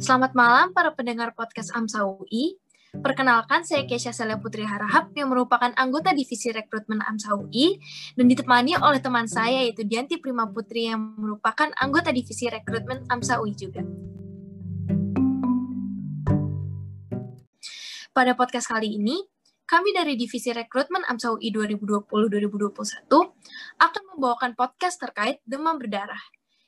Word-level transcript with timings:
Selamat 0.00 0.32
malam 0.32 0.72
para 0.72 0.94
pendengar 0.96 1.36
podcast 1.36 1.74
AMSA 1.76 2.06
UI. 2.06 2.56
Perkenalkan, 2.92 3.64
saya 3.66 3.84
Kesha 3.84 4.12
Celia 4.12 4.40
Putri 4.40 4.64
Harahap 4.64 5.12
yang 5.12 5.28
merupakan 5.28 5.68
anggota 5.76 6.16
Divisi 6.16 6.48
Rekrutmen 6.48 7.04
AMSA 7.04 7.36
UI 7.36 7.76
dan 8.16 8.24
ditemani 8.30 8.80
oleh 8.80 9.00
teman 9.04 9.28
saya 9.28 9.64
yaitu 9.66 9.84
Dianti 9.84 10.16
Prima 10.16 10.48
Putri 10.48 10.88
yang 10.88 11.16
merupakan 11.20 11.68
anggota 11.76 12.08
Divisi 12.08 12.48
Rekrutmen 12.48 13.04
AMSA 13.12 13.40
UI 13.44 13.52
juga. 13.52 13.84
Pada 18.12 18.32
podcast 18.32 18.72
kali 18.72 18.96
ini, 18.96 19.20
kami 19.68 19.92
dari 19.96 20.16
Divisi 20.20 20.52
Rekrutmen 20.52 21.04
AMSA 21.08 21.36
UI 21.36 21.48
2020-2021 21.52 23.08
akan 23.80 24.02
membawakan 24.16 24.52
podcast 24.52 25.00
terkait 25.00 25.40
demam 25.48 25.80
berdarah 25.80 26.20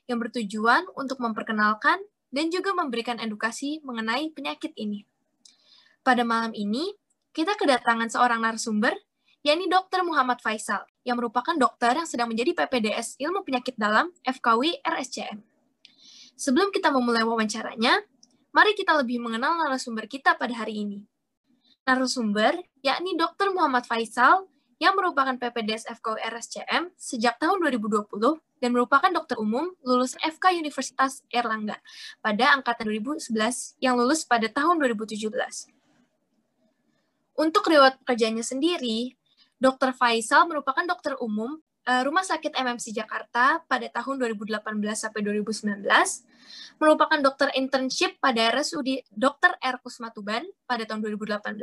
yang 0.09 0.21
bertujuan 0.21 0.85
untuk 0.97 1.21
memperkenalkan 1.21 2.01
dan 2.29 2.53
juga 2.53 2.73
memberikan 2.73 3.17
edukasi 3.21 3.81
mengenai 3.81 4.31
penyakit 4.33 4.71
ini. 4.77 5.05
Pada 6.05 6.21
malam 6.21 6.53
ini, 6.53 6.93
kita 7.33 7.57
kedatangan 7.57 8.07
seorang 8.13 8.39
narasumber, 8.39 8.93
yakni 9.41 9.65
Dr. 9.67 10.05
Muhammad 10.05 10.39
Faisal, 10.39 10.85
yang 11.01 11.17
merupakan 11.17 11.53
dokter 11.57 11.97
yang 11.97 12.07
sedang 12.07 12.29
menjadi 12.29 12.53
PPDS 12.53 13.17
Ilmu 13.17 13.41
Penyakit 13.41 13.75
Dalam 13.75 14.13
FKW 14.21 14.85
RSCM. 14.85 15.41
Sebelum 16.35 16.69
kita 16.69 16.91
memulai 16.91 17.25
wawancaranya, 17.25 18.03
mari 18.53 18.77
kita 18.77 18.93
lebih 18.95 19.23
mengenal 19.23 19.55
narasumber 19.55 20.05
kita 20.05 20.37
pada 20.37 20.53
hari 20.53 20.85
ini. 20.85 20.99
Narasumber, 21.85 22.57
yakni 22.81 23.17
Dr. 23.17 23.53
Muhammad 23.53 23.85
Faisal, 23.85 24.45
yang 24.77 24.93
merupakan 24.99 25.33
PPDS 25.39 25.87
FKW 25.87 26.19
RSCM 26.19 26.91
sejak 26.99 27.39
tahun 27.39 27.63
2020 27.63 28.11
dan 28.63 28.71
merupakan 28.71 29.11
dokter 29.11 29.35
umum 29.39 29.71
lulus 29.83 30.15
FK 30.19 30.55
Universitas 30.55 31.21
Erlangga 31.31 31.79
pada 32.23 32.55
angkatan 32.55 32.87
2011 32.87 33.31
yang 33.83 33.99
lulus 33.99 34.23
pada 34.23 34.47
tahun 34.47 34.79
2017. 34.79 35.27
Untuk 37.35 37.67
riwayat 37.67 37.99
pekerjaannya 38.03 38.45
sendiri, 38.47 39.11
Dr. 39.59 39.91
Faisal 39.91 40.47
merupakan 40.47 40.83
dokter 40.87 41.19
umum 41.19 41.59
uh, 41.85 42.01
Rumah 42.03 42.23
Sakit 42.23 42.55
MMC 42.55 42.91
Jakarta 42.91 43.61
pada 43.67 43.87
tahun 43.91 44.19
2018 44.19 44.61
sampai 44.95 45.21
2019, 45.23 45.83
merupakan 46.81 47.19
dokter 47.19 47.51
internship 47.55 48.17
pada 48.19 48.51
RSUD 48.55 49.05
Dr. 49.13 49.55
R. 49.59 49.75
Kusmatuban 49.79 50.43
pada 50.67 50.83
tahun 50.83 51.03
2018, 51.03 51.59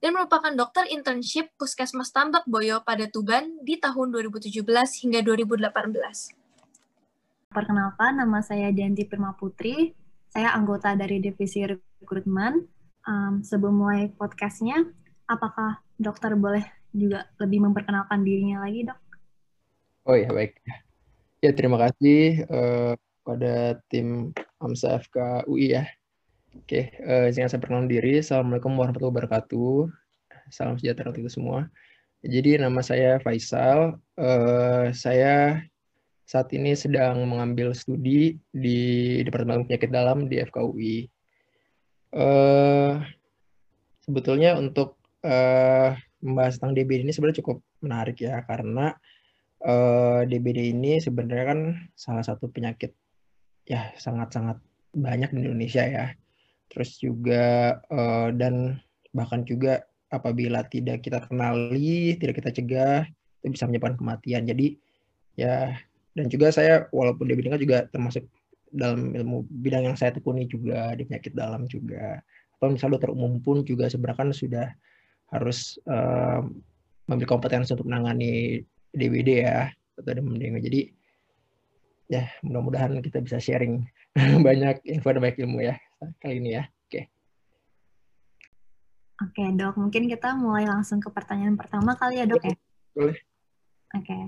dan 0.00 0.16
merupakan 0.16 0.52
dokter 0.56 0.88
internship 0.88 1.52
Puskesmas 1.60 2.08
Tambak 2.08 2.48
Boyo 2.48 2.80
pada 2.80 3.04
Tuban 3.06 3.60
di 3.60 3.76
tahun 3.76 4.16
2017 4.16 4.64
hingga 5.04 5.20
2018. 5.20 7.52
Perkenalkan, 7.52 8.12
nama 8.16 8.40
saya 8.40 8.72
Dianti 8.72 9.04
Prima 9.04 9.36
Putri. 9.36 9.92
Saya 10.32 10.56
anggota 10.56 10.96
dari 10.96 11.20
Divisi 11.20 11.68
Rekrutmen 11.68 12.64
um, 13.04 13.44
sebelum 13.44 13.76
mulai 13.76 14.08
podcastnya, 14.08 14.88
apakah 15.28 15.84
dokter 16.00 16.32
boleh 16.32 16.64
juga 16.96 17.28
lebih 17.36 17.68
memperkenalkan 17.68 18.24
dirinya 18.24 18.64
lagi, 18.64 18.88
dok? 18.88 18.98
Oh 20.08 20.16
ya, 20.16 20.32
baik. 20.32 20.64
Ya, 21.44 21.52
terima 21.52 21.76
kasih 21.76 22.48
uh, 22.48 22.96
pada 23.20 23.76
tim 23.92 24.32
AMSA 24.64 25.04
FK 25.04 25.44
UI 25.44 25.76
ya. 25.76 25.84
Oke, 26.50 26.90
uh, 27.06 27.30
saya 27.30 27.46
perkenalkan 27.62 27.86
diri. 27.86 28.18
Assalamualaikum 28.18 28.74
warahmatullahi 28.74 29.14
wabarakatuh. 29.14 29.86
Salam 30.50 30.74
sejahtera 30.74 31.14
untuk 31.14 31.30
semua. 31.30 31.70
Jadi 32.26 32.58
nama 32.58 32.82
saya 32.82 33.22
Faisal. 33.22 34.02
Uh, 34.18 34.90
saya 34.90 35.62
saat 36.26 36.50
ini 36.50 36.74
sedang 36.74 37.22
mengambil 37.30 37.70
studi 37.70 38.34
di 38.50 38.78
Departemen 39.22 39.62
Penyakit 39.66 39.94
Dalam 39.94 40.26
di 40.26 40.42
FKUI 40.42 41.06
uh, 42.18 42.98
sebetulnya 44.02 44.58
untuk 44.58 44.98
uh, 45.22 45.94
membahas 46.18 46.58
tentang 46.58 46.74
DBD 46.74 47.06
ini 47.06 47.14
sebenarnya 47.14 47.42
cukup 47.42 47.62
menarik 47.82 48.18
ya 48.18 48.42
karena 48.46 48.94
uh, 49.62 50.26
DBD 50.26 50.74
ini 50.74 50.98
sebenarnya 50.98 51.46
kan 51.46 51.60
salah 51.94 52.26
satu 52.26 52.50
penyakit 52.50 52.90
ya 53.66 53.94
sangat-sangat 53.98 54.58
banyak 54.94 55.30
di 55.30 55.46
Indonesia 55.46 55.86
ya. 55.86 56.06
Terus 56.70 56.96
juga 57.02 57.76
uh, 57.90 58.30
dan 58.30 58.78
bahkan 59.10 59.42
juga 59.42 59.82
apabila 60.10 60.62
tidak 60.70 61.02
kita 61.02 61.22
kenali, 61.26 62.18
tidak 62.18 62.42
kita 62.42 62.50
cegah, 62.54 63.02
itu 63.42 63.46
bisa 63.54 63.66
menyebabkan 63.66 63.98
kematian. 63.98 64.46
Jadi 64.46 64.78
ya 65.38 65.74
dan 66.14 66.26
juga 66.26 66.50
saya 66.50 66.90
walaupun 66.90 67.30
DBD 67.30 67.54
kan 67.54 67.62
juga 67.62 67.78
termasuk 67.90 68.26
dalam 68.70 69.14
ilmu 69.14 69.46
bidang 69.62 69.90
yang 69.90 69.96
saya 69.98 70.14
tekuni 70.14 70.46
juga 70.46 70.94
di 70.94 71.06
penyakit 71.06 71.34
dalam 71.34 71.66
juga. 71.66 72.22
Atau 72.58 72.70
misalnya 72.70 72.98
dokter 72.98 73.10
umum 73.10 73.42
pun 73.42 73.66
juga 73.66 73.90
sebenarnya 73.90 74.18
kan 74.18 74.30
sudah 74.30 74.66
harus 75.30 75.78
uh, 75.86 76.42
memiliki 77.06 77.30
kompetensi 77.30 77.74
untuk 77.74 77.90
menangani 77.90 78.62
DBD 78.94 79.46
ya 79.46 79.70
atau 79.98 80.16
dengue 80.16 80.62
jadi 80.62 80.80
ya 82.10 82.22
mudah-mudahan 82.42 82.98
kita 83.04 83.22
bisa 83.22 83.38
sharing 83.38 83.86
banyak 84.46 84.82
info 84.86 85.14
dan 85.14 85.22
banyak 85.22 85.38
ilmu 85.46 85.62
ya 85.62 85.78
kali 86.20 86.34
ini 86.40 86.50
ya 86.56 86.64
oke 86.66 87.02
oke 89.24 89.42
dok 89.56 89.74
mungkin 89.76 90.08
kita 90.08 90.32
mulai 90.36 90.64
langsung 90.64 90.98
ke 90.98 91.12
pertanyaan 91.12 91.56
pertama 91.60 91.96
kali 91.96 92.20
ya 92.20 92.26
dok 92.26 92.42
ya 92.44 92.56
boleh 92.96 93.18
oke 93.92 94.18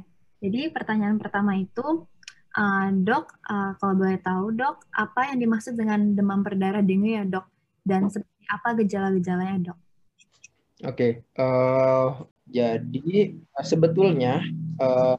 jadi 0.42 0.60
pertanyaan 0.74 1.16
pertama 1.16 1.56
itu 1.56 2.06
Uh, 2.52 2.92
dok, 3.00 3.32
uh, 3.48 3.72
kalau 3.80 3.96
boleh 3.96 4.20
tahu 4.20 4.52
dok, 4.52 4.84
apa 4.92 5.32
yang 5.32 5.40
dimaksud 5.40 5.72
dengan 5.72 6.12
demam 6.12 6.44
berdarah 6.44 6.84
dengue 6.84 7.16
ya 7.16 7.24
dok? 7.24 7.48
Dan 7.80 8.12
seperti 8.12 8.44
apa 8.44 8.76
gejala-gejalanya 8.76 9.72
dok? 9.72 9.78
Oke, 10.84 10.92
okay. 10.92 11.40
uh, 11.40 12.28
jadi 12.44 13.32
sebetulnya 13.64 14.44
uh, 14.76 15.16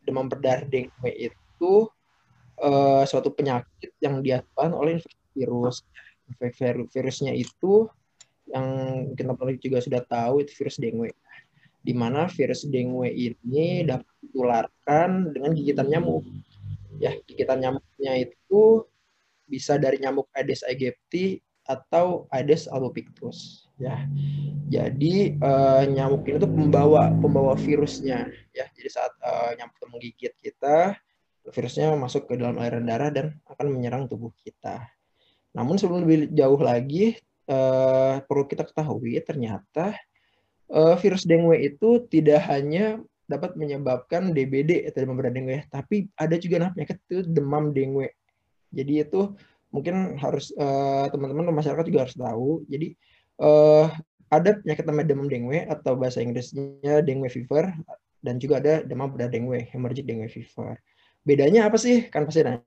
demam 0.00 0.32
berdarah 0.32 0.64
dengue 0.64 1.10
itu 1.12 1.92
uh, 2.64 3.04
suatu 3.04 3.28
penyakit 3.36 3.92
yang 4.00 4.24
diakibatkan 4.24 4.72
oleh 4.72 4.96
virus. 5.34 5.84
Virusnya 6.92 7.32
itu 7.36 7.90
yang 8.48 8.66
kita 9.16 9.32
juga 9.60 9.78
sudah 9.80 10.02
tahu 10.04 10.44
itu 10.44 10.52
virus 10.62 10.76
dengue. 10.78 11.10
Di 11.82 11.92
mana 11.96 12.30
virus 12.30 12.62
dengue 12.68 13.10
ini 13.10 13.82
dapat 13.82 14.06
ditularkan 14.22 15.34
dengan 15.34 15.50
gigitan 15.56 15.88
nyamuk. 15.90 16.22
Ya 17.02 17.18
gigitan 17.26 17.58
nyamuknya 17.58 18.30
itu 18.30 18.86
bisa 19.50 19.76
dari 19.76 19.98
nyamuk 19.98 20.30
Aedes 20.32 20.62
aegypti 20.62 21.42
atau 21.66 22.30
Aedes 22.30 22.70
albopictus. 22.70 23.66
Ya 23.82 24.06
jadi 24.70 25.36
uh, 25.42 25.82
nyamuk 25.90 26.22
ini 26.30 26.38
tuh 26.38 26.52
pembawa 26.52 27.10
pembawa 27.18 27.58
virusnya. 27.58 28.30
Ya 28.54 28.64
jadi 28.78 28.88
saat 28.92 29.12
uh, 29.18 29.50
nyamuk 29.58 29.74
itu 29.74 29.86
menggigit 29.90 30.32
kita 30.38 30.94
virusnya 31.50 31.98
masuk 31.98 32.30
ke 32.30 32.38
dalam 32.38 32.54
aliran 32.62 32.86
darah 32.86 33.10
dan 33.10 33.34
akan 33.50 33.66
menyerang 33.74 34.06
tubuh 34.06 34.30
kita 34.46 34.86
namun 35.52 35.76
sebelum 35.76 36.04
lebih 36.04 36.32
jauh 36.32 36.60
lagi 36.60 37.16
uh, 37.48 38.24
perlu 38.24 38.44
kita 38.48 38.64
ketahui 38.64 39.20
ternyata 39.20 39.96
uh, 40.72 40.96
virus 40.96 41.28
dengue 41.28 41.56
itu 41.60 42.04
tidak 42.08 42.40
hanya 42.48 43.00
dapat 43.28 43.56
menyebabkan 43.56 44.36
DBD 44.36 44.88
atau 44.88 45.04
demam 45.04 45.16
berdarah 45.16 45.36
dengue. 45.36 45.58
Tapi 45.72 46.08
ada 46.20 46.36
juga 46.36 46.56
nah 46.60 46.70
penyakit 46.74 47.00
itu 47.08 47.24
demam 47.24 47.72
dengue. 47.72 48.12
Jadi 48.72 48.92
itu 49.04 49.32
mungkin 49.72 50.20
harus 50.20 50.52
uh, 50.60 51.08
teman-teman 51.08 51.52
masyarakat 51.52 51.84
juga 51.88 52.08
harus 52.08 52.16
tahu. 52.16 52.64
Jadi 52.68 52.92
uh, 53.40 53.88
ada 54.32 54.60
penyakit 54.60 54.84
namanya 54.88 55.06
demam 55.12 55.28
dengue 55.28 55.58
atau 55.68 55.92
bahasa 55.96 56.24
Inggrisnya 56.24 57.04
dengue 57.04 57.28
fever 57.28 57.68
dan 58.24 58.40
juga 58.40 58.60
ada 58.60 58.80
demam 58.84 59.12
berdarah 59.12 59.32
dengue, 59.32 59.68
hemorrhagic 59.72 60.04
dengue 60.08 60.28
fever. 60.28 60.76
Bedanya 61.22 61.68
apa 61.68 61.76
sih? 61.76 62.08
Kan 62.08 62.24
pasti 62.24 62.44
nanya. 62.44 62.64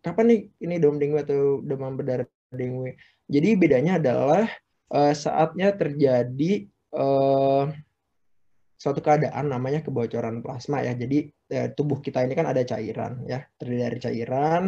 Kapan 0.00 0.24
nih 0.32 0.40
ini 0.64 0.74
demam 0.80 0.96
dengue 0.96 1.20
atau 1.20 1.60
demam 1.60 1.92
berdarah 1.94 2.26
dengue? 2.52 2.96
Jadi 3.28 3.48
bedanya 3.54 4.00
adalah 4.00 4.48
uh, 4.90 5.12
saatnya 5.12 5.76
terjadi 5.76 6.66
uh, 6.96 7.68
suatu 8.80 9.04
keadaan 9.04 9.52
namanya 9.52 9.84
kebocoran 9.84 10.40
plasma 10.40 10.80
ya. 10.80 10.96
Jadi 10.96 11.28
ya, 11.52 11.68
tubuh 11.68 12.00
kita 12.00 12.24
ini 12.24 12.32
kan 12.32 12.48
ada 12.48 12.64
cairan 12.64 13.28
ya, 13.28 13.44
terdiri 13.60 13.84
dari 13.84 13.98
cairan. 14.00 14.62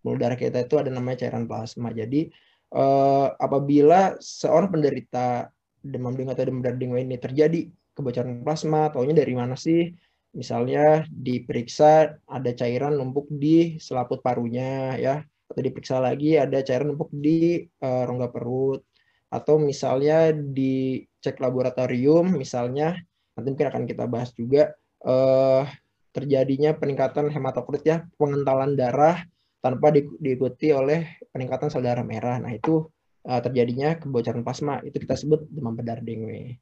Pembuluh 0.00 0.24
darah 0.24 0.38
kita 0.40 0.64
itu 0.64 0.80
ada 0.80 0.88
namanya 0.88 1.28
cairan 1.28 1.44
plasma. 1.44 1.92
Jadi 1.92 2.32
eh, 2.72 3.28
apabila 3.36 4.16
seorang 4.22 4.72
penderita 4.72 5.52
demam 5.84 6.16
dengue 6.16 6.32
atau 6.32 6.48
demam 6.48 6.64
berdarah 6.64 6.80
dengue 6.80 7.00
ini 7.04 7.16
terjadi 7.20 7.60
kebocoran 7.92 8.40
plasma, 8.40 8.88
taunya 8.88 9.12
dari 9.12 9.34
mana 9.36 9.52
sih? 9.52 9.92
Misalnya 10.36 11.08
diperiksa 11.08 12.20
ada 12.28 12.50
cairan 12.52 12.96
numpuk 13.00 13.26
di 13.32 13.80
selaput 13.80 14.20
parunya 14.20 14.94
ya, 15.00 15.14
atau 15.48 15.60
diperiksa 15.64 15.98
lagi 15.98 16.36
ada 16.36 16.60
cairan 16.60 16.92
numpuk 16.92 17.08
di 17.12 17.64
uh, 17.80 18.04
rongga 18.04 18.28
perut, 18.28 18.84
atau 19.32 19.56
misalnya 19.60 20.32
dicek 20.32 21.40
laboratorium 21.40 22.32
misalnya 22.36 22.96
nanti 23.36 23.48
mungkin 23.52 23.68
akan 23.68 23.84
kita 23.84 24.04
bahas 24.08 24.32
juga 24.32 24.72
uh, 25.04 25.64
terjadinya 26.12 26.74
peningkatan 26.74 27.30
hematokrit 27.30 27.84
ya, 27.86 27.96
pengentalan 28.18 28.74
darah 28.74 29.22
tanpa 29.62 29.90
di, 29.90 30.06
diikuti 30.18 30.70
oleh 30.70 31.18
peningkatan 31.30 31.70
sel 31.70 31.84
darah 31.84 32.02
merah. 32.02 32.38
Nah, 32.42 32.50
itu 32.54 32.86
uh, 33.28 33.40
terjadinya 33.42 33.98
kebocoran 33.98 34.42
plasma. 34.42 34.82
Itu 34.82 34.98
kita 34.98 35.14
sebut 35.14 35.46
demam 35.50 35.74
berdarah 35.78 36.02
dengue. 36.02 36.58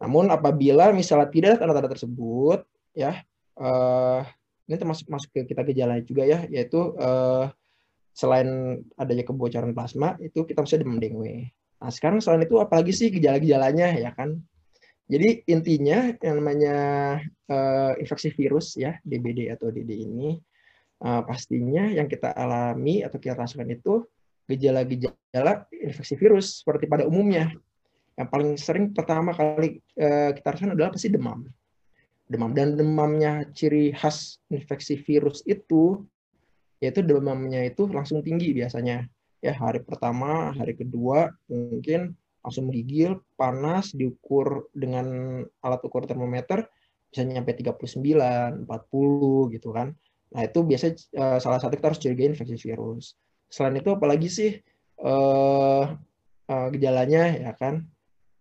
Namun 0.00 0.28
apabila 0.28 0.92
misalnya 0.92 1.28
tidak 1.32 1.48
ada 1.54 1.58
tanda-tanda 1.64 1.90
tersebut, 1.96 2.64
ya 2.98 3.22
uh, 3.62 4.26
ini 4.68 4.76
termasuk 4.76 5.08
masuk 5.08 5.32
ke 5.32 5.48
kita 5.48 5.64
gejala 5.72 6.04
juga 6.04 6.28
ya, 6.28 6.44
yaitu 6.52 6.92
uh, 7.00 7.48
selain 8.12 8.80
adanya 9.00 9.24
kebocoran 9.24 9.72
plasma, 9.72 10.20
itu 10.20 10.44
kita 10.44 10.60
bisa 10.60 10.76
demam 10.76 11.00
dengue. 11.00 11.48
Nah, 11.80 11.88
sekarang 11.88 12.20
selain 12.20 12.44
itu 12.44 12.60
apalagi 12.60 12.92
sih 12.92 13.08
gejala-gejalanya 13.08 13.96
ya 13.96 14.12
kan? 14.12 14.36
Jadi 15.08 15.40
intinya 15.48 16.12
yang 16.20 16.36
namanya 16.44 16.76
uh, 17.48 17.96
infeksi 17.96 18.28
virus 18.28 18.76
ya, 18.76 19.00
DBD 19.08 19.48
atau 19.48 19.72
DD 19.72 19.88
ini 20.04 20.36
uh, 21.00 21.24
pastinya 21.24 21.88
yang 21.88 22.04
kita 22.04 22.36
alami 22.36 23.00
atau 23.00 23.16
kita 23.16 23.40
rasakan 23.40 23.72
itu 23.72 24.04
gejala-gejala 24.44 25.64
infeksi 25.72 26.12
virus 26.20 26.60
seperti 26.60 26.84
pada 26.84 27.08
umumnya. 27.08 27.48
Yang 28.20 28.28
paling 28.28 28.50
sering 28.60 28.84
pertama 28.92 29.32
kali 29.32 29.80
uh, 29.96 30.36
kita 30.36 30.44
rasakan 30.44 30.76
adalah 30.76 30.92
pasti 30.92 31.08
demam. 31.08 31.48
Demam 32.28 32.52
dan 32.52 32.76
demamnya 32.76 33.48
ciri 33.56 33.90
khas 33.96 34.36
infeksi 34.52 35.00
virus 35.00 35.40
itu 35.48 36.04
yaitu 36.78 37.02
demamnya 37.02 37.66
itu 37.66 37.90
langsung 37.90 38.22
tinggi 38.22 38.54
biasanya. 38.54 39.08
Ya, 39.38 39.54
hari 39.54 39.80
pertama, 39.86 40.50
hari 40.50 40.74
kedua 40.74 41.30
mungkin 41.46 42.18
langsung 42.42 42.70
menggigil, 42.70 43.22
panas, 43.38 43.94
diukur 43.94 44.66
dengan 44.74 45.40
alat 45.62 45.80
ukur 45.86 46.06
termometer, 46.10 46.66
bisa 47.10 47.22
nyampe 47.22 47.54
39, 47.54 48.66
40 48.66 49.54
gitu 49.54 49.68
kan. 49.70 49.94
Nah 50.34 50.42
itu 50.44 50.60
biasanya 50.66 50.94
uh, 51.16 51.38
salah 51.40 51.58
satu 51.62 51.74
kita 51.78 51.92
harus 51.92 52.00
curiga 52.02 52.24
infeksi 52.28 52.56
virus. 52.58 53.16
Selain 53.48 53.78
itu 53.78 53.88
apalagi 53.94 54.28
sih 54.28 54.50
uh, 55.00 55.84
uh, 56.48 56.68
gejalanya 56.74 57.32
ya 57.32 57.52
kan? 57.56 57.86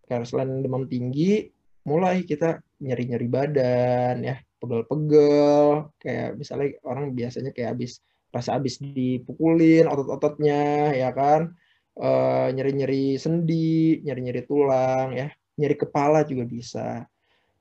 Karena 0.07 0.25
selain 0.27 0.63
demam 0.63 0.87
tinggi, 0.87 1.51
mulai 1.87 2.27
kita 2.27 2.59
nyeri-nyeri 2.83 3.27
badan 3.31 4.15
ya, 4.21 4.35
pegel-pegel, 4.59 5.87
kayak 6.03 6.35
misalnya 6.35 6.75
orang 6.83 7.15
biasanya 7.15 7.55
kayak 7.55 7.79
habis 7.79 8.03
rasa 8.35 8.59
habis 8.59 8.77
dipukulin 8.83 9.87
otot-ototnya 9.87 10.91
ya 10.93 11.15
kan 11.15 11.55
Eh, 11.97 12.47
nyeri-nyeri 12.53 13.17
sendi, 13.17 13.97
nyeri-nyeri 14.05 14.45
tulang, 14.45 15.17
ya, 15.17 15.33
nyeri 15.57 15.73
kepala 15.73 16.21
juga 16.29 16.45
bisa. 16.45 17.09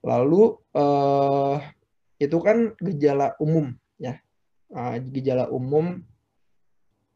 Lalu 0.04 0.60
uh, 0.76 1.56
itu 2.20 2.36
kan 2.44 2.76
gejala 2.76 3.32
umum, 3.40 3.72
ya, 3.96 4.20
uh, 4.76 5.00
gejala 5.08 5.48
umum 5.48 6.04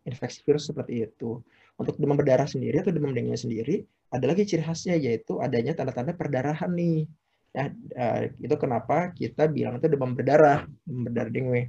infeksi 0.09 0.41
virus 0.49 0.73
seperti 0.73 1.05
itu. 1.05 1.45
Untuk 1.77 2.01
demam 2.01 2.17
berdarah 2.17 2.49
sendiri 2.49 2.81
atau 2.81 2.89
demam 2.89 3.13
dengue 3.13 3.37
sendiri, 3.37 3.85
ada 4.11 4.25
lagi 4.27 4.43
ciri 4.43 4.67
khasnya 4.67 4.99
yaitu 4.99 5.39
adanya 5.39 5.73
tanda-tanda 5.75 6.13
perdarahan 6.15 6.71
nih. 6.75 7.07
Ya, 7.51 7.67
uh, 7.99 8.31
itu 8.39 8.55
kenapa 8.59 9.11
kita 9.11 9.51
bilang 9.51 9.83
itu 9.83 9.91
demam 9.91 10.15
berdarah, 10.15 10.67
demam 10.87 11.11
berdarah 11.11 11.31
dengue. 11.31 11.63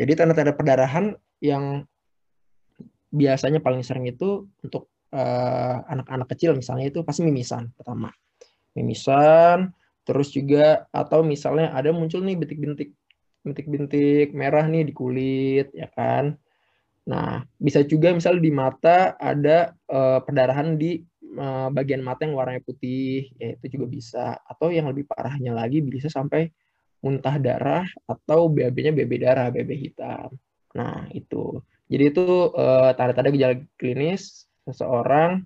Jadi 0.00 0.12
tanda-tanda 0.16 0.56
perdarahan 0.56 1.12
yang 1.44 1.84
biasanya 3.10 3.60
paling 3.60 3.82
sering 3.82 4.06
itu 4.06 4.46
untuk 4.62 4.86
eh, 5.10 5.76
anak-anak 5.82 6.24
uh, 6.24 6.30
kecil 6.30 6.54
misalnya 6.54 6.88
itu 6.88 7.02
pasti 7.02 7.26
mimisan 7.26 7.74
pertama. 7.74 8.14
Mimisan, 8.78 9.74
terus 10.06 10.30
juga 10.30 10.86
atau 10.94 11.26
misalnya 11.26 11.74
ada 11.74 11.90
muncul 11.90 12.22
nih 12.22 12.38
bintik-bintik 12.38 12.94
bintik-bintik 13.42 14.30
merah 14.36 14.64
nih 14.64 14.88
di 14.88 14.92
kulit 14.94 15.74
ya 15.74 15.90
kan. 15.90 16.38
Nah, 17.10 17.42
bisa 17.58 17.82
juga 17.82 18.14
misalnya 18.14 18.42
di 18.44 18.52
mata 18.54 19.18
ada 19.18 19.74
uh, 19.90 20.22
perdarahan 20.22 20.78
di 20.78 21.02
uh, 21.36 21.68
bagian 21.70 22.02
mata 22.02 22.26
yang 22.26 22.34
warnanya 22.34 22.62
putih, 22.64 23.30
ya 23.38 23.54
itu 23.54 23.78
juga 23.78 23.86
bisa. 23.86 24.24
Atau 24.46 24.74
yang 24.74 24.90
lebih 24.90 25.06
parahnya 25.06 25.54
lagi 25.54 25.82
bisa 25.84 26.10
sampai 26.10 26.50
muntah 27.00 27.36
darah 27.40 27.86
atau 28.04 28.48
BAB-nya 28.52 28.92
BB 28.92 29.12
darah, 29.22 29.48
BB 29.48 29.70
hitam. 29.76 30.34
Nah, 30.76 31.08
itu. 31.10 31.60
Jadi 31.90 32.04
itu 32.14 32.26
uh, 32.54 32.94
tanda-tanda 32.94 33.34
gejala 33.34 33.58
klinis 33.74 34.46
seseorang 34.62 35.42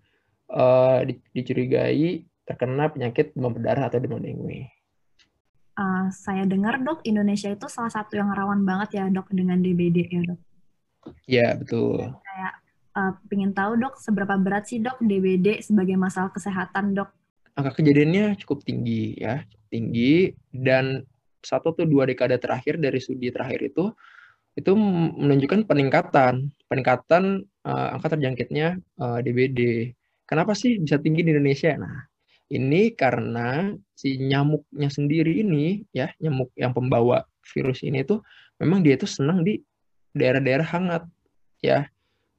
uh, 0.52 1.00
dicurigai 1.32 2.28
terkena 2.44 2.92
penyakit 2.92 3.32
demam 3.32 3.56
berdarah 3.56 3.88
atau 3.88 3.96
demam 3.96 4.20
dengue. 4.20 4.68
Uh, 5.74 6.06
saya 6.12 6.46
dengar 6.46 6.78
dok 6.78 7.02
Indonesia 7.02 7.50
itu 7.50 7.66
salah 7.66 7.90
satu 7.90 8.14
yang 8.14 8.30
rawan 8.30 8.62
banget 8.62 9.00
ya 9.00 9.04
dok 9.10 9.32
dengan 9.32 9.58
DBD 9.58 10.06
ya 10.06 10.22
dok. 10.22 10.40
Ya 11.24 11.48
betul. 11.56 12.12
Uh, 12.94 13.10
ingin 13.34 13.50
tahu 13.50 13.74
dok 13.74 13.98
seberapa 13.98 14.38
berat 14.38 14.70
sih 14.70 14.78
dok 14.78 15.02
DBD 15.02 15.58
sebagai 15.66 15.98
masalah 15.98 16.30
kesehatan 16.30 16.94
dok? 16.94 17.10
Angka 17.58 17.82
kejadiannya 17.82 18.38
cukup 18.38 18.62
tinggi 18.62 19.18
ya, 19.18 19.42
tinggi 19.66 20.30
dan 20.54 21.02
satu 21.42 21.76
atau 21.76 21.84
dua 21.84 22.08
dekade 22.08 22.38
terakhir 22.40 22.80
dari 22.80 22.98
studi 22.98 23.28
terakhir 23.28 23.60
itu 23.66 23.92
itu 24.54 24.70
menunjukkan 25.18 25.66
peningkatan 25.66 26.54
peningkatan 26.70 27.44
uh, 27.66 27.94
angka 27.98 28.14
terjangkitnya 28.14 28.78
uh, 29.02 29.18
eh, 29.18 29.26
DBD. 29.26 29.60
Kenapa 30.24 30.54
sih 30.54 30.78
bisa 30.78 30.96
tinggi 31.02 31.26
di 31.26 31.34
Indonesia? 31.34 31.74
Nah, 31.76 32.06
ini 32.48 32.94
karena 32.94 33.74
si 33.92 34.16
nyamuknya 34.16 34.88
sendiri 34.88 35.42
ini 35.42 35.84
ya, 35.90 36.08
nyamuk 36.22 36.54
yang 36.56 36.72
pembawa 36.72 37.26
virus 37.44 37.84
ini 37.84 38.06
itu 38.06 38.22
memang 38.56 38.80
dia 38.80 38.96
itu 38.96 39.04
senang 39.04 39.42
di 39.42 39.60
daerah-daerah 40.14 40.68
hangat 40.70 41.02
ya. 41.60 41.90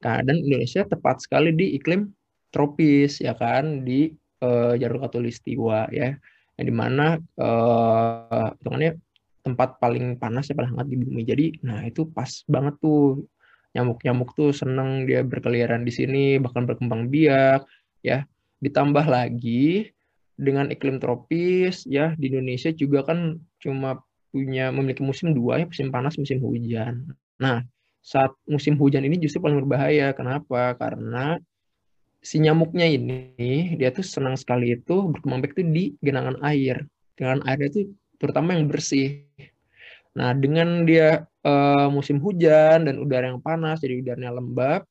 Nah, 0.06 0.22
dan 0.22 0.38
Indonesia 0.38 0.86
tepat 0.86 1.26
sekali 1.26 1.50
di 1.50 1.74
iklim 1.74 2.14
tropis 2.54 3.18
ya 3.26 3.34
kan 3.34 3.82
di 3.82 4.14
uh, 4.46 4.78
jalur 4.78 5.02
katulistiwa 5.02 5.90
ya. 5.90 6.14
Yang 6.56 6.66
di 6.70 6.76
mana 6.78 7.18
uh, 7.42 8.54
hitungannya 8.62 9.02
tempat 9.42 9.82
paling 9.82 10.22
panas 10.22 10.48
ya 10.48 10.54
paling 10.54 10.78
hangat 10.78 10.88
di 10.94 10.98
bumi. 11.02 11.22
Jadi, 11.26 11.46
nah 11.66 11.82
itu 11.84 12.06
pas 12.14 12.30
banget 12.46 12.78
tuh 12.80 13.26
nyamuk-nyamuk 13.76 14.32
tuh 14.38 14.56
seneng 14.56 15.04
dia 15.04 15.26
berkeliaran 15.26 15.84
di 15.84 15.92
sini, 15.92 16.38
bahkan 16.40 16.64
berkembang 16.70 17.12
biak, 17.12 17.66
ya. 18.06 18.24
Ditambah 18.64 19.04
lagi 19.04 19.92
dengan 20.40 20.72
iklim 20.72 20.98
tropis, 21.04 21.84
ya 21.84 22.16
di 22.16 22.32
Indonesia 22.32 22.72
juga 22.72 23.04
kan 23.04 23.36
cuma 23.60 24.00
punya 24.32 24.72
memiliki 24.72 25.04
musim 25.04 25.36
dua 25.36 25.60
ya, 25.60 25.66
musim 25.68 25.92
panas, 25.92 26.16
musim 26.16 26.40
hujan. 26.40 27.04
Nah, 27.36 27.68
saat 28.06 28.30
musim 28.46 28.78
hujan 28.78 29.02
ini 29.02 29.18
justru 29.18 29.42
paling 29.42 29.66
berbahaya. 29.66 30.14
Kenapa? 30.14 30.78
Karena 30.78 31.42
si 32.22 32.38
nyamuknya 32.38 32.86
ini 32.86 33.74
dia 33.82 33.90
tuh 33.90 34.06
senang 34.06 34.38
sekali 34.38 34.78
itu 34.78 35.10
berkembang 35.10 35.42
biak 35.42 35.58
itu 35.58 35.66
di 35.66 35.84
genangan 36.06 36.38
air. 36.46 36.86
Genangan 37.18 37.42
air 37.50 37.60
itu 37.66 37.90
terutama 38.22 38.54
yang 38.54 38.70
bersih. 38.70 39.26
Nah, 40.16 40.32
dengan 40.38 40.86
dia 40.86 41.26
uh, 41.44 41.90
musim 41.90 42.22
hujan 42.22 42.88
dan 42.88 43.02
udara 43.02 43.28
yang 43.28 43.42
panas, 43.44 43.84
jadi 43.84 44.00
udaranya 44.00 44.32
lembab, 44.38 44.88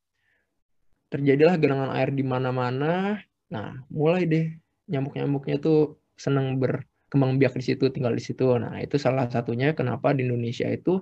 terjadilah 1.09 1.57
genangan 1.57 1.95
air 1.97 2.11
di 2.13 2.21
mana-mana. 2.27 3.23
Nah, 3.49 3.79
mulai 3.89 4.27
deh 4.29 4.47
nyamuk-nyamuknya 4.91 5.63
tuh 5.63 5.97
senang 6.19 6.61
berkembang 6.61 7.41
biak 7.41 7.57
di 7.57 7.65
situ, 7.65 7.89
tinggal 7.89 8.13
di 8.13 8.21
situ. 8.21 8.45
Nah, 8.59 8.77
itu 8.85 9.01
salah 9.01 9.25
satunya 9.31 9.73
kenapa 9.73 10.13
di 10.13 10.29
Indonesia 10.29 10.69
itu 10.69 11.01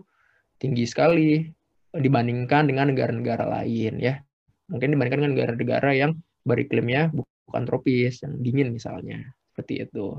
tinggi 0.62 0.86
sekali 0.86 1.50
dibandingkan 1.92 2.68
dengan 2.68 2.90
negara-negara 2.92 3.44
lain 3.60 4.00
ya. 4.00 4.20
Mungkin 4.72 4.96
dibandingkan 4.96 5.20
dengan 5.20 5.34
negara-negara 5.36 5.90
yang 5.92 6.12
beriklimnya 6.42 7.12
bukan 7.12 7.62
tropis, 7.68 8.24
yang 8.24 8.40
dingin 8.40 8.72
misalnya. 8.72 9.32
Seperti 9.52 9.84
itu. 9.84 10.16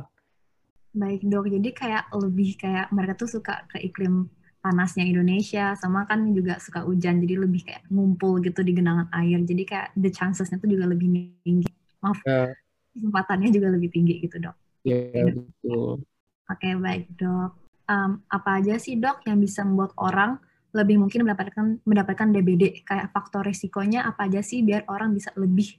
Baik 0.94 1.26
dok, 1.26 1.50
jadi 1.50 1.70
kayak 1.74 2.04
lebih 2.14 2.54
kayak 2.62 2.94
mereka 2.94 3.18
tuh 3.18 3.26
suka 3.26 3.66
ke 3.66 3.82
iklim 3.82 4.30
panasnya 4.62 5.04
Indonesia, 5.04 5.74
sama 5.74 6.06
kan 6.06 6.32
juga 6.38 6.62
suka 6.62 6.86
hujan, 6.86 7.18
jadi 7.20 7.42
lebih 7.42 7.66
kayak 7.66 7.84
ngumpul 7.90 8.38
gitu 8.46 8.62
di 8.62 8.78
genangan 8.78 9.10
air, 9.12 9.42
jadi 9.42 9.64
kayak 9.66 9.88
the 9.98 10.14
chancesnya 10.14 10.62
tuh 10.62 10.70
juga 10.70 10.86
lebih 10.86 11.34
tinggi. 11.42 11.68
Maaf, 12.00 12.22
uh, 12.30 12.54
kesempatannya 12.94 13.50
juga 13.50 13.74
lebih 13.74 13.90
tinggi 13.90 14.22
gitu 14.22 14.38
dok. 14.38 14.56
Iya 14.86 15.00
yeah, 15.12 15.34
betul. 15.34 16.06
Oke 16.48 16.70
baik 16.78 17.10
dok. 17.18 17.52
Um, 17.84 18.24
apa 18.32 18.64
aja 18.64 18.80
sih 18.80 18.96
dok 18.96 19.26
yang 19.28 19.42
bisa 19.42 19.66
membuat 19.66 19.92
orang 20.00 20.40
lebih 20.74 20.98
mungkin 21.00 21.26
mendapatkan 21.26 21.86
mendapatkan 21.86 22.28
DBD? 22.34 22.84
Kayak 22.86 23.14
faktor 23.14 23.46
risikonya 23.46 24.06
apa 24.10 24.26
aja 24.26 24.42
sih 24.42 24.66
biar 24.66 24.90
orang 24.90 25.14
bisa 25.14 25.30
lebih 25.38 25.78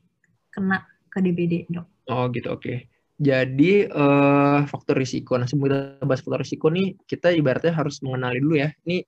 kena 0.54 0.86
ke 1.10 1.18
DBD 1.18 1.66
dok? 1.70 1.86
Oh 2.10 2.30
gitu 2.30 2.54
oke. 2.54 2.62
Okay. 2.62 2.78
Jadi 3.14 3.86
uh, 3.86 4.66
faktor 4.66 4.98
risiko. 4.98 5.38
Nah, 5.38 5.46
sebelum 5.46 5.70
kita 5.70 5.78
bahas 6.02 6.20
faktor 6.22 6.42
risiko 6.42 6.66
nih, 6.66 6.98
kita 7.06 7.30
ibaratnya 7.30 7.70
harus 7.70 8.02
mengenali 8.02 8.42
dulu 8.42 8.58
ya. 8.58 8.74
Ini 8.86 9.06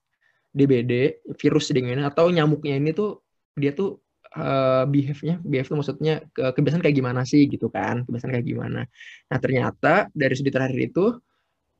DBD, 0.56 0.92
virus 1.36 1.74
ini 1.74 2.00
atau 2.00 2.30
nyamuknya 2.30 2.78
ini 2.78 2.94
tuh 2.94 3.26
dia 3.58 3.74
tuh 3.74 3.98
uh, 4.38 4.86
behave-nya, 4.86 5.42
behave 5.42 5.68
tuh 5.68 5.76
maksudnya 5.76 6.24
ke 6.32 6.54
kebiasaan 6.54 6.80
kayak 6.80 6.96
gimana 6.96 7.26
sih 7.26 7.50
gitu 7.50 7.66
kan? 7.66 8.06
Kebiasaan 8.06 8.30
kayak 8.30 8.46
gimana. 8.46 8.80
Nah, 9.26 9.38
ternyata 9.42 10.06
dari 10.14 10.32
studi 10.38 10.54
terakhir 10.54 10.80
itu 10.80 11.04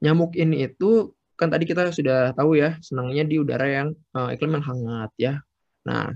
nyamuk 0.03 0.37
ini 0.37 0.69
itu 0.69 1.16
kan 1.37 1.53
tadi 1.53 1.69
kita 1.69 1.93
sudah 1.93 2.33
tahu 2.33 2.57
ya, 2.57 2.81
senangnya 2.81 3.29
di 3.29 3.37
udara 3.37 3.69
yang 3.69 3.89
uh, 4.17 4.33
iklim 4.33 4.57
yang 4.57 4.65
hangat 4.65 5.11
ya. 5.21 5.35
Nah, 5.85 6.11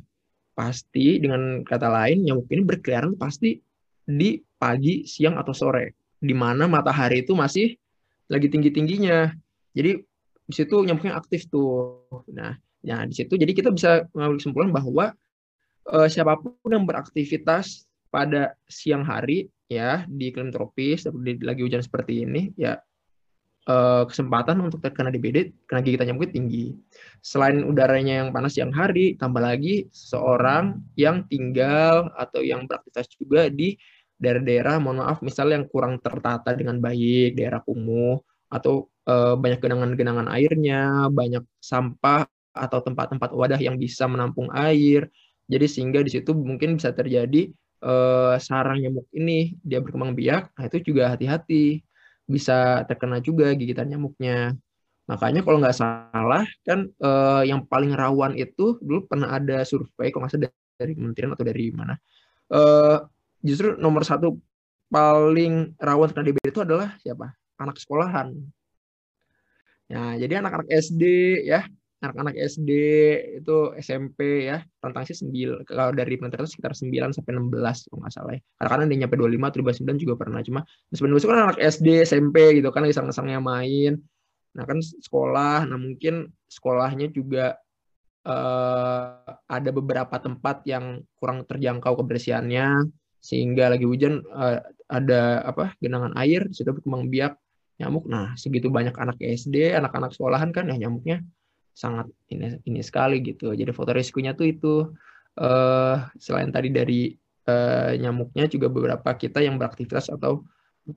pasti 0.56 1.20
dengan 1.20 1.62
kata 1.62 1.88
lain 1.88 2.24
nyamuk 2.26 2.48
ini 2.50 2.64
berkeliaran 2.64 3.14
pasti 3.16 3.60
di 4.04 4.40
pagi, 4.58 5.06
siang 5.06 5.36
atau 5.36 5.52
sore, 5.54 5.96
di 6.18 6.32
mana 6.32 6.66
matahari 6.66 7.22
itu 7.22 7.36
masih 7.36 7.76
lagi 8.26 8.48
tinggi-tingginya. 8.48 9.30
Jadi 9.76 10.00
di 10.50 10.54
situ 10.56 10.82
nyamuknya 10.82 11.14
aktif 11.14 11.46
tuh. 11.46 12.02
Nah, 12.32 12.58
ya 12.80 13.04
di 13.04 13.14
situ 13.14 13.36
jadi 13.36 13.52
kita 13.52 13.70
bisa 13.70 14.08
mengambil 14.16 14.36
kesimpulan 14.40 14.70
bahwa 14.72 15.04
uh, 15.92 16.08
siapa 16.08 16.40
pun 16.40 16.70
yang 16.72 16.88
beraktivitas 16.88 17.84
pada 18.08 18.56
siang 18.66 19.04
hari 19.06 19.52
ya 19.70 20.02
di 20.10 20.34
iklim 20.34 20.50
tropis 20.50 21.06
lagi 21.46 21.62
hujan 21.62 21.84
seperti 21.84 22.26
ini 22.26 22.50
ya 22.58 22.80
uh, 23.70 24.02
kesempatan 24.10 24.58
untuk 24.58 24.82
terkena 24.82 25.14
DBD 25.14 25.54
kena 25.70 25.80
gigitan 25.80 26.10
nyamuk 26.10 26.34
tinggi. 26.34 26.74
Selain 27.22 27.62
udaranya 27.62 28.24
yang 28.24 28.28
panas 28.34 28.58
siang 28.58 28.74
hari, 28.74 29.14
tambah 29.14 29.38
lagi 29.38 29.86
seorang 29.94 30.82
yang 30.98 31.22
tinggal 31.30 32.10
atau 32.18 32.42
yang 32.42 32.66
beraktivitas 32.66 33.06
juga 33.14 33.46
di 33.46 33.78
daerah-daerah 34.20 34.76
mohon 34.82 35.00
maaf 35.00 35.24
misalnya 35.24 35.64
yang 35.64 35.68
kurang 35.70 35.96
tertata 36.02 36.52
dengan 36.52 36.76
baik, 36.82 37.38
daerah 37.38 37.62
kumuh 37.64 38.20
atau 38.50 38.90
uh, 39.08 39.38
banyak 39.38 39.62
genangan-genangan 39.62 40.28
airnya, 40.28 41.08
banyak 41.08 41.44
sampah 41.62 42.26
atau 42.50 42.78
tempat-tempat 42.82 43.30
wadah 43.30 43.60
yang 43.62 43.78
bisa 43.78 44.04
menampung 44.10 44.50
air. 44.52 45.08
Jadi 45.50 45.66
sehingga 45.66 46.02
di 46.02 46.10
situ 46.12 46.30
mungkin 46.34 46.78
bisa 46.78 46.94
terjadi 46.94 47.50
uh, 47.82 48.36
sarang 48.38 48.82
nyamuk 48.82 49.06
ini 49.14 49.56
dia 49.64 49.80
berkembang 49.82 50.14
biak, 50.14 50.52
nah 50.54 50.64
itu 50.66 50.78
juga 50.84 51.10
hati-hati 51.14 51.82
bisa 52.30 52.86
terkena 52.86 53.18
juga 53.18 53.50
gigitan 53.58 53.90
nyamuknya. 53.90 54.54
Makanya 55.10 55.42
kalau 55.42 55.58
nggak 55.58 55.74
salah 55.74 56.46
kan 56.62 56.86
uh, 57.02 57.42
yang 57.42 57.66
paling 57.66 57.90
rawan 57.98 58.38
itu 58.38 58.78
dulu 58.78 59.10
pernah 59.10 59.34
ada 59.34 59.66
survei 59.66 60.14
kalau 60.14 60.24
nggak 60.24 60.32
salah 60.38 60.54
dari 60.78 60.94
kementerian 60.94 61.34
atau 61.34 61.42
dari 61.42 61.74
mana. 61.74 61.98
Uh, 62.46 63.02
justru 63.42 63.74
nomor 63.74 64.06
satu 64.06 64.38
paling 64.86 65.74
rawan 65.82 66.06
terkena 66.06 66.30
DBD 66.30 66.54
itu 66.54 66.62
adalah 66.62 66.94
siapa? 67.02 67.34
Anak 67.58 67.82
sekolahan. 67.82 68.38
Nah, 69.90 70.14
jadi 70.14 70.38
anak-anak 70.38 70.70
SD 70.70 71.02
ya 71.50 71.66
anak-anak 72.00 72.34
SD 72.40 72.70
itu 73.44 73.56
SMP 73.76 74.48
ya 74.48 74.64
rentang 74.80 75.04
sih 75.04 75.20
9 75.20 75.68
kalau 75.68 75.92
dari 75.92 76.16
penelitian 76.16 76.48
sekitar 76.48 76.72
9 76.72 77.12
sampai 77.12 77.32
16 77.36 77.92
kalau 77.92 77.98
nggak 78.00 78.14
salah 78.16 78.32
ya. 78.32 78.40
Kadang-kadang 78.56 78.86
dia 78.88 78.98
nyampe 79.04 79.16
25 79.20 79.50
atau 79.52 79.60
29 79.60 80.02
juga 80.04 80.14
pernah 80.16 80.40
cuma 80.40 80.60
19 80.96 81.20
itu 81.20 81.28
kan 81.28 81.38
anak 81.52 81.58
SD 81.60 81.86
SMP 82.08 82.36
gitu 82.56 82.68
kan 82.72 82.88
lagi 82.88 82.96
sang-sangnya 82.96 83.40
main. 83.44 84.00
Nah, 84.50 84.64
kan 84.66 84.82
sekolah, 84.82 85.62
nah 85.70 85.78
mungkin 85.78 86.26
sekolahnya 86.50 87.14
juga 87.14 87.54
uh, 88.26 89.30
ada 89.46 89.70
beberapa 89.70 90.16
tempat 90.18 90.66
yang 90.66 91.06
kurang 91.20 91.46
terjangkau 91.46 91.94
kebersihannya 92.02 92.90
sehingga 93.20 93.70
lagi 93.70 93.84
hujan 93.86 94.24
uh, 94.32 94.58
ada 94.90 95.44
apa 95.46 95.76
genangan 95.78 96.16
air 96.18 96.48
situ 96.50 96.72
berkembang 96.72 97.12
biak 97.12 97.36
nyamuk. 97.78 98.08
Nah, 98.08 98.34
segitu 98.34 98.72
banyak 98.72 98.96
anak 98.96 99.20
SD, 99.20 99.76
anak-anak 99.76 100.16
sekolahan 100.16 100.50
kan 100.50 100.66
ya 100.66 100.88
nyamuknya 100.88 101.22
sangat 101.72 102.10
ini 102.30 102.58
ini 102.66 102.80
sekali 102.84 103.22
gitu. 103.24 103.52
Jadi 103.54 103.70
foto 103.72 103.90
reskunya 103.94 104.36
tuh 104.36 104.46
itu 104.48 104.74
uh, 105.40 105.96
selain 106.20 106.50
tadi 106.52 106.68
dari 106.70 107.14
uh, 107.48 107.96
nyamuknya 107.96 108.50
juga 108.50 108.68
beberapa 108.68 109.10
kita 109.16 109.40
yang 109.40 109.56
beraktivitas 109.56 110.12
atau 110.12 110.44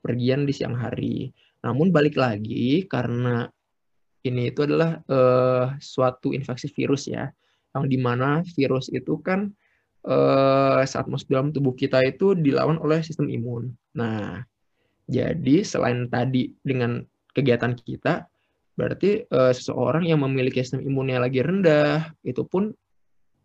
pergian 0.02 0.44
di 0.48 0.54
siang 0.56 0.76
hari. 0.76 1.32
Namun 1.64 1.94
balik 1.94 2.20
lagi 2.20 2.84
karena 2.90 3.48
ini 4.24 4.52
itu 4.52 4.64
adalah 4.64 5.04
uh, 5.12 5.76
suatu 5.84 6.32
infeksi 6.32 6.72
virus 6.72 7.12
ya, 7.12 7.28
yang 7.76 7.86
di 7.92 8.00
mana 8.00 8.40
virus 8.56 8.88
itu 8.92 9.20
kan 9.20 9.52
uh, 10.08 10.80
saat 10.88 11.12
masuk 11.12 11.28
dalam 11.28 11.52
tubuh 11.52 11.76
kita 11.76 12.00
itu 12.04 12.32
dilawan 12.36 12.80
oleh 12.80 13.04
sistem 13.04 13.28
imun. 13.28 13.76
Nah, 13.96 14.44
jadi 15.12 15.68
selain 15.68 16.08
tadi 16.08 16.56
dengan 16.64 17.04
kegiatan 17.36 17.76
kita, 17.76 18.32
Berarti 18.74 19.22
uh, 19.30 19.54
seseorang 19.54 20.10
yang 20.10 20.26
memiliki 20.26 20.62
sistem 20.62 20.82
imunnya 20.82 21.22
lagi 21.22 21.46
rendah 21.46 22.10
itu 22.26 22.42
pun 22.46 22.74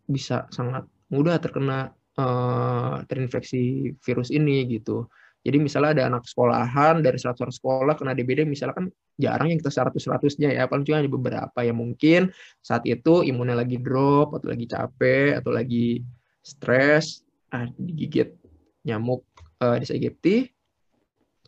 bisa 0.09 0.49
sangat 0.49 0.89
mudah 1.13 1.37
terkena 1.37 1.93
uh, 2.17 3.05
terinfeksi 3.05 3.93
virus 4.01 4.33
ini 4.33 4.65
gitu. 4.65 5.05
Jadi 5.39 5.55
misalnya 5.55 5.91
ada 5.95 6.03
anak 6.11 6.27
sekolahan 6.27 6.99
dari 6.99 7.15
100 7.15 7.39
orang 7.39 7.55
sekolah 7.55 7.93
kena 7.95 8.11
DBD 8.11 8.43
misalnya 8.43 8.75
kan 8.75 8.85
jarang 9.15 9.47
yang 9.47 9.59
kita 9.63 9.71
100-100-nya 9.71 10.51
ya, 10.51 10.67
paling 10.67 10.83
cuma 10.83 10.99
ada 10.99 11.07
beberapa 11.07 11.59
yang 11.63 11.79
mungkin 11.79 12.27
saat 12.59 12.83
itu 12.83 13.23
imunnya 13.23 13.55
lagi 13.55 13.79
drop 13.79 14.35
atau 14.35 14.51
lagi 14.51 14.67
capek 14.67 15.39
atau 15.39 15.51
lagi 15.55 16.03
stres, 16.43 17.23
ah, 17.55 17.67
digigit 17.79 18.35
nyamuk 18.83 19.23
uh, 19.63 19.79
Aegypti, 19.79 20.51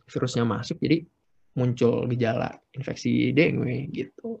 virusnya 0.08 0.44
masuk 0.44 0.80
jadi 0.80 1.04
muncul 1.52 2.08
gejala 2.08 2.56
infeksi 2.72 3.30
dengue 3.36 3.88
gitu. 3.92 4.40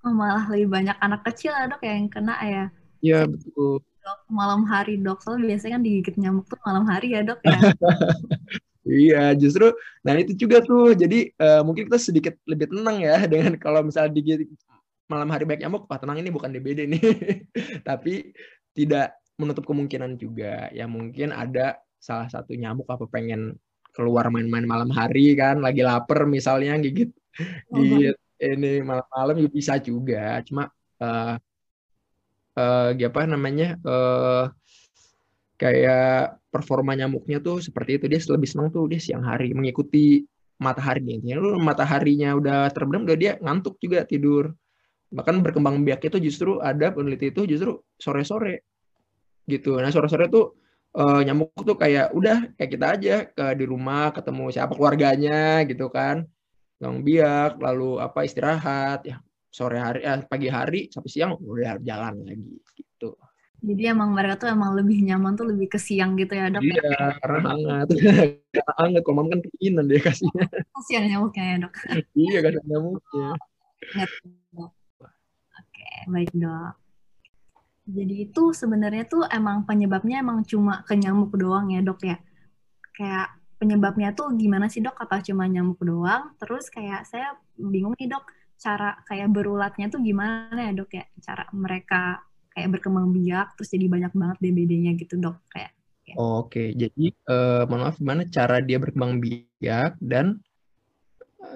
Oh, 0.00 0.12
malah 0.16 0.48
lebih 0.48 0.72
banyak 0.72 0.96
anak 0.96 1.20
kecil 1.28 1.52
ya 1.52 1.68
dok 1.68 1.84
yang 1.84 2.08
kena 2.08 2.34
ya? 2.40 2.64
Iya 3.04 3.20
betul. 3.28 3.84
Dok, 4.00 4.20
malam 4.32 4.64
hari 4.64 4.96
dok, 4.96 5.20
soalnya 5.20 5.52
biasanya 5.52 5.76
kan 5.76 5.82
digigit 5.84 6.16
nyamuk 6.16 6.48
tuh 6.48 6.56
malam 6.64 6.84
hari 6.88 7.12
ya 7.12 7.20
dok 7.20 7.40
ya? 7.44 7.58
iya, 8.88 9.24
justru, 9.36 9.68
nah 10.00 10.16
itu 10.16 10.32
juga 10.32 10.64
tuh, 10.64 10.96
jadi 10.96 11.28
uh, 11.36 11.60
mungkin 11.68 11.84
kita 11.92 12.00
sedikit 12.00 12.34
lebih 12.48 12.72
tenang 12.72 12.96
ya 13.04 13.20
dengan 13.32 13.60
kalau 13.60 13.84
misalnya 13.84 14.16
digigit 14.16 14.48
malam 15.10 15.28
hari 15.28 15.44
banyak 15.44 15.68
nyamuk, 15.68 15.84
wah 15.84 16.00
tenang 16.00 16.22
ini 16.22 16.32
bukan 16.32 16.48
DBD 16.48 16.86
nih. 16.96 17.02
Tapi 17.88 18.32
tidak 18.72 19.20
menutup 19.36 19.68
kemungkinan 19.68 20.16
juga, 20.16 20.72
ya 20.72 20.88
mungkin 20.88 21.34
ada 21.34 21.76
salah 22.00 22.30
satu 22.32 22.56
nyamuk 22.56 22.88
apa 22.88 23.04
pengen 23.04 23.58
keluar 23.94 24.30
main-main 24.30 24.64
malam 24.64 24.90
hari 24.90 25.34
kan 25.34 25.58
lagi 25.60 25.82
lapar 25.82 26.24
misalnya 26.24 26.78
gigit 26.78 27.10
oh, 27.70 27.78
gigit 27.80 28.16
ini 28.40 28.80
malam-malam 28.80 29.36
ya 29.44 29.48
bisa 29.52 29.76
juga. 29.78 30.40
Cuma 30.48 30.72
uh, 31.04 31.36
uh, 32.56 32.90
apa 32.96 33.20
namanya 33.28 33.76
uh, 33.84 34.48
kayak 35.60 36.40
performa 36.48 36.96
nyamuknya 36.96 37.38
tuh 37.44 37.60
seperti 37.60 38.00
itu. 38.00 38.04
Dia 38.08 38.20
lebih 38.32 38.48
senang 38.48 38.72
tuh 38.72 38.88
dia 38.88 38.98
siang 38.98 39.22
hari 39.22 39.52
mengikuti 39.52 40.24
matahari 40.60 41.00
intinya 41.00 41.40
lu 41.40 41.56
mataharinya 41.56 42.36
udah 42.36 42.68
terbenam 42.68 43.08
udah 43.08 43.16
dia 43.16 43.32
ngantuk 43.40 43.76
juga 43.80 44.04
tidur. 44.08 44.52
Bahkan 45.12 45.42
berkembang 45.44 45.82
biak 45.84 46.04
itu 46.08 46.18
justru 46.20 46.60
ada 46.60 46.92
peneliti 46.92 47.32
itu 47.32 47.44
justru 47.44 47.80
sore-sore 48.00 48.64
gitu. 49.48 49.76
Nah 49.80 49.92
sore-sore 49.92 50.32
tuh 50.32 50.59
uh, 50.96 51.20
nyamuk 51.22 51.54
tuh 51.62 51.76
kayak 51.78 52.10
udah 52.16 52.50
kayak 52.58 52.70
kita 52.70 52.86
aja 52.96 53.14
ke 53.30 53.46
di 53.54 53.64
rumah 53.66 54.10
ketemu 54.10 54.44
siapa 54.50 54.72
keluarganya 54.74 55.62
gitu 55.66 55.86
kan. 55.92 56.26
Gang 56.80 57.04
biak 57.04 57.60
lalu 57.60 58.00
apa 58.00 58.24
istirahat 58.24 59.04
ya 59.04 59.20
sore 59.50 59.82
hari 59.82 60.00
eh, 60.06 60.22
pagi 60.24 60.48
hari 60.48 60.80
sampai 60.88 61.10
siang 61.10 61.34
udah 61.36 61.82
jalan 61.82 62.22
lagi 62.22 62.54
gitu. 62.78 63.18
Jadi 63.60 63.82
emang 63.92 64.16
mereka 64.16 64.46
tuh 64.46 64.48
emang 64.56 64.72
lebih 64.72 65.04
nyaman 65.04 65.36
tuh 65.36 65.52
lebih 65.52 65.68
ke 65.68 65.76
siang 65.76 66.16
gitu 66.16 66.32
ya 66.32 66.48
dok 66.48 66.64
iya 66.64 66.80
ya? 66.80 67.06
karena 67.20 67.38
hangat. 67.52 67.86
Karena 68.56 68.72
hangat 68.82 69.02
kalau 69.04 69.28
kan 69.28 69.38
keinginan 69.44 69.84
dia 69.86 70.00
kasihnya. 70.00 70.46
Kasihan 70.74 71.04
nyamuknya 71.06 71.44
ya 71.44 71.56
dok? 71.68 71.74
Iya 72.16 72.38
kasihan 72.40 72.66
nyamuknya. 72.66 73.28
Oke 75.60 75.90
baik 76.08 76.32
dok 76.32 76.89
jadi 77.90 78.30
itu 78.30 78.54
sebenarnya 78.54 79.04
tuh 79.10 79.26
emang 79.26 79.66
penyebabnya 79.66 80.22
emang 80.22 80.46
cuma 80.46 80.86
ke 80.86 80.94
nyamuk 80.94 81.34
doang 81.34 81.70
ya 81.74 81.80
dok 81.82 82.00
ya? 82.06 82.16
Kayak 82.94 83.28
penyebabnya 83.60 84.14
tuh 84.16 84.32
gimana 84.38 84.70
sih 84.70 84.80
dok? 84.80 84.96
Apa 84.96 85.20
cuma 85.20 85.44
nyamuk 85.44 85.82
doang? 85.82 86.32
Terus 86.38 86.70
kayak 86.70 87.04
saya 87.04 87.34
bingung 87.58 87.92
nih 87.98 88.08
dok, 88.08 88.24
cara 88.56 88.96
kayak 89.04 89.28
berulatnya 89.34 89.92
tuh 89.92 90.00
gimana 90.00 90.70
ya 90.70 90.72
dok 90.72 90.90
ya? 90.94 91.04
Cara 91.20 91.44
mereka 91.52 92.24
kayak 92.50 92.68
berkembang 92.78 93.14
biak 93.14 93.54
terus 93.54 93.70
jadi 93.70 93.86
banyak 93.86 94.12
banget 94.14 94.38
DBD-nya 94.42 94.92
gitu 94.98 95.18
dok 95.18 95.38
kayak. 95.52 95.72
Ya. 96.10 96.14
Oke, 96.18 96.74
jadi 96.74 97.14
uh, 97.30 97.70
mohon 97.70 97.86
maaf 97.86 97.96
gimana 98.02 98.26
cara 98.26 98.58
dia 98.58 98.82
berkembang 98.82 99.22
biak 99.22 99.94
dan 100.02 100.42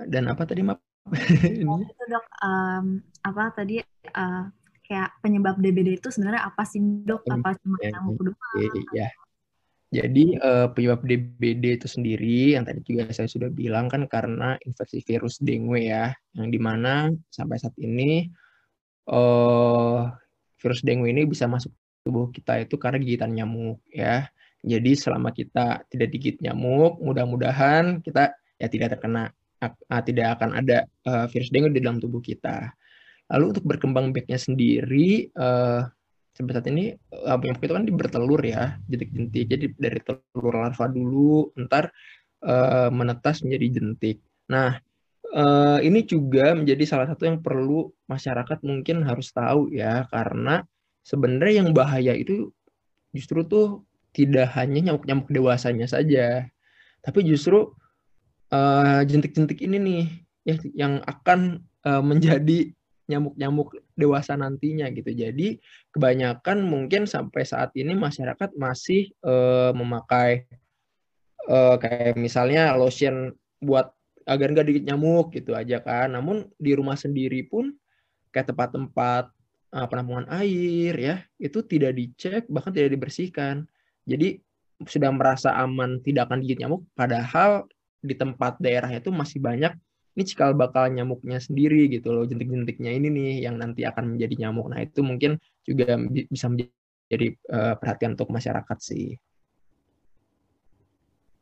dan 0.07 0.31
apa 0.31 0.47
tadi 0.47 0.63
maaf? 0.63 0.79
Oh, 1.69 1.81
itu 1.85 2.05
dok 2.09 2.27
um, 2.41 3.05
apa 3.21 3.43
tadi 3.53 3.83
uh, 4.15 4.45
kayak 4.85 5.17
penyebab 5.25 5.57
DBD 5.59 5.99
itu 5.99 6.13
sebenarnya 6.13 6.45
apa 6.45 6.63
sih 6.69 6.79
dok? 6.81 7.25
Apa 7.27 7.57
cuma 7.59 7.77
nyamuk 7.81 8.21
doang? 8.21 8.37
Ya. 8.93 9.09
Jadi 9.95 10.35
uh, 10.43 10.75
penyebab 10.75 11.07
DBD 11.07 11.79
itu 11.79 11.87
sendiri 11.87 12.59
yang 12.59 12.67
tadi 12.67 12.83
juga 12.83 13.07
saya 13.15 13.31
sudah 13.31 13.47
bilang 13.47 13.87
kan 13.87 14.11
karena 14.11 14.59
infeksi 14.67 14.99
virus 15.07 15.39
dengue 15.39 15.87
ya, 15.87 16.11
yang 16.35 16.51
di 16.51 16.59
mana 16.59 17.15
sampai 17.31 17.63
saat 17.63 17.79
ini 17.79 18.27
uh, 19.07 20.11
virus 20.59 20.83
dengue 20.83 21.15
ini 21.15 21.23
bisa 21.31 21.47
masuk 21.47 21.71
tubuh 22.03 22.29
kita 22.35 22.67
itu 22.67 22.75
karena 22.75 22.99
gigitan 22.99 23.33
nyamuk 23.39 23.79
ya. 23.89 24.27
Jadi 24.65 24.97
selama 24.97 25.31
kita 25.31 25.87
tidak 25.93 26.09
digigit 26.11 26.43
nyamuk, 26.43 26.99
mudah-mudahan 26.99 28.01
kita 28.01 28.35
ya 28.59 28.67
tidak 28.67 28.99
terkena, 28.99 29.31
uh, 29.63 30.03
tidak 30.03 30.41
akan 30.41 30.59
ada 30.59 30.89
uh, 31.07 31.31
virus 31.31 31.55
dengue 31.55 31.71
di 31.71 31.85
dalam 31.85 32.03
tubuh 32.03 32.19
kita. 32.19 32.73
Lalu 33.33 33.45
untuk 33.57 33.65
berkembang 33.65 34.13
biaknya 34.13 34.37
sendiri, 34.37 35.33
uh, 35.37 35.89
sampai 36.35 36.53
saat 36.53 36.67
ini 36.67 36.93
uh, 37.15 37.39
nyamuk 37.39 37.63
itu 37.63 37.75
kan 37.75 37.85
bertelur 37.87 38.43
ya 38.43 38.77
jentik-jentik. 38.91 39.45
Jadi 39.47 39.65
dari 39.79 40.01
telur 40.03 40.55
larva 40.55 40.87
dulu 40.91 41.55
ntar 41.55 41.95
uh, 42.43 42.91
menetas 42.91 43.47
menjadi 43.47 43.81
jentik. 43.81 44.19
Nah 44.51 44.77
uh, 45.35 45.79
ini 45.81 46.03
juga 46.07 46.55
menjadi 46.55 46.85
salah 46.85 47.07
satu 47.11 47.27
yang 47.27 47.39
perlu 47.43 47.91
masyarakat 48.11 48.59
mungkin 48.67 49.07
harus 49.07 49.31
tahu 49.35 49.71
ya 49.75 50.07
karena 50.11 50.67
sebenarnya 51.07 51.65
yang 51.65 51.71
bahaya 51.71 52.15
itu 52.15 52.51
justru 53.15 53.47
tuh 53.47 53.87
tidak 54.15 54.55
hanya 54.55 54.91
nyamuk-nyamuk 54.91 55.31
dewasanya 55.31 55.91
saja 55.91 56.47
tapi 57.03 57.21
justru 57.27 57.75
jentik-jentik 59.05 59.59
uh, 59.59 59.65
ini 59.67 59.77
nih 59.83 60.05
ya 60.47 60.55
yang 60.87 60.95
akan 61.03 61.67
uh, 61.83 61.99
menjadi 61.99 62.71
nyamuk-nyamuk 63.05 63.77
dewasa 63.95 64.35
nantinya 64.35 64.89
gitu. 64.93 65.13
Jadi 65.13 65.61
kebanyakan 65.93 66.65
mungkin 66.65 67.05
sampai 67.05 67.45
saat 67.45 67.71
ini 67.77 67.93
masyarakat 67.93 68.57
masih 68.57 69.13
uh, 69.25 69.77
memakai 69.77 70.49
uh, 71.49 71.77
kayak 71.77 72.17
misalnya 72.17 72.73
lotion 72.75 73.37
buat 73.61 73.93
agar 74.25 74.57
nggak 74.57 74.67
digigit 74.69 74.87
nyamuk 74.89 75.37
gitu 75.37 75.53
aja 75.53 75.81
kan. 75.85 76.17
Namun 76.17 76.49
di 76.57 76.73
rumah 76.73 76.97
sendiri 76.97 77.45
pun 77.45 77.77
kayak 78.33 78.53
tempat-tempat 78.53 79.29
uh, 79.77 79.87
penampungan 79.87 80.27
air 80.33 80.95
ya 80.97 81.17
itu 81.37 81.61
tidak 81.65 81.97
dicek 81.97 82.49
bahkan 82.49 82.73
tidak 82.73 82.97
dibersihkan. 82.97 83.69
Jadi 84.09 84.41
sudah 84.85 85.13
merasa 85.13 85.55
aman 85.55 86.01
tidak 86.01 86.29
akan 86.29 86.41
digigit 86.41 86.65
nyamuk 86.65 86.83
padahal 86.97 87.69
di 88.05 88.13
tempat 88.17 88.61
daerahnya 88.61 89.01
itu 89.01 89.09
masih 89.09 89.41
banyak 89.41 89.73
ini 90.15 90.23
cikal 90.23 90.55
bakal 90.55 90.87
nyamuknya 90.87 91.43
sendiri 91.43 91.91
gitu 91.91 92.15
loh 92.15 92.23
jentik-jentiknya 92.23 92.95
ini 92.95 93.11
nih 93.11 93.31
yang 93.51 93.59
nanti 93.59 93.83
akan 93.83 94.15
menjadi 94.15 94.47
nyamuk. 94.47 94.71
Nah 94.71 94.87
itu 94.87 95.03
mungkin 95.03 95.43
juga 95.67 95.99
bisa 96.31 96.47
menjadi 96.47 97.35
uh, 97.51 97.75
perhatian 97.75 98.15
untuk 98.15 98.31
masyarakat 98.31 98.79
sih. 98.79 99.19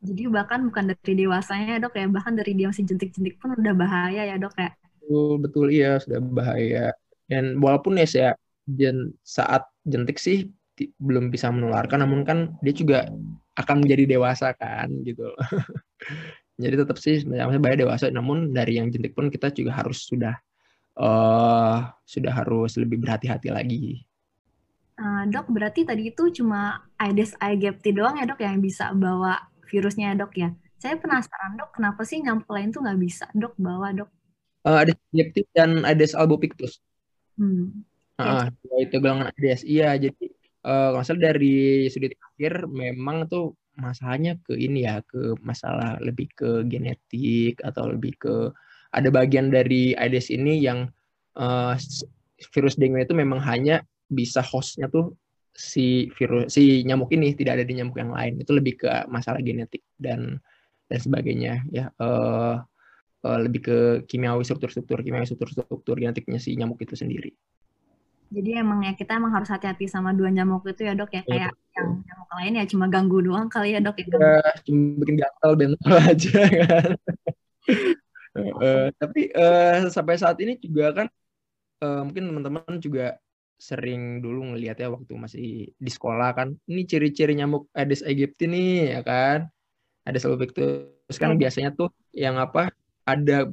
Jadi 0.03 0.27
bahkan 0.33 0.67
bukan 0.67 0.97
dari 0.97 1.13
dewasanya 1.15 1.77
ya 1.77 1.79
dok 1.85 1.95
ya. 1.95 2.09
Bahkan 2.09 2.33
dari 2.35 2.53
dia 2.57 2.67
masih 2.73 2.85
jentik-jentik 2.89 3.37
pun 3.39 3.55
udah 3.55 3.75
bahaya 3.77 4.25
ya 4.25 4.37
dok 4.41 4.57
ya. 4.57 4.73
Betul 4.99 5.33
betul. 5.39 5.67
Iya 5.69 5.93
sudah 6.01 6.21
bahaya. 6.25 6.87
Dan 7.29 7.61
walaupun 7.61 8.01
ya 8.01 8.09
saya 8.09 8.31
jen, 8.67 9.13
saat 9.23 9.69
jentik 9.85 10.17
sih 10.17 10.49
belum 10.97 11.29
bisa 11.29 11.53
menularkan. 11.53 12.03
Namun 12.03 12.25
kan 12.25 12.57
dia 12.65 12.73
juga 12.73 13.07
akan 13.53 13.85
menjadi 13.85 14.17
dewasa 14.17 14.57
kan 14.57 14.89
gitu 15.05 15.29
jadi 16.63 16.87
tetap 16.87 16.97
sih 17.03 17.27
sebenarnya 17.27 17.59
bahaya 17.59 17.79
dewasa 17.83 18.07
namun 18.15 18.55
dari 18.55 18.79
yang 18.79 18.87
jentik 18.95 19.19
pun 19.19 19.27
kita 19.27 19.51
juga 19.51 19.83
harus 19.83 20.07
sudah 20.07 20.39
uh, 20.97 21.91
sudah 22.07 22.33
harus 22.33 22.79
lebih 22.79 23.03
berhati-hati 23.03 23.49
lagi. 23.51 24.07
Uh, 25.01 25.27
dok 25.27 25.49
berarti 25.51 25.83
tadi 25.83 26.13
itu 26.13 26.31
cuma 26.31 26.85
Aedes 27.01 27.35
aegypti 27.41 27.91
doang 27.97 28.21
ya 28.21 28.29
dok 28.29 28.39
yang 28.45 28.61
bisa 28.61 28.93
bawa 28.93 29.41
virusnya 29.67 30.13
ya 30.13 30.17
dok 30.23 30.33
ya? 30.37 30.49
Saya 30.79 30.99
penasaran 31.01 31.59
dok 31.59 31.75
kenapa 31.75 32.07
sih 32.07 32.21
nyamuk 32.21 32.47
lain 32.47 32.71
tuh 32.71 32.85
nggak 32.85 33.01
bisa 33.01 33.27
dok 33.33 33.57
bawa 33.59 33.91
dok? 33.97 34.11
Uh, 34.63 34.85
Aedes 34.85 34.99
aegypti 35.11 35.43
dan 35.57 35.83
Aedes 35.83 36.13
albopictus. 36.15 36.79
Hmm. 37.35 37.83
Uh, 38.21 38.47
ya. 38.47 38.77
itu 38.87 38.97
golongan 39.01 39.33
Aedes 39.33 39.65
iya 39.67 39.97
jadi 39.97 40.31
uh, 40.69 41.01
kalau 41.01 41.19
dari 41.19 41.89
sudut 41.89 42.13
akhir 42.13 42.69
memang 42.69 43.27
tuh 43.27 43.57
masalahnya 43.77 44.37
ke 44.45 44.53
ini 44.57 44.85
ya 44.85 45.01
ke 45.05 45.37
masalah 45.41 45.97
lebih 46.05 46.29
ke 46.37 46.65
genetik 46.69 47.61
atau 47.65 47.89
lebih 47.93 48.13
ke 48.21 48.35
ada 48.93 49.09
bagian 49.09 49.49
dari 49.49 49.97
Aedes 49.97 50.29
ini 50.29 50.61
yang 50.61 50.93
uh, 51.41 51.75
virus 52.53 52.77
dengue 52.77 53.01
itu 53.01 53.17
memang 53.17 53.41
hanya 53.41 53.81
bisa 54.13 54.45
hostnya 54.45 54.93
tuh 54.93 55.17
si 55.53 56.09
virus 56.17 56.53
si 56.57 56.85
nyamuk 56.85 57.13
ini 57.13 57.33
tidak 57.37 57.61
ada 57.61 57.65
di 57.65 57.77
nyamuk 57.77 57.97
yang 57.97 58.13
lain 58.13 58.41
itu 58.41 58.53
lebih 58.53 58.85
ke 58.85 58.89
masalah 59.09 59.41
genetik 59.41 59.85
dan 60.01 60.41
dan 60.89 60.99
sebagainya 61.01 61.65
ya 61.73 61.89
uh, 62.01 62.61
uh, 63.25 63.39
lebih 63.41 63.61
ke 63.65 63.79
kimiawi 64.09 64.45
struktur-struktur 64.45 65.01
kimiawi 65.01 65.25
struktur-struktur 65.29 65.97
genetiknya 65.97 66.37
si 66.37 66.53
nyamuk 66.59 66.81
itu 66.83 66.97
sendiri. 66.99 67.33
Jadi 68.33 68.51
emang 68.57 68.81
ya 68.81 68.97
kita 68.97 69.21
emang 69.21 69.33
harus 69.37 69.53
hati-hati 69.53 69.85
sama 69.85 70.17
dua 70.17 70.33
nyamuk 70.33 70.65
itu 70.65 70.89
ya 70.89 70.97
dok 70.97 71.13
ya 71.13 71.23
kayak 71.29 71.53
ya, 71.53 71.77
yang 71.77 71.89
nyamuk 72.01 72.31
lain 72.33 72.53
ya 72.57 72.65
cuma 72.65 72.85
ganggu 72.89 73.21
doang 73.21 73.47
kali 73.53 73.77
ya 73.77 73.81
dok 73.85 74.01
ya. 74.01 74.07
ya 74.09 74.53
cuma 74.65 74.81
bikin 75.05 75.17
gatal 75.21 75.53
bentol 75.53 75.97
aja 76.11 76.41
kan. 76.49 76.91
uh, 78.41 78.87
tapi 78.97 79.21
uh, 79.37 79.93
sampai 79.93 80.17
saat 80.17 80.41
ini 80.41 80.57
juga 80.57 80.97
kan 80.97 81.07
uh, 81.85 82.03
mungkin 82.09 82.33
teman-teman 82.33 82.81
juga 82.81 83.21
sering 83.61 84.19
dulu 84.19 84.57
ngelihat 84.57 84.81
ya 84.83 84.89
waktu 84.91 85.13
masih 85.15 85.47
di 85.71 85.91
sekolah 85.93 86.35
kan 86.35 86.59
ini 86.67 86.83
ciri-ciri 86.83 87.39
nyamuk 87.39 87.71
Aedes 87.71 88.03
aegypti 88.03 88.51
nih 88.51 88.99
ya 88.99 89.01
kan 89.07 89.47
Aedes 90.03 90.27
albopictus 90.27 91.15
kan 91.21 91.39
ya. 91.39 91.47
biasanya 91.47 91.71
tuh 91.71 91.95
yang 92.11 92.43
apa 92.43 92.75
ada 93.07 93.51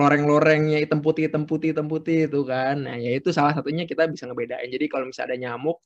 loreng-lorengnya 0.00 0.80
hitam 0.80 1.04
putih 1.04 1.28
hitam 1.28 1.44
putih 1.44 1.76
hitam 1.76 1.86
putih 1.86 2.26
itu 2.26 2.40
kan. 2.48 2.80
Nah 2.80 2.96
ya 2.96 3.12
itu 3.12 3.28
salah 3.30 3.52
satunya 3.52 3.84
kita 3.84 4.08
bisa 4.08 4.24
ngebedain. 4.24 4.68
Jadi 4.72 4.86
kalau 4.88 5.04
misalnya 5.04 5.36
ada 5.36 5.36
nyamuk 5.36 5.78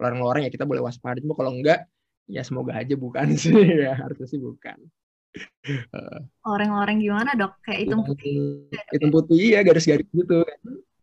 loreng-loreng 0.00 0.48
ya 0.48 0.50
kita 0.50 0.64
boleh 0.64 0.80
waspada 0.80 1.20
cuma 1.20 1.36
kalau 1.36 1.52
enggak 1.52 1.84
ya 2.30 2.40
semoga 2.40 2.72
aja 2.80 2.94
bukan 2.96 3.34
sih. 3.42 3.52
Ya 3.52 3.92
harusnya 4.00 4.26
sih 4.26 4.40
bukan. 4.40 4.78
Loreng-loreng 6.42 6.98
gimana 7.04 7.36
dok? 7.36 7.60
Kayak 7.60 7.80
hitam 7.84 8.00
putih 8.02 8.34
hitam 8.72 9.10
putih 9.12 9.44
ya 9.52 9.60
garis-garis 9.60 10.08
gitu 10.08 10.36
kan. 10.42 10.60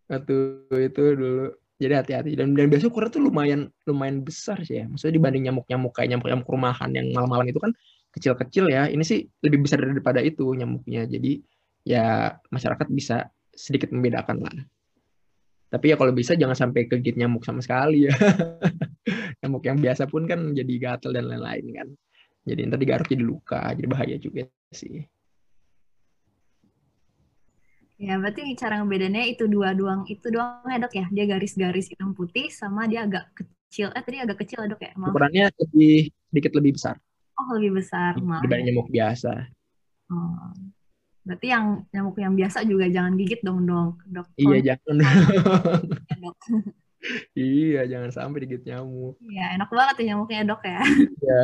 Atau 0.10 0.38
itu 0.82 1.04
dulu. 1.14 1.54
Jadi 1.76 1.94
hati-hati. 1.94 2.32
Dan 2.40 2.56
dan 2.56 2.72
biasanya 2.72 2.90
ukuran 2.90 3.10
tuh 3.12 3.22
lumayan 3.22 3.62
lumayan 3.86 4.24
besar 4.26 4.58
sih 4.64 4.82
ya. 4.82 4.86
Maksudnya 4.90 5.22
dibanding 5.22 5.44
nyamuk-nyamuk 5.52 5.92
kayak 5.94 6.16
nyamuk-nyamuk 6.16 6.48
rumahan 6.48 6.90
yang 6.96 7.12
malam-malam 7.12 7.52
itu 7.52 7.60
kan 7.60 7.72
kecil-kecil 8.16 8.72
ya. 8.72 8.88
Ini 8.88 9.04
sih 9.04 9.28
lebih 9.44 9.68
besar 9.68 9.84
daripada 9.84 10.24
itu 10.24 10.48
nyamuknya. 10.56 11.04
Jadi 11.04 11.44
ya 11.86 12.34
masyarakat 12.50 12.90
bisa 12.90 13.30
sedikit 13.54 13.94
membedakan 13.94 14.42
lah. 14.42 14.58
Tapi 15.70 15.94
ya 15.94 15.96
kalau 15.96 16.12
bisa 16.12 16.34
jangan 16.34 16.58
sampai 16.58 16.90
kegigit 16.90 17.16
nyamuk 17.16 17.46
sama 17.46 17.62
sekali 17.62 18.10
ya. 18.10 18.14
nyamuk 19.46 19.64
yang 19.64 19.78
biasa 19.78 20.10
pun 20.10 20.26
kan 20.26 20.52
jadi 20.52 20.74
gatel 20.82 21.14
dan 21.14 21.30
lain-lain 21.30 21.66
kan. 21.72 21.88
Jadi 22.46 22.62
nanti 22.70 22.86
digaruk 22.86 23.10
jadi 23.10 23.24
luka, 23.26 23.74
jadi 23.74 23.88
bahaya 23.90 24.16
juga 24.22 24.46
sih. 24.70 25.02
Ya, 27.96 28.20
berarti 28.20 28.44
cara 28.60 28.84
ngebedainnya 28.84 29.24
itu 29.24 29.48
dua 29.48 29.72
doang, 29.72 30.04
itu 30.06 30.28
doang 30.28 30.68
ya 30.68 30.78
dok 30.78 30.94
ya? 30.94 31.06
Dia 31.10 31.26
garis-garis 31.32 31.90
hitam 31.90 32.12
putih 32.12 32.52
sama 32.52 32.86
dia 32.92 33.08
agak 33.08 33.32
kecil. 33.34 33.90
Eh 33.96 34.04
tadi 34.04 34.20
agak 34.20 34.44
kecil 34.46 34.68
ya 34.68 34.68
dok 34.68 34.84
ya? 34.84 34.92
Maaf. 35.00 35.16
Ukurannya 35.16 35.48
lebih 35.56 36.12
sedikit 36.30 36.52
lebih 36.60 36.72
besar. 36.76 36.96
Oh 37.40 37.56
lebih 37.56 37.82
besar. 37.82 38.20
Dibanding 38.20 38.68
nyamuk 38.76 38.92
biasa. 38.92 39.32
Oh. 40.12 40.54
Berarti 41.26 41.48
yang 41.50 41.66
nyamuk 41.90 42.16
yang 42.22 42.38
biasa 42.38 42.62
juga 42.70 42.86
jangan 42.86 43.18
gigit 43.18 43.42
dong 43.42 43.66
dong 43.66 43.98
dok. 44.06 44.30
Iya 44.38 44.58
jangan. 44.78 44.96
dok. 46.24 46.38
iya 47.34 47.82
jangan 47.90 48.10
sampai 48.14 48.46
digigit 48.46 48.70
nyamuk. 48.70 49.18
Iya 49.26 49.58
enak 49.58 49.70
banget 49.74 49.94
tuh 49.98 50.06
nyamuknya 50.06 50.42
dok 50.46 50.62
ya. 50.62 50.82
Iya 50.86 51.42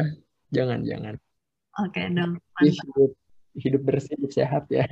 jangan 0.53 0.79
jangan. 0.85 1.15
Oke 1.81 1.97
okay, 1.97 2.05
dok. 2.13 2.37
Hidup 2.61 3.11
hidup 3.57 3.81
bersih 3.81 4.13
hidup 4.21 4.31
sehat 4.37 4.69
ya. 4.69 4.85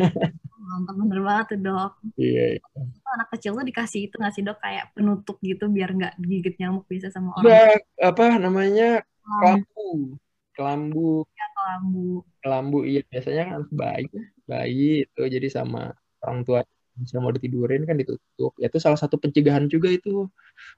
Mantap 0.57 0.95
bener 0.97 1.21
banget 1.21 1.45
tuh 1.53 1.59
dok. 1.69 1.91
Iya. 2.17 2.57
iya. 2.57 2.81
Anak 3.13 3.29
kecil 3.37 3.53
tuh 3.53 3.65
dikasih 3.69 4.09
itu 4.09 4.15
ngasih 4.17 4.41
dok 4.41 4.57
kayak 4.57 4.89
penutup 4.97 5.37
gitu 5.45 5.69
biar 5.69 5.93
nggak 5.93 6.17
gigit 6.17 6.57
nyamuk 6.57 6.89
bisa 6.89 7.13
sama 7.13 7.37
orang. 7.37 7.45
Ya, 7.45 7.77
apa 8.09 8.41
namanya 8.41 9.05
kelambu. 9.21 10.17
Kelambu. 10.57 11.29
Ya 11.37 11.47
kelambu. 11.53 12.09
Kelambu 12.41 12.79
iya 12.89 13.05
biasanya 13.05 13.43
kan 13.53 13.61
baik 13.69 14.09
bayi 14.49 15.05
itu 15.05 15.21
jadi 15.29 15.47
sama 15.53 15.93
orang 16.25 16.41
tua 16.41 16.59
misalnya 16.99 17.21
mau 17.23 17.33
ditidurin 17.33 17.87
kan 17.87 17.95
ditutup. 17.95 18.51
Ya 18.59 18.67
itu 18.67 18.77
salah 18.81 18.99
satu 18.99 19.15
pencegahan 19.15 19.71
juga 19.71 19.87
itu. 19.87 20.27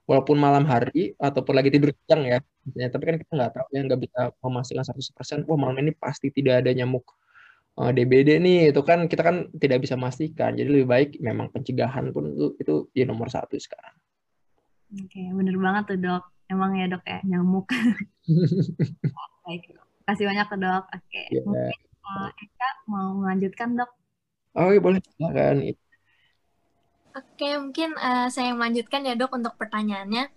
Walaupun 0.05 0.37
malam 0.37 0.63
hari 0.69 1.17
ataupun 1.17 1.57
lagi 1.57 1.73
tidur 1.73 1.91
siang 2.05 2.23
ya 2.29 2.39
misalnya 2.61 2.89
tapi 2.93 3.03
kan 3.09 3.15
kita 3.17 3.31
nggak 3.33 3.51
tahu 3.57 3.67
ya 3.73 3.81
nggak 3.89 4.01
bisa 4.05 4.19
memastikan 4.45 4.83
100% 4.85 5.49
wah 5.49 5.57
malam 5.57 5.81
ini 5.81 5.91
pasti 5.97 6.29
tidak 6.29 6.61
ada 6.61 6.69
nyamuk 6.77 7.01
uh, 7.81 7.89
eh, 7.89 7.91
DBD 7.97 8.37
nih. 8.37 8.59
Itu 8.69 8.85
kan 8.85 9.09
kita 9.09 9.23
kan 9.25 9.49
tidak 9.57 9.81
bisa 9.81 9.97
memastikan. 9.97 10.53
Jadi 10.53 10.69
lebih 10.69 10.87
baik 10.87 11.09
memang 11.17 11.49
pencegahan 11.49 12.13
pun 12.13 12.37
itu 12.37 12.47
itu 12.61 12.73
ya 12.93 13.09
nomor 13.09 13.33
satu 13.33 13.57
sekarang. 13.57 13.95
Oke 15.01 15.21
bener 15.33 15.55
banget 15.57 15.83
tuh 15.95 15.97
dok. 15.97 16.23
Emang 16.51 16.75
ya 16.77 16.85
dok 16.91 17.03
ya 17.07 17.19
nyamuk. 17.23 17.71
Baik 19.47 19.73
kasih 20.03 20.27
banyak 20.27 20.47
ke 20.51 20.57
dok. 20.59 20.83
Oke 20.91 21.23
yeah. 21.31 21.43
mungkin 21.47 21.90
Eka 22.35 22.69
mau 22.87 23.15
melanjutkan 23.17 23.75
dok? 23.77 23.91
Oh 24.57 24.69
iya 24.71 24.81
boleh, 24.83 24.99
silakan. 25.15 25.63
Oke, 27.11 27.49
mungkin 27.59 27.91
uh, 27.99 28.27
saya 28.31 28.55
melanjutkan 28.55 29.03
ya 29.03 29.15
dok 29.19 29.35
untuk 29.35 29.55
pertanyaannya. 29.59 30.31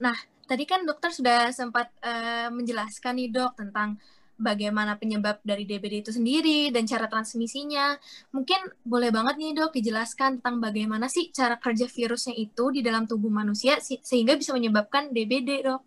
Nah, 0.00 0.16
tadi 0.48 0.64
kan 0.64 0.84
dokter 0.88 1.12
sudah 1.12 1.52
sempat 1.52 1.92
uh, 2.00 2.48
menjelaskan 2.52 3.20
nih 3.20 3.28
dok 3.32 3.52
tentang 3.56 4.00
bagaimana 4.36 5.00
penyebab 5.00 5.40
dari 5.40 5.64
DBD 5.64 6.04
itu 6.04 6.12
sendiri 6.12 6.68
dan 6.72 6.84
cara 6.84 7.08
transmisinya. 7.08 7.96
Mungkin 8.32 8.84
boleh 8.84 9.08
banget 9.12 9.40
nih 9.40 9.52
dok 9.56 9.72
dijelaskan 9.76 10.40
tentang 10.40 10.60
bagaimana 10.60 11.08
sih 11.08 11.32
cara 11.32 11.56
kerja 11.56 11.88
virusnya 11.88 12.36
itu 12.36 12.72
di 12.72 12.80
dalam 12.84 13.08
tubuh 13.08 13.32
manusia 13.32 13.80
sehingga 13.80 14.36
bisa 14.36 14.52
menyebabkan 14.52 15.12
DBD 15.12 15.64
dok. 15.64 15.82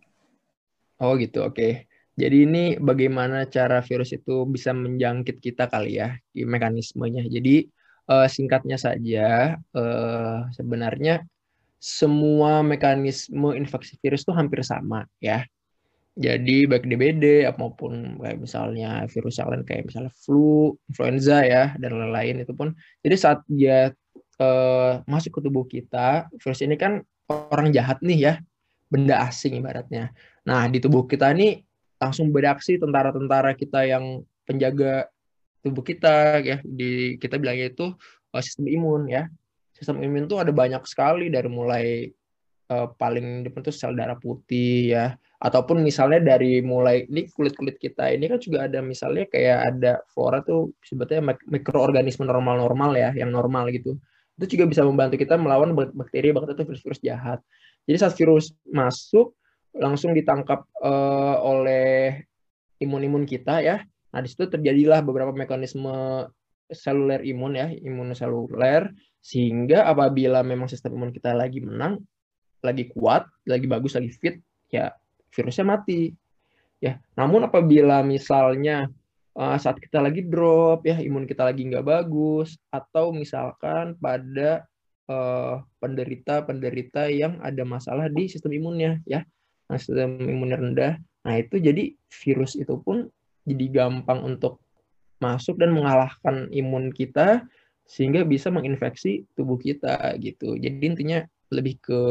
Oh 1.00 1.16
gitu, 1.16 1.46
oke. 1.46 1.58
Okay. 1.58 1.89
Jadi 2.20 2.38
ini 2.44 2.64
bagaimana 2.76 3.48
cara 3.48 3.80
virus 3.80 4.12
itu 4.12 4.44
bisa 4.44 4.76
menjangkit 4.76 5.40
kita 5.40 5.72
kali 5.72 6.04
ya, 6.04 6.20
mekanismenya. 6.36 7.24
Jadi 7.32 7.64
uh, 8.12 8.28
singkatnya 8.28 8.76
saja, 8.76 9.56
uh, 9.72 10.44
sebenarnya 10.52 11.24
semua 11.80 12.60
mekanisme 12.60 13.56
infeksi 13.56 13.96
virus 14.04 14.28
itu 14.28 14.36
hampir 14.36 14.60
sama 14.68 15.08
ya. 15.24 15.48
Jadi 16.20 16.68
baik 16.68 16.84
DBD 16.84 17.48
maupun 17.56 18.20
kayak 18.20 18.44
misalnya 18.44 19.08
virus 19.08 19.40
yang 19.40 19.56
lain 19.56 19.64
kayak 19.64 19.88
misalnya 19.88 20.12
flu, 20.12 20.76
influenza 20.92 21.48
ya 21.48 21.72
dan 21.80 21.96
lain-lain 21.96 22.44
itu 22.44 22.52
pun. 22.52 22.76
Jadi 23.00 23.16
saat 23.16 23.40
dia 23.48 23.96
uh, 24.44 25.00
masuk 25.08 25.40
ke 25.40 25.42
tubuh 25.48 25.64
kita, 25.64 26.28
virus 26.36 26.60
ini 26.60 26.76
kan 26.76 27.00
orang 27.32 27.72
jahat 27.72 28.04
nih 28.04 28.20
ya, 28.20 28.34
benda 28.92 29.24
asing 29.24 29.64
ibaratnya. 29.64 30.12
Nah 30.44 30.68
di 30.68 30.84
tubuh 30.84 31.08
kita 31.08 31.32
ini 31.32 31.69
langsung 32.00 32.32
bereaksi 32.32 32.80
tentara-tentara 32.80 33.54
kita 33.60 33.84
yang 33.84 34.24
penjaga 34.48 35.12
tubuh 35.62 35.84
kita 35.84 36.40
ya. 36.42 36.58
Di 36.64 37.20
kita 37.20 37.36
bilangnya 37.38 37.70
itu 37.70 37.94
uh, 38.34 38.42
sistem 38.42 38.66
imun 38.72 39.12
ya. 39.12 39.28
Sistem 39.76 40.00
imun 40.02 40.26
itu 40.26 40.40
ada 40.40 40.50
banyak 40.56 40.82
sekali 40.88 41.28
dari 41.28 41.52
mulai 41.52 42.08
uh, 42.72 42.88
paling 42.96 43.44
depan 43.46 43.62
itu 43.62 43.72
sel 43.76 43.94
darah 43.94 44.16
putih 44.16 44.96
ya. 44.96 45.06
Ataupun 45.40 45.84
misalnya 45.84 46.36
dari 46.36 46.60
mulai 46.64 47.08
ini 47.08 47.28
kulit 47.32 47.56
kulit 47.56 47.80
kita 47.80 48.12
ini 48.12 48.28
kan 48.28 48.40
juga 48.40 48.68
ada 48.68 48.80
misalnya 48.84 49.28
kayak 49.28 49.58
ada 49.76 49.92
flora 50.12 50.44
tuh 50.44 50.76
sebetulnya 50.84 51.36
mikroorganisme 51.48 52.28
normal-normal 52.28 52.96
ya 52.96 53.12
yang 53.16 53.32
normal 53.32 53.72
gitu. 53.76 54.00
Itu 54.40 54.56
juga 54.56 54.72
bisa 54.72 54.88
membantu 54.88 55.20
kita 55.20 55.36
melawan 55.36 55.76
bakteri 55.76 56.32
bakteri 56.32 56.56
atau 56.56 56.64
virus-virus 56.64 57.04
jahat. 57.04 57.40
Jadi 57.88 57.98
saat 58.00 58.16
virus 58.16 58.52
masuk 58.68 59.36
langsung 59.76 60.18
ditangkap 60.18 60.66
uh, 60.82 61.38
oleh 61.44 62.26
imun-imun 62.82 63.28
kita 63.28 63.62
ya 63.62 63.84
nah 64.10 64.20
di 64.26 64.30
situ 64.32 64.50
terjadilah 64.50 65.06
beberapa 65.06 65.30
mekanisme 65.30 66.26
seluler 66.70 67.22
imun 67.26 67.54
ya 67.58 67.68
imunoseluler 67.70 68.90
sehingga 69.22 69.86
apabila 69.86 70.42
memang 70.42 70.70
sistem 70.70 70.98
imun 70.98 71.14
kita 71.14 71.34
lagi 71.38 71.62
menang 71.62 72.02
lagi 72.66 72.90
kuat 72.90 73.30
lagi 73.46 73.66
bagus 73.70 73.94
lagi 73.98 74.10
fit 74.10 74.42
ya 74.70 74.94
virusnya 75.34 75.66
mati. 75.66 76.14
Ya, 76.80 76.96
namun 77.20 77.44
apabila 77.44 78.00
misalnya 78.08 78.88
uh, 79.36 79.58
saat 79.60 79.84
kita 79.84 80.00
lagi 80.00 80.24
drop 80.24 80.88
ya 80.88 80.96
imun 81.04 81.28
kita 81.28 81.44
lagi 81.44 81.68
nggak 81.68 81.84
bagus 81.84 82.56
atau 82.72 83.12
misalkan 83.12 84.00
pada 84.00 84.64
uh, 85.12 85.60
penderita-penderita 85.84 87.12
yang 87.12 87.36
ada 87.44 87.68
masalah 87.68 88.08
di 88.08 88.32
sistem 88.32 88.56
imunnya 88.56 89.04
ya, 89.04 89.28
nah, 89.70 89.78
sistem 89.78 90.18
imunnya 90.26 90.58
rendah, 90.58 90.94
nah 91.22 91.36
itu 91.38 91.62
jadi 91.62 91.94
virus 92.10 92.58
itu 92.58 92.76
pun 92.82 93.08
jadi 93.46 93.66
gampang 93.70 94.26
untuk 94.26 94.60
masuk 95.22 95.60
dan 95.62 95.76
mengalahkan 95.76 96.50
imun 96.50 96.90
kita 96.92 97.46
sehingga 97.86 98.26
bisa 98.26 98.50
menginfeksi 98.50 99.26
tubuh 99.34 99.58
kita 99.58 100.14
gitu. 100.22 100.58
Jadi 100.58 100.82
intinya 100.82 101.20
lebih 101.50 101.82
ke 101.82 102.02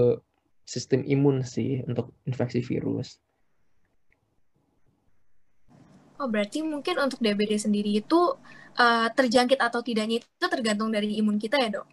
sistem 0.68 1.06
imun 1.06 1.46
sih 1.46 1.80
untuk 1.86 2.12
infeksi 2.28 2.60
virus. 2.60 3.22
Oh, 6.18 6.26
berarti 6.26 6.66
mungkin 6.66 6.98
untuk 6.98 7.22
DBD 7.22 7.62
sendiri 7.62 8.02
itu 8.02 8.34
uh, 8.74 9.08
terjangkit 9.14 9.62
atau 9.62 9.80
tidaknya 9.86 10.18
itu 10.18 10.46
tergantung 10.50 10.90
dari 10.90 11.14
imun 11.22 11.38
kita 11.38 11.62
ya, 11.62 11.70
Dok? 11.78 11.86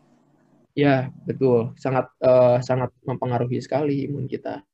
Ya, 0.76 0.96
betul. 1.30 1.78
Sangat 1.78 2.10
uh, 2.26 2.58
sangat 2.60 2.90
mempengaruhi 3.06 3.62
sekali 3.62 4.10
imun 4.10 4.26
kita. 4.26 4.66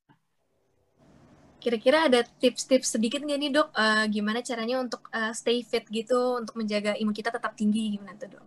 Kira-kira 1.62 2.10
ada 2.10 2.26
tips-tips 2.26 2.98
sedikit 2.98 3.22
nggak 3.22 3.40
nih, 3.40 3.52
Dok? 3.54 3.70
Uh, 3.78 4.06
gimana 4.10 4.42
caranya 4.42 4.82
untuk 4.82 5.06
uh, 5.14 5.30
stay 5.32 5.62
fit 5.62 5.86
gitu, 5.94 6.42
untuk 6.42 6.58
menjaga 6.58 6.98
imun 6.98 7.14
kita 7.14 7.30
tetap 7.30 7.54
tinggi 7.54 7.96
gimana 7.96 8.18
tuh, 8.18 8.34
Dok? 8.34 8.46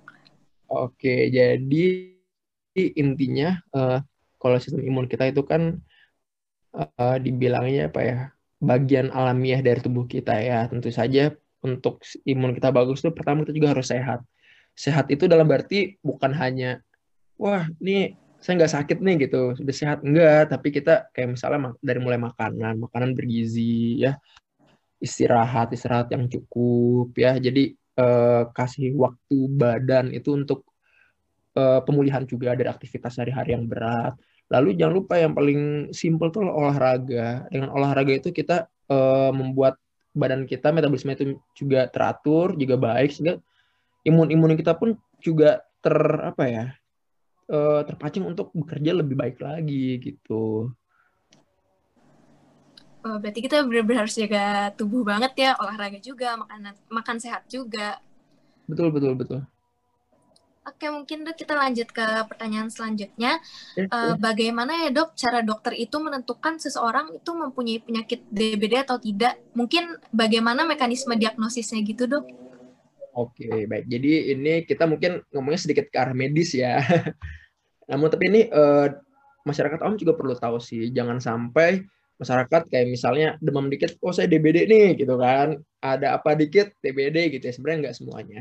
Oke, 0.75 1.31
jadi 1.31 1.87
intinya 2.75 3.63
uh, 3.71 4.03
kalau 4.43 4.59
sistem 4.59 4.83
imun 4.83 5.07
kita 5.07 5.31
itu 5.31 5.47
kan 5.47 5.79
uh, 6.75 7.17
dibilangnya 7.23 7.89
apa 7.89 8.01
ya 8.03 8.19
bagian 8.59 9.15
alamiah 9.15 9.63
dari 9.63 9.79
tubuh 9.79 10.05
kita 10.11 10.35
ya 10.43 10.67
tentu 10.67 10.91
saja 10.91 11.31
untuk 11.63 12.03
imun 12.27 12.53
kita 12.53 12.75
bagus 12.75 13.01
itu 13.01 13.15
pertama 13.15 13.47
kita 13.47 13.55
juga 13.55 13.73
harus 13.77 13.89
sehat 13.89 14.21
sehat 14.75 15.07
itu 15.09 15.31
dalam 15.31 15.47
berarti 15.47 15.97
bukan 16.03 16.35
hanya 16.35 16.83
wah 17.39 17.69
ini 17.79 18.19
saya 18.45 18.61
nggak 18.61 18.75
sakit 18.77 18.99
nih 19.01 19.15
gitu 19.25 19.57
sudah 19.57 19.75
sehat 19.75 19.99
enggak 20.05 20.53
tapi 20.53 20.69
kita 20.69 21.09
kayak 21.17 21.33
misalnya 21.33 21.73
dari 21.81 22.01
mulai 22.05 22.21
makanan 22.21 22.77
makanan 22.77 23.17
bergizi 23.17 24.05
ya 24.05 24.21
istirahat 25.01 25.73
istirahat 25.73 26.13
yang 26.13 26.29
cukup 26.29 27.17
ya 27.17 27.41
jadi 27.41 27.73
eh, 27.73 28.43
kasih 28.53 28.93
waktu 29.01 29.39
badan 29.49 30.13
itu 30.13 30.37
untuk 30.37 30.69
eh, 31.57 31.81
pemulihan 31.89 32.29
juga 32.29 32.53
dari 32.53 32.69
aktivitas 32.69 33.17
sehari-hari 33.17 33.57
yang 33.57 33.65
berat 33.65 34.13
Lalu 34.53 34.77
jangan 34.77 34.95
lupa 35.01 35.15
yang 35.17 35.33
paling 35.33 35.61
simpel 35.95 36.29
tuh 36.29 36.45
olahraga. 36.45 37.49
Dengan 37.49 37.73
olahraga 37.73 38.13
itu 38.13 38.29
kita 38.29 38.69
uh, 38.93 39.33
membuat 39.33 39.81
badan 40.13 40.45
kita 40.45 40.71
metabolisme 40.71 41.11
itu 41.17 41.41
juga 41.57 41.89
teratur, 41.89 42.55
juga 42.55 42.77
baik 42.77 43.11
sehingga 43.11 43.41
imun-imun 44.05 44.55
kita 44.55 44.77
pun 44.77 44.95
juga 45.25 45.65
ter 45.81 45.97
apa 46.21 46.45
ya? 46.45 46.65
Uh, 47.45 47.85
terpancing 47.85 48.25
untuk 48.25 48.49
bekerja 48.57 48.97
lebih 48.97 49.21
baik 49.21 49.37
lagi 49.37 50.01
gitu. 50.01 50.73
Oh, 53.05 53.17
berarti 53.21 53.45
kita 53.45 53.61
benar-benar 53.69 54.09
harus 54.09 54.17
jaga 54.17 54.73
tubuh 54.73 55.05
banget 55.05 55.37
ya, 55.37 55.51
olahraga 55.61 56.01
juga, 56.01 56.41
makan 56.41 56.73
makan 56.89 57.17
sehat 57.21 57.45
juga. 57.53 58.01
Betul 58.65 58.89
betul 58.89 59.13
betul. 59.13 59.41
Oke, 60.65 60.89
mungkin 60.89 61.29
dok 61.29 61.37
kita 61.37 61.53
lanjut 61.53 61.93
ke 61.93 62.25
pertanyaan 62.25 62.73
selanjutnya. 62.73 63.37
Ya, 63.77 63.85
uh, 63.93 64.17
bagaimana 64.17 64.89
ya 64.89 64.89
dok 64.89 65.13
cara 65.13 65.45
dokter 65.45 65.77
itu 65.77 66.01
menentukan 66.01 66.57
seseorang 66.57 67.13
itu 67.13 67.31
mempunyai 67.37 67.85
penyakit 67.85 68.25
DBD 68.33 68.89
atau 68.89 68.97
tidak? 68.97 69.37
Mungkin 69.53 70.01
bagaimana 70.09 70.65
mekanisme 70.65 71.13
diagnosisnya 71.21 71.85
gitu 71.85 72.09
dok? 72.09 72.25
Oke, 73.15 73.71
baik. 73.71 73.87
Jadi 73.87 74.35
ini 74.35 74.67
kita 74.67 74.91
mungkin 74.91 75.23
ngomongnya 75.31 75.61
sedikit 75.63 75.87
ke 75.87 75.97
arah 76.03 76.15
medis 76.15 76.51
ya. 76.51 76.83
Namun 77.91 78.11
tapi 78.11 78.27
ini 78.27 78.41
uh, 78.51 78.91
masyarakat 79.47 79.79
awam 79.87 79.95
juga 79.95 80.19
perlu 80.19 80.35
tahu 80.35 80.59
sih, 80.59 80.91
jangan 80.91 81.23
sampai 81.23 81.87
masyarakat 82.19 82.71
kayak 82.71 82.87
misalnya 82.91 83.39
demam 83.39 83.71
dikit, 83.71 83.95
oh 84.03 84.11
saya 84.11 84.27
DBD 84.27 84.67
nih 84.67 84.89
gitu 84.99 85.15
kan, 85.19 85.59
ada 85.79 86.19
apa 86.19 86.35
dikit 86.35 86.75
DBD 86.83 87.39
gitu 87.39 87.45
ya. 87.47 87.53
Sebenarnya 87.55 87.91
nggak 87.91 87.97
semuanya. 88.03 88.41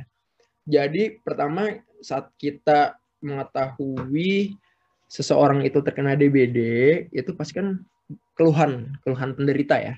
Jadi 0.66 1.22
pertama 1.22 1.70
saat 2.02 2.34
kita 2.42 2.98
mengetahui 3.22 4.58
seseorang 5.06 5.62
itu 5.62 5.86
terkena 5.86 6.18
DBD, 6.18 6.60
itu 7.14 7.30
pasti 7.38 7.62
kan 7.62 7.78
keluhan, 8.34 8.98
keluhan 9.06 9.38
penderita 9.38 9.78
ya. 9.78 9.94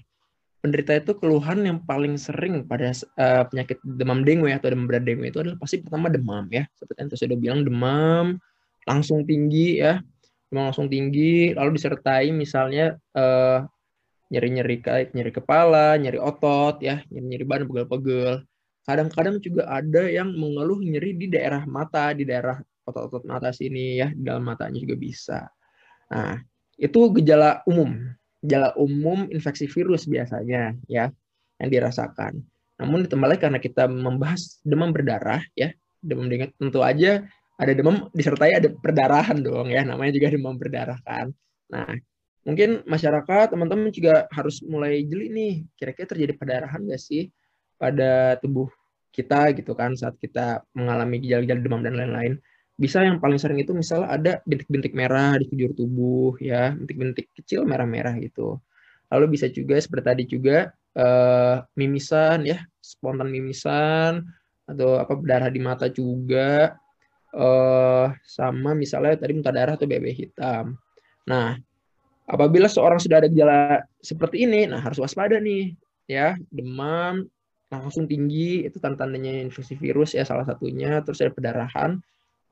Penderita 0.65 0.97
itu 0.97 1.13
keluhan 1.21 1.61
yang 1.61 1.77
paling 1.85 2.17
sering 2.17 2.65
pada 2.65 2.89
uh, 3.21 3.45
penyakit 3.45 3.77
demam 3.85 4.25
dengue 4.25 4.49
atau 4.49 4.73
demam 4.73 4.89
berdarah 4.89 5.05
dengue 5.05 5.29
itu 5.29 5.37
adalah 5.45 5.61
pasti 5.61 5.85
pertama 5.85 6.09
demam 6.09 6.49
ya. 6.49 6.65
Seperti 6.73 7.05
yang 7.05 7.09
sudah 7.13 7.37
bilang 7.37 7.61
demam 7.61 8.25
langsung 8.89 9.29
tinggi 9.29 9.77
ya, 9.85 10.01
demam 10.49 10.73
langsung 10.73 10.89
tinggi, 10.89 11.53
lalu 11.53 11.77
disertai 11.77 12.33
misalnya 12.33 12.97
uh, 13.13 13.61
nyeri-nyeri 14.33 14.81
nyeri 15.13 15.29
kepala, 15.29 16.01
nyeri 16.01 16.17
otot 16.17 16.81
ya, 16.81 17.05
nyeri-nyeri 17.13 17.45
badan 17.45 17.65
pegel-pegel 17.69 18.41
kadang-kadang 18.85 19.41
juga 19.41 19.65
ada 19.65 20.05
yang 20.05 20.29
mengeluh 20.37 20.77
nyeri 20.77 21.17
di 21.17 21.27
daerah 21.27 21.65
mata, 21.65 22.13
di 22.13 22.21
daerah 22.21 22.61
otot-otot 22.85 23.25
mata 23.25 23.49
sini 23.49 23.97
ya, 23.97 24.13
di 24.13 24.21
dalam 24.21 24.45
matanya 24.45 24.77
juga 24.77 24.95
bisa. 24.95 25.39
Nah, 26.13 26.37
itu 26.77 26.99
gejala 27.17 27.65
umum. 27.65 28.13
Gejala 28.45 28.77
umum 28.77 29.25
infeksi 29.33 29.65
virus 29.65 30.05
biasanya 30.05 30.77
ya 30.85 31.09
yang 31.57 31.69
dirasakan. 31.73 32.45
Namun 32.77 33.07
ditambah 33.07 33.25
lagi 33.25 33.41
karena 33.41 33.59
kita 33.59 33.89
membahas 33.89 34.61
demam 34.61 34.93
berdarah 34.93 35.41
ya, 35.57 35.73
demam 36.03 36.29
dengue 36.29 36.53
tentu 36.61 36.85
aja 36.85 37.25
ada 37.55 37.71
demam 37.71 38.11
disertai 38.13 38.59
ada 38.59 38.69
perdarahan 38.69 39.39
dong 39.41 39.73
ya, 39.73 39.81
namanya 39.81 40.13
juga 40.13 40.29
demam 40.29 40.53
berdarah 40.59 40.99
kan. 41.01 41.31
Nah, 41.71 41.97
mungkin 42.45 42.83
masyarakat 42.85 43.55
teman-teman 43.55 43.89
juga 43.89 44.27
harus 44.29 44.59
mulai 44.61 45.01
jeli 45.07 45.31
nih, 45.31 45.53
kira-kira 45.79 46.13
terjadi 46.13 46.33
perdarahan 46.35 46.83
nggak 46.83 47.01
sih? 47.01 47.31
pada 47.75 48.39
tubuh 48.39 48.71
kita 49.11 49.51
gitu 49.55 49.71
kan 49.75 49.95
saat 49.95 50.15
kita 50.19 50.63
mengalami 50.75 51.23
gejala-gejala 51.23 51.61
demam 51.63 51.81
dan 51.83 51.95
lain-lain 51.95 52.33
bisa 52.75 53.03
yang 53.03 53.23
paling 53.23 53.39
sering 53.39 53.59
itu 53.63 53.71
misalnya 53.71 54.07
ada 54.11 54.31
bintik-bintik 54.43 54.91
merah 54.91 55.39
di 55.39 55.47
kujur 55.47 55.71
tubuh 55.71 56.35
ya 56.43 56.75
bintik-bintik 56.75 57.31
kecil 57.31 57.63
merah-merah 57.63 58.19
gitu 58.19 58.59
lalu 59.11 59.37
bisa 59.37 59.47
juga 59.47 59.79
seperti 59.79 60.05
tadi 60.05 60.23
juga 60.27 60.75
uh, 60.97 61.61
mimisan 61.77 62.47
ya, 62.47 62.63
spontan 62.79 63.29
mimisan 63.29 64.25
atau 64.65 64.97
apa 64.97 65.13
berdarah 65.13 65.51
di 65.53 65.61
mata 65.61 65.85
juga 65.91 66.73
uh, 67.35 68.09
sama 68.25 68.73
misalnya 68.73 69.21
tadi 69.21 69.31
muntah 69.37 69.53
darah 69.53 69.77
atau 69.77 69.85
BB 69.85 70.05
hitam. 70.15 70.73
Nah, 71.29 71.53
apabila 72.25 72.65
seorang 72.65 72.97
sudah 72.97 73.21
ada 73.21 73.29
gejala 73.29 73.85
seperti 74.01 74.49
ini, 74.49 74.65
nah 74.65 74.81
harus 74.81 74.97
waspada 74.97 75.37
nih 75.37 75.77
ya, 76.09 76.33
demam 76.49 77.29
langsung 77.69 78.07
tinggi 78.07 78.63
itu 78.63 78.77
tanda-tandanya 78.77 79.41
infeksi 79.41 79.75
virus 79.75 80.15
ya 80.15 80.23
salah 80.23 80.45
satunya 80.47 81.01
terus 81.03 81.19
ada 81.19 81.33
pendarahan 81.33 81.97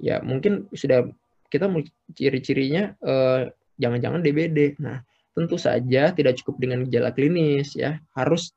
ya 0.04 0.20
mungkin 0.20 0.68
sudah 0.76 1.08
kita 1.48 1.72
ciri-cirinya 2.18 2.92
eh, 3.00 3.42
jangan-jangan 3.80 4.20
DBD. 4.20 4.76
Nah, 4.84 5.00
tentu 5.32 5.56
saja 5.56 6.12
tidak 6.12 6.38
cukup 6.44 6.60
dengan 6.60 6.84
gejala 6.86 7.16
klinis 7.16 7.78
ya, 7.78 7.96
harus 8.20 8.52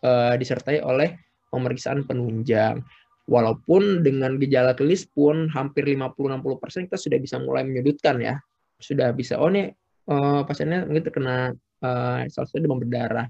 eh, 0.00 0.34
disertai 0.40 0.80
oleh 0.80 1.12
pemeriksaan 1.52 2.08
penunjang. 2.08 2.80
Walaupun 3.26 4.06
dengan 4.06 4.38
gejala 4.38 4.72
klinis 4.78 5.04
pun 5.04 5.50
hampir 5.50 5.82
50-60% 5.84 6.86
kita 6.86 6.98
sudah 6.98 7.18
bisa 7.18 7.36
mulai 7.42 7.66
menyudutkan 7.66 8.22
ya. 8.22 8.38
Sudah 8.78 9.10
bisa, 9.12 9.36
oh 9.36 9.52
nih 9.52 9.74
eh, 10.08 10.40
pasiennya 10.48 10.88
mungkin 10.88 11.04
terkena 11.04 11.52
eh, 11.82 12.20
salah 12.32 12.46
satu 12.48 12.62
demam 12.62 12.80
berdarah. 12.80 13.26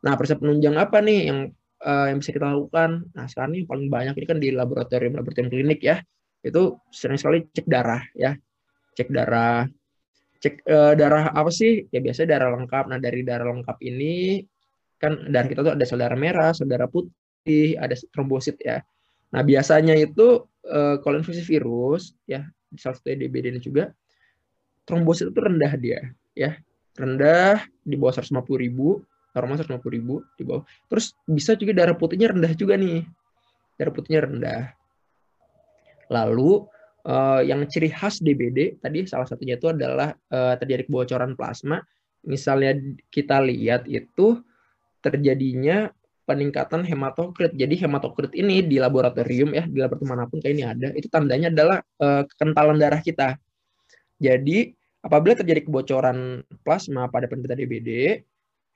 Nah, 0.00 0.16
periksa 0.16 0.40
penunjang 0.40 0.80
apa 0.80 1.04
nih 1.04 1.28
yang 1.28 1.52
uh, 1.84 2.06
yang 2.08 2.18
bisa 2.20 2.32
kita 2.32 2.48
lakukan? 2.48 3.04
Nah, 3.12 3.24
sekarang 3.28 3.52
ini 3.56 3.68
paling 3.68 3.88
banyak 3.92 4.14
ini 4.16 4.26
kan 4.28 4.38
di 4.40 4.48
laboratorium 4.52 5.16
laboratorium 5.16 5.52
klinik 5.52 5.80
ya. 5.84 6.00
Itu 6.40 6.80
sering 6.90 7.20
sekali 7.20 7.44
cek 7.48 7.66
darah 7.68 8.02
ya. 8.16 8.36
Cek 8.96 9.08
darah 9.12 9.68
cek 10.40 10.64
uh, 10.64 10.92
darah 10.96 11.32
apa 11.36 11.50
sih? 11.52 11.86
Ya 11.92 12.00
biasanya 12.00 12.38
darah 12.38 12.56
lengkap. 12.56 12.84
Nah, 12.88 12.98
dari 12.98 13.20
darah 13.22 13.48
lengkap 13.52 13.76
ini 13.84 14.44
kan 15.00 15.16
darah 15.32 15.48
kita 15.48 15.60
tuh 15.64 15.72
ada 15.76 15.84
sel 15.88 16.00
darah 16.00 16.18
merah, 16.18 16.52
sel 16.52 16.68
darah 16.68 16.88
putih, 16.88 17.76
ada 17.76 17.96
trombosit 18.12 18.60
ya. 18.60 18.80
Nah, 19.32 19.42
biasanya 19.44 19.96
itu 19.96 20.44
uh, 20.68 20.96
kalau 21.00 21.20
infeksi 21.20 21.44
virus 21.44 22.12
ya, 22.26 22.44
salah 22.76 22.96
satu 22.98 23.14
DBD 23.14 23.54
ini 23.54 23.60
juga 23.62 23.92
trombosit 24.84 25.32
itu 25.32 25.40
rendah 25.40 25.72
dia 25.76 26.00
ya. 26.36 26.56
Rendah 26.98 27.64
di 27.86 27.96
bawah 27.96 28.18
150 28.18 28.44
ribu 28.60 29.00
normal 29.30 29.62
150 29.62 29.96
ribu 29.96 30.14
di 30.34 30.42
bawah. 30.42 30.66
Terus 30.90 31.14
bisa 31.26 31.54
juga 31.54 31.72
darah 31.76 31.94
putihnya 31.94 32.34
rendah 32.34 32.52
juga 32.58 32.74
nih. 32.74 33.06
Darah 33.78 33.92
putihnya 33.94 34.20
rendah. 34.26 34.62
Lalu 36.10 36.66
uh, 37.06 37.40
yang 37.40 37.64
ciri 37.70 37.88
khas 37.88 38.20
DBD 38.20 38.82
tadi 38.82 39.06
salah 39.06 39.24
satunya 39.24 39.56
itu 39.56 39.70
adalah 39.70 40.12
uh, 40.34 40.54
terjadi 40.58 40.90
kebocoran 40.90 41.38
plasma. 41.38 41.80
Misalnya 42.26 42.76
kita 43.08 43.40
lihat 43.40 43.88
itu 43.88 44.42
terjadinya 45.00 45.88
peningkatan 46.28 46.84
hematokrit. 46.84 47.56
Jadi 47.56 47.74
hematokrit 47.80 48.36
ini 48.36 48.62
di 48.62 48.76
laboratorium 48.76 49.50
ya, 49.50 49.64
di 49.66 49.80
laboratorium 49.80 50.12
mana 50.14 50.30
pun 50.30 50.38
kayak 50.38 50.54
ini 50.54 50.64
ada, 50.66 50.88
itu 50.94 51.08
tandanya 51.10 51.48
adalah 51.50 51.78
uh, 51.98 52.22
kekentalan 52.28 52.76
darah 52.78 53.00
kita. 53.02 53.40
Jadi 54.20 54.76
apabila 55.00 55.32
terjadi 55.34 55.64
kebocoran 55.64 56.44
plasma 56.62 57.08
pada 57.08 57.26
penderita 57.26 57.56
DBD, 57.56 58.20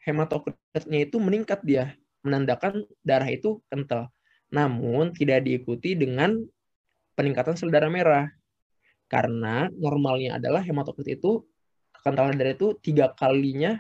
hematokritnya 0.03 0.99
itu 1.05 1.17
meningkat 1.21 1.61
dia, 1.63 1.93
menandakan 2.25 2.89
darah 3.05 3.29
itu 3.29 3.61
kental. 3.69 4.09
Namun 4.49 5.13
tidak 5.13 5.45
diikuti 5.45 5.95
dengan 5.95 6.43
peningkatan 7.15 7.55
sel 7.59 7.71
darah 7.71 7.91
merah. 7.91 8.27
Karena 9.09 9.71
normalnya 9.73 10.39
adalah 10.43 10.61
hematokrit 10.63 11.19
itu 11.19 11.43
kekentalan 12.01 12.35
darah 12.37 12.55
itu 12.55 12.75
tiga 12.83 13.15
kalinya 13.15 13.79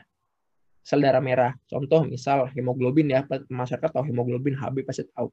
sel 0.84 1.02
darah 1.02 1.20
merah. 1.22 1.52
Contoh 1.66 2.06
misal 2.06 2.48
hemoglobin 2.54 3.10
ya, 3.10 3.26
masyarakat 3.50 3.90
tahu 3.90 4.04
hemoglobin 4.08 4.54
HB 4.54 4.84
pasti 4.86 5.04
tahu. 5.10 5.28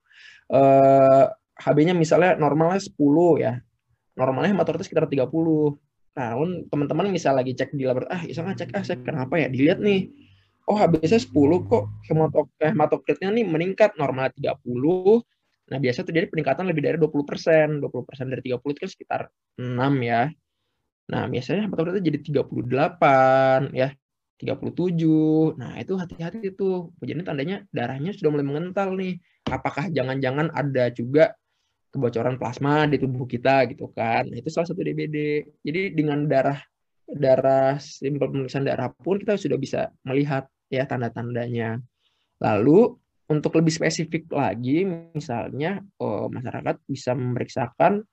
Eh, 0.52 1.26
HB-nya 1.62 1.94
misalnya 1.94 2.40
normalnya 2.40 2.82
10 2.82 3.38
ya. 3.38 3.60
Normalnya 4.18 4.52
hematokrit 4.58 4.88
sekitar 4.88 5.06
30. 5.08 5.78
Nah, 6.12 6.36
teman-teman 6.68 7.08
misal 7.08 7.40
lagi 7.40 7.56
cek 7.56 7.72
di 7.72 7.88
laboratorium, 7.88 8.16
ah 8.20 8.24
iseng 8.28 8.52
cek 8.52 8.76
ah 8.76 8.84
saya 8.84 9.00
kenapa 9.00 9.40
ya? 9.40 9.48
Dilihat 9.48 9.80
nih 9.80 10.12
oh 10.68 10.78
HbC 10.78 11.32
10 11.32 11.68
kok 11.68 11.84
hematok 12.08 12.48
hematokritnya 12.60 13.30
nih 13.32 13.46
meningkat 13.48 13.96
normal 13.96 14.32
30. 14.36 15.24
Nah, 15.72 15.80
biasa 15.80 16.04
terjadi 16.04 16.28
peningkatan 16.28 16.68
lebih 16.68 16.84
dari 16.84 16.98
20%. 17.00 17.80
20% 17.80 18.28
dari 18.28 18.42
30 18.44 18.76
itu 18.76 18.80
kan 18.84 18.92
sekitar 18.92 19.22
6 19.56 19.94
ya. 20.04 20.28
Nah, 21.08 21.24
biasanya 21.32 21.68
hematokritnya 21.68 22.04
jadi 22.12 22.20
38 22.20 23.72
ya. 23.72 23.96
37. 24.36 25.56
Nah, 25.56 25.80
itu 25.80 25.94
hati-hati 25.96 26.52
itu. 26.52 26.92
Jadi 27.00 27.24
tandanya 27.24 27.64
darahnya 27.72 28.12
sudah 28.12 28.30
mulai 28.36 28.46
mengental 28.46 29.00
nih. 29.00 29.16
Apakah 29.48 29.88
jangan-jangan 29.88 30.52
ada 30.52 30.92
juga 30.92 31.32
kebocoran 31.92 32.40
plasma 32.40 32.88
di 32.88 33.00
tubuh 33.00 33.28
kita 33.28 33.68
gitu 33.72 33.92
kan. 33.96 34.28
Nah, 34.28 34.38
itu 34.40 34.52
salah 34.52 34.68
satu 34.68 34.84
DBD. 34.84 35.48
Jadi 35.64 35.96
dengan 35.96 36.28
darah 36.28 36.60
darah 37.12 37.76
simpel 37.80 38.32
pemeriksaan 38.32 38.64
darah 38.64 38.88
pun 38.96 39.20
kita 39.20 39.36
sudah 39.36 39.60
bisa 39.60 39.92
melihat 40.08 40.48
ya 40.72 40.88
tanda-tandanya. 40.88 41.84
Lalu 42.40 43.01
untuk 43.32 43.56
lebih 43.56 43.72
spesifik 43.72 44.28
lagi, 44.36 44.84
misalnya 45.16 45.80
oh, 46.04 46.28
masyarakat 46.28 46.84
bisa 46.84 47.16
memeriksakan 47.16 48.04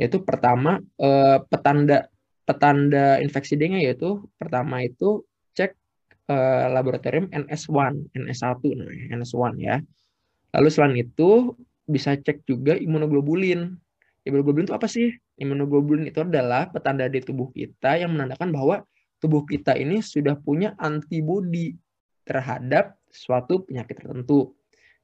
yaitu 0.00 0.24
pertama 0.24 0.80
eh, 0.96 1.38
petanda 1.46 2.08
petanda 2.48 3.20
infeksi 3.20 3.54
dengue 3.60 3.84
yaitu 3.84 4.24
pertama 4.40 4.80
itu 4.80 5.22
cek 5.52 5.76
eh, 6.32 6.66
laboratorium 6.72 7.28
NS1, 7.28 8.16
NS1, 8.16 8.62
nah, 8.80 8.90
NS1 9.20 9.54
ya. 9.60 9.76
Lalu 10.52 10.68
selain 10.72 10.96
itu 10.96 11.54
bisa 11.84 12.16
cek 12.16 12.48
juga 12.48 12.72
imunoglobulin. 12.76 13.76
Imunoglobulin 14.24 14.66
itu 14.68 14.76
apa 14.76 14.88
sih? 14.88 15.12
Imunoglobulin 15.36 16.08
itu 16.08 16.24
adalah 16.24 16.72
petanda 16.72 17.08
di 17.08 17.20
tubuh 17.20 17.52
kita 17.52 18.00
yang 18.00 18.16
menandakan 18.16 18.48
bahwa 18.52 18.76
tubuh 19.22 19.46
kita 19.46 19.76
ini 19.78 20.02
sudah 20.02 20.34
punya 20.34 20.74
antibodi 20.80 21.76
terhadap 22.26 22.98
suatu 23.12 23.62
penyakit 23.66 24.02
tertentu. 24.02 24.56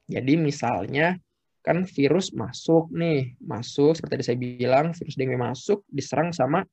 Jadi 0.09 0.33
misalnya 0.41 1.15
kan 1.61 1.85
virus 1.85 2.33
masuk 2.33 2.89
nih, 2.89 3.37
masuk 3.37 3.93
seperti 3.93 4.13
tadi 4.17 4.25
saya 4.25 4.37
bilang, 4.41 4.91
virus 4.97 5.15
dengue 5.15 5.37
masuk 5.37 5.85
diserang 5.85 6.33
sama 6.33 6.65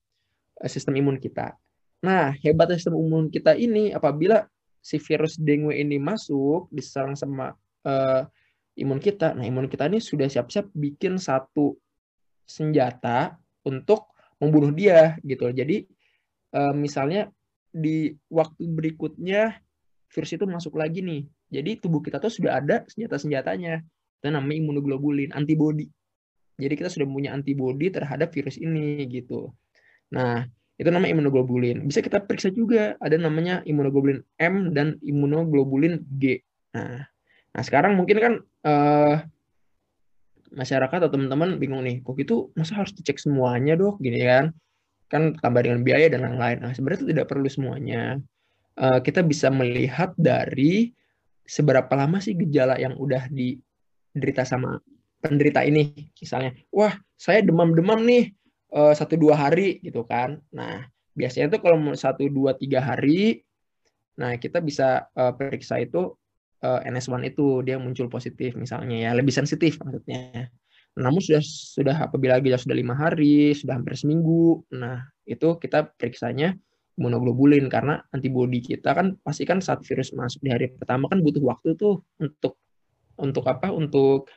eh, 0.64 0.70
sistem 0.72 0.96
imun 0.96 1.20
kita. 1.20 1.52
Nah, 2.00 2.32
hebat 2.40 2.72
sistem 2.72 2.96
imun 2.96 3.28
kita 3.28 3.52
ini 3.52 3.92
apabila 3.92 4.48
si 4.80 4.96
virus 5.02 5.36
dengue 5.36 5.74
ini 5.74 5.98
masuk 5.98 6.70
diserang 6.70 7.18
sama 7.18 7.50
uh, 7.82 8.22
imun 8.78 9.02
kita. 9.02 9.34
Nah, 9.34 9.42
imun 9.42 9.66
kita 9.66 9.90
ini 9.90 9.98
sudah 9.98 10.30
siap-siap 10.30 10.70
bikin 10.70 11.18
satu 11.18 11.74
senjata 12.46 13.34
untuk 13.66 14.14
membunuh 14.38 14.70
dia 14.70 15.18
gitu. 15.26 15.50
Jadi 15.50 15.90
uh, 16.54 16.70
misalnya 16.70 17.26
di 17.74 18.14
waktu 18.30 18.62
berikutnya 18.70 19.58
virus 20.12 20.30
itu 20.38 20.46
masuk 20.46 20.78
lagi 20.78 21.02
nih. 21.02 21.26
Jadi 21.50 21.78
tubuh 21.78 22.02
kita 22.02 22.18
tuh 22.18 22.32
sudah 22.32 22.58
ada 22.58 22.82
senjata-senjatanya. 22.90 23.82
Itu 24.22 24.28
namanya 24.32 24.56
imunoglobulin, 24.58 25.30
antibody. 25.30 25.86
Jadi 26.56 26.74
kita 26.74 26.88
sudah 26.88 27.06
punya 27.06 27.36
antibody 27.36 27.92
terhadap 27.92 28.32
virus 28.32 28.56
ini 28.56 29.04
gitu. 29.06 29.52
Nah, 30.10 30.48
itu 30.76 30.88
namanya 30.88 31.16
imunoglobulin. 31.16 31.84
Bisa 31.84 32.00
kita 32.00 32.24
periksa 32.24 32.50
juga 32.50 32.96
ada 32.98 33.16
namanya 33.16 33.62
imunoglobulin 33.64 34.20
M 34.40 34.72
dan 34.72 34.96
imunoglobulin 35.04 36.02
G. 36.16 36.40
Nah, 36.74 37.04
nah 37.52 37.62
sekarang 37.62 37.96
mungkin 37.96 38.16
kan 38.18 38.32
uh, 38.66 39.14
masyarakat 40.52 40.98
atau 41.04 41.10
teman-teman 41.12 41.60
bingung 41.60 41.84
nih, 41.84 42.00
kok 42.00 42.16
itu 42.16 42.48
masa 42.56 42.80
harus 42.80 42.96
dicek 42.96 43.20
semuanya 43.20 43.76
dok, 43.76 44.00
gini 44.00 44.24
kan? 44.24 44.50
Kan 45.06 45.36
tambah 45.38 45.62
dengan 45.62 45.84
biaya 45.84 46.08
dan 46.08 46.24
lain-lain. 46.24 46.64
Nah, 46.64 46.72
sebenarnya 46.72 47.04
itu 47.04 47.08
tidak 47.12 47.26
perlu 47.28 47.46
semuanya. 47.46 48.16
Eh, 48.76 49.00
kita 49.00 49.24
bisa 49.24 49.48
melihat 49.48 50.12
dari 50.20 50.92
seberapa 51.46 51.90
lama 51.94 52.18
sih 52.18 52.34
gejala 52.34 52.76
yang 52.76 52.98
udah 52.98 53.30
diderita 53.30 54.42
sama 54.42 54.82
penderita 55.22 55.62
ini. 55.62 56.10
Misalnya, 56.18 56.52
wah 56.74 56.92
saya 57.16 57.40
demam-demam 57.40 58.02
nih 58.04 58.34
eh, 58.74 58.94
satu 58.94 59.16
dua 59.16 59.38
hari 59.38 59.80
gitu 59.80 60.04
kan. 60.04 60.42
Nah 60.52 60.84
biasanya 61.16 61.56
tuh 61.56 61.60
kalau 61.64 61.80
satu 61.96 62.28
dua 62.28 62.52
tiga 62.58 62.84
hari, 62.84 63.40
nah 64.20 64.36
kita 64.36 64.60
bisa 64.60 65.08
uh, 65.16 65.32
periksa 65.32 65.80
itu 65.80 66.12
uh, 66.60 66.80
NS1 66.84 67.32
itu 67.32 67.64
dia 67.64 67.80
muncul 67.80 68.12
positif 68.12 68.52
misalnya 68.52 69.08
ya 69.08 69.10
lebih 69.16 69.32
sensitif 69.32 69.80
maksudnya. 69.80 70.52
Namun 70.96 71.20
sudah 71.20 71.40
sudah 71.44 71.96
apabila 72.08 72.40
gejala 72.40 72.60
sudah 72.60 72.76
lima 72.76 72.96
hari, 72.96 73.52
sudah 73.52 73.76
hampir 73.76 73.96
seminggu, 73.96 74.64
nah 74.72 75.04
itu 75.28 75.56
kita 75.60 75.92
periksanya 75.96 76.56
imunoglobulin 76.96 77.68
karena 77.68 78.00
antibodi 78.08 78.64
kita 78.64 78.96
kan 78.96 79.20
pasti 79.20 79.44
kan 79.44 79.60
saat 79.60 79.84
virus 79.84 80.16
masuk 80.16 80.40
di 80.40 80.50
hari 80.50 80.72
pertama 80.72 81.06
kan 81.12 81.20
butuh 81.20 81.44
waktu 81.44 81.76
tuh 81.76 82.00
untuk 82.20 82.56
untuk 83.20 83.44
apa? 83.48 83.72
Untuk 83.72 84.32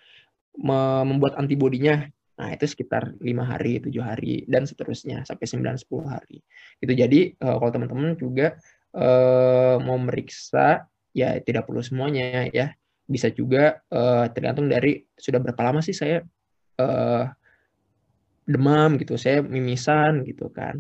membuat 0.60 1.39
antibodinya 1.39 2.04
nah 2.39 2.56
itu 2.56 2.72
sekitar 2.72 3.19
lima 3.19 3.43
hari 3.43 3.84
tujuh 3.84 4.00
hari 4.00 4.48
dan 4.48 4.63
seterusnya 4.63 5.28
sampai 5.28 5.43
sembilan 5.43 5.76
sepuluh 5.76 6.08
hari. 6.08 6.39
Itu 6.80 6.95
jadi 6.95 7.36
uh, 7.36 7.60
kalau 7.60 7.72
teman-teman 7.72 8.15
juga 8.15 8.56
uh, 8.95 9.76
mau 9.84 10.00
meriksa 10.00 10.88
ya 11.12 11.36
tidak 11.43 11.67
perlu 11.67 11.84
semuanya 11.84 12.48
ya. 12.52 12.72
Bisa 13.04 13.28
juga 13.34 13.84
uh, 13.91 14.32
tergantung 14.32 14.72
dari 14.72 15.04
sudah 15.19 15.39
berapa 15.43 15.60
lama 15.67 15.84
sih 15.84 15.95
saya 15.95 16.24
demam 18.48 18.95
gitu, 18.95 19.19
saya 19.19 19.43
mimisan 19.43 20.24
gitu 20.24 20.48
kan. 20.48 20.80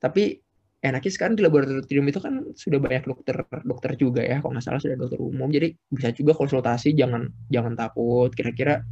Tapi 0.00 0.43
enaknya 0.84 1.12
sekarang 1.16 1.34
di 1.40 1.42
laboratorium 1.48 2.06
itu 2.12 2.20
kan 2.20 2.44
sudah 2.52 2.76
banyak 2.76 3.08
dokter 3.08 3.40
dokter 3.64 3.90
juga 3.96 4.20
ya, 4.20 4.44
kalau 4.44 4.52
nggak 4.52 4.64
salah 4.68 4.80
sudah 4.84 5.00
dokter 5.00 5.16
umum, 5.16 5.48
jadi 5.48 5.72
bisa 5.88 6.12
juga 6.12 6.36
konsultasi, 6.36 6.92
jangan 6.92 7.32
jangan 7.48 7.72
takut. 7.72 8.28
Kira-kira 8.36 8.84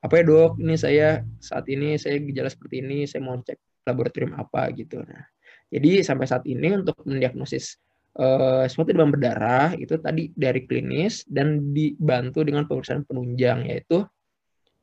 apa 0.00 0.14
ya 0.16 0.24
dok, 0.24 0.56
ini 0.56 0.74
saya 0.80 1.20
saat 1.36 1.68
ini 1.68 2.00
saya 2.00 2.16
gejala 2.24 2.48
seperti 2.48 2.80
ini, 2.80 3.04
saya 3.04 3.20
mau 3.20 3.36
cek 3.36 3.84
laboratorium 3.84 4.32
apa 4.40 4.72
gitu. 4.72 5.04
Nah, 5.04 5.28
jadi 5.68 6.00
sampai 6.00 6.26
saat 6.26 6.44
ini 6.48 6.72
untuk 6.72 6.96
mendiagnosis 7.04 7.76
uh, 8.16 8.64
suatu 8.66 8.96
demam 8.96 9.12
berdarah 9.12 9.76
itu 9.76 10.00
tadi 10.00 10.32
dari 10.32 10.64
klinis 10.64 11.28
dan 11.28 11.76
dibantu 11.76 12.42
dengan 12.42 12.64
pemeriksaan 12.64 13.04
penunjang 13.04 13.68
yaitu 13.68 14.02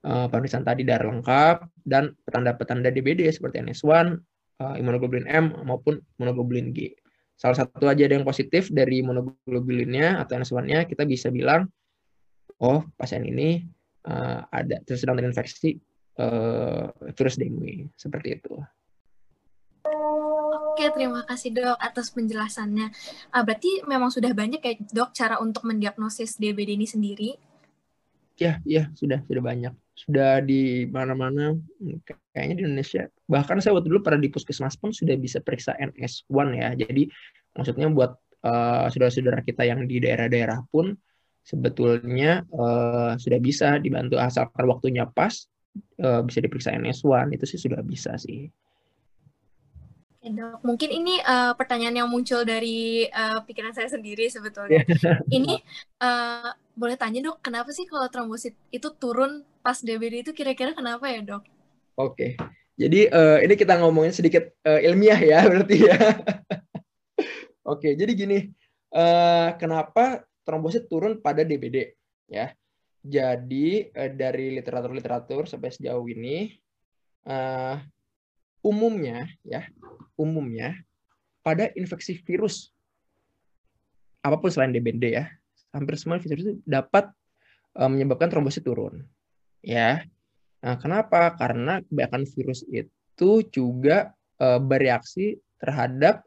uh, 0.06 0.28
pemeriksaan 0.30 0.64
tadi 0.64 0.86
darah 0.86 1.10
lengkap 1.10 1.66
dan 1.84 2.14
petanda-petanda 2.24 2.94
DBD 2.94 3.28
seperti 3.34 3.64
NS1, 3.64 4.22
uh, 4.60 4.74
eh, 4.74 4.82
imunoglobulin 4.82 5.28
M 5.30 5.46
maupun 5.66 5.98
imunoglobulin 6.20 6.76
G. 6.76 6.94
Salah 7.34 7.58
satu 7.58 7.90
aja 7.90 8.06
ada 8.06 8.14
yang 8.14 8.28
positif 8.28 8.70
dari 8.70 9.02
imunoglobulinnya 9.02 10.22
atau 10.22 10.38
NS1-nya 10.38 10.86
kita 10.86 11.04
bisa 11.04 11.34
bilang 11.34 11.66
oh 12.62 12.86
pasien 12.94 13.26
ini 13.26 13.66
uh, 14.06 14.46
ada 14.54 14.80
sedang 14.86 15.18
terinfeksi 15.18 15.82
uh, 16.22 16.94
virus 17.18 17.36
dengue 17.36 17.90
seperti 17.98 18.38
itu. 18.38 18.54
Oke, 20.74 20.90
terima 20.90 21.22
kasih 21.30 21.54
dok 21.54 21.78
atas 21.78 22.10
penjelasannya. 22.14 22.90
Uh, 23.30 23.44
berarti 23.46 23.86
memang 23.86 24.10
sudah 24.10 24.34
banyak 24.34 24.62
ya 24.62 24.74
dok 24.90 25.14
cara 25.14 25.38
untuk 25.38 25.70
mendiagnosis 25.70 26.38
DBD 26.42 26.78
ini 26.78 26.88
sendiri? 26.90 27.30
Ya, 28.38 28.58
ya 28.66 28.90
sudah 28.98 29.22
sudah 29.30 29.44
banyak. 29.46 29.74
Sudah 29.94 30.42
di 30.42 30.90
mana-mana. 30.90 31.54
Kayaknya 32.34 32.56
di 32.58 32.64
Indonesia 32.66 33.04
bahkan 33.30 33.62
saya 33.62 33.78
waktu 33.78 33.94
dulu 33.94 34.02
pada 34.02 34.18
di 34.18 34.30
puskesmas 34.30 34.74
pun 34.78 34.90
sudah 34.90 35.14
bisa 35.18 35.38
periksa 35.40 35.78
NS1 35.78 36.34
ya. 36.58 36.70
Jadi 36.74 37.10
maksudnya 37.54 37.88
buat 37.94 38.18
uh, 38.42 38.90
saudara-saudara 38.90 39.46
kita 39.46 39.64
yang 39.70 39.86
di 39.86 40.02
daerah-daerah 40.02 40.66
pun 40.74 40.98
sebetulnya 41.46 42.42
uh, 42.56 43.14
sudah 43.22 43.40
bisa 43.40 43.78
dibantu. 43.78 44.18
Asalkan 44.18 44.66
waktunya 44.66 45.06
pas 45.06 45.46
uh, 46.02 46.26
bisa 46.26 46.42
diperiksa 46.42 46.74
NS1 46.74 47.38
itu 47.38 47.46
sih 47.46 47.60
sudah 47.62 47.86
bisa 47.86 48.18
sih. 48.18 48.50
Dok. 50.24 50.64
Mungkin 50.64 50.88
ini 50.88 51.20
uh, 51.20 51.52
pertanyaan 51.52 52.00
yang 52.00 52.08
muncul 52.08 52.48
dari 52.48 53.04
uh, 53.12 53.44
pikiran 53.44 53.76
saya 53.76 53.92
sendiri 53.92 54.32
sebetulnya. 54.32 54.80
ini 55.36 55.60
uh, 56.00 56.48
boleh 56.74 56.98
tanya 56.98 57.22
dok, 57.22 57.40
kenapa 57.46 57.70
sih 57.70 57.86
kalau 57.86 58.10
trombosit 58.10 58.58
itu 58.74 58.90
turun 58.98 59.46
pas 59.62 59.78
DBD 59.80 60.26
itu 60.26 60.32
kira-kira 60.34 60.74
kenapa 60.74 61.10
ya 61.10 61.22
dok? 61.22 61.44
Oke, 61.94 62.36
jadi 62.74 63.10
uh, 63.14 63.38
ini 63.46 63.54
kita 63.54 63.78
ngomongin 63.78 64.14
sedikit 64.14 64.50
uh, 64.66 64.82
ilmiah 64.82 65.20
ya 65.22 65.40
berarti 65.50 65.78
ya. 65.86 65.98
Oke, 67.64 67.94
jadi 67.96 68.12
gini, 68.12 68.50
uh, 68.92 69.54
kenapa 69.56 70.26
trombosit 70.44 70.90
turun 70.90 71.22
pada 71.22 71.46
DBD 71.46 71.94
ya? 72.28 72.52
Jadi 73.04 73.94
uh, 73.94 74.12
dari 74.12 74.58
literatur-literatur 74.58 75.46
sampai 75.46 75.70
sejauh 75.70 76.08
ini 76.10 76.52
uh, 77.28 77.78
umumnya 78.64 79.28
ya 79.44 79.68
umumnya 80.16 80.80
pada 81.44 81.68
infeksi 81.76 82.16
virus 82.24 82.72
apa 84.24 84.40
pun 84.40 84.48
selain 84.48 84.72
DBD 84.72 85.20
ya 85.20 85.28
hampir 85.74 85.98
semua 85.98 86.22
virus 86.22 86.46
itu 86.46 86.54
dapat 86.64 87.10
uh, 87.76 87.90
menyebabkan 87.90 88.30
trombosit 88.30 88.64
turun. 88.64 89.04
Ya. 89.66 90.06
Nah 90.62 90.78
kenapa? 90.80 91.34
Karena 91.36 91.82
kebanyakan 91.84 92.24
virus 92.30 92.64
itu 92.70 93.30
juga 93.50 94.14
uh, 94.40 94.62
bereaksi 94.62 95.42
terhadap 95.58 96.24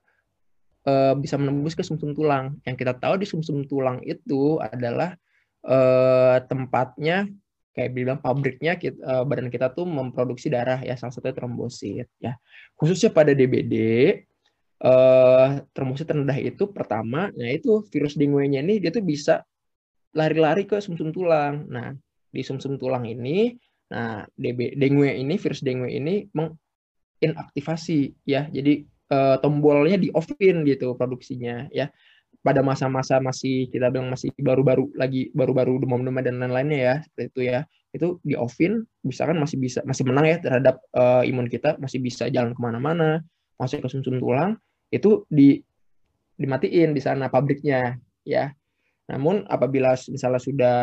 uh, 0.84 1.14
bisa 1.16 1.38
menembus 1.38 1.78
ke 1.78 1.86
sumsum 1.86 2.12
-sum 2.12 2.18
tulang. 2.18 2.46
Yang 2.66 2.76
kita 2.84 2.92
tahu 2.98 3.14
di 3.22 3.26
sumsum 3.26 3.62
-sum 3.62 3.70
tulang 3.70 4.02
itu 4.04 4.58
adalah 4.60 5.14
uh, 5.64 6.42
tempatnya 6.44 7.30
kayak 7.76 7.92
bilang 7.92 8.18
pabriknya 8.24 8.80
kita, 8.80 8.96
uh, 9.04 9.22
badan 9.28 9.52
kita 9.52 9.68
tuh 9.76 9.84
memproduksi 9.84 10.48
darah 10.48 10.80
ya 10.80 10.96
salah 10.96 11.12
satunya 11.12 11.36
trombosit 11.36 12.08
ya. 12.16 12.34
Khususnya 12.72 13.12
pada 13.12 13.36
DBD 13.36 13.74
uh, 14.84 15.62
trombosit 15.72 16.10
rendah 16.10 16.36
itu 16.36 16.68
pertama 16.68 17.32
nah 17.32 17.48
itu 17.48 17.80
virus 17.88 18.18
dengue-nya 18.18 18.60
ini 18.60 18.82
dia 18.82 18.92
tuh 18.92 19.04
bisa 19.04 19.44
lari-lari 20.16 20.64
ke 20.64 20.80
sumsum 20.80 21.12
-sum 21.12 21.14
tulang. 21.14 21.68
Nah 21.68 21.92
di 22.32 22.40
sumsum 22.40 22.74
-sum 22.76 22.80
tulang 22.80 23.04
ini 23.04 23.52
nah 23.86 24.26
DB, 24.34 24.74
dengue 24.74 25.14
ini 25.14 25.38
virus 25.38 25.62
dengue 25.62 25.92
ini 25.92 26.26
menginaktivasi 26.32 28.24
ya. 28.24 28.48
Jadi 28.48 28.82
uh, 29.12 29.36
tombolnya 29.44 30.00
di 30.00 30.08
offin 30.16 30.64
gitu 30.64 30.96
produksinya 30.96 31.68
ya. 31.70 31.92
Pada 32.40 32.62
masa-masa 32.62 33.18
masih 33.18 33.66
kita 33.74 33.90
bilang 33.90 34.10
masih 34.14 34.30
baru-baru 34.38 34.94
lagi 34.94 35.34
baru-baru 35.34 35.82
demam-demam 35.82 36.22
dan 36.22 36.38
lain-lainnya 36.38 36.78
ya 36.78 36.94
seperti 37.04 37.28
itu 37.28 37.40
ya. 37.52 37.60
Itu 37.92 38.08
di 38.24 38.34
offin 38.34 38.82
misalkan 39.04 39.36
masih 39.38 39.60
bisa 39.60 39.80
masih 39.84 40.08
menang 40.08 40.26
ya 40.26 40.36
terhadap 40.40 40.80
uh, 40.96 41.22
imun 41.26 41.46
kita 41.50 41.76
masih 41.78 42.00
bisa 42.00 42.26
jalan 42.32 42.56
ke 42.56 42.60
mana-mana 42.62 43.22
masuk 43.56 43.84
ke 43.84 43.88
sumsum 43.88 44.20
tulang 44.20 44.60
itu 44.90 45.26
di 45.26 45.58
dimatiin 46.36 46.92
di 46.92 47.00
sana 47.00 47.32
pabriknya 47.32 47.96
ya 48.22 48.52
namun 49.06 49.46
apabila 49.46 49.94
misalnya 50.10 50.42
sudah 50.42 50.78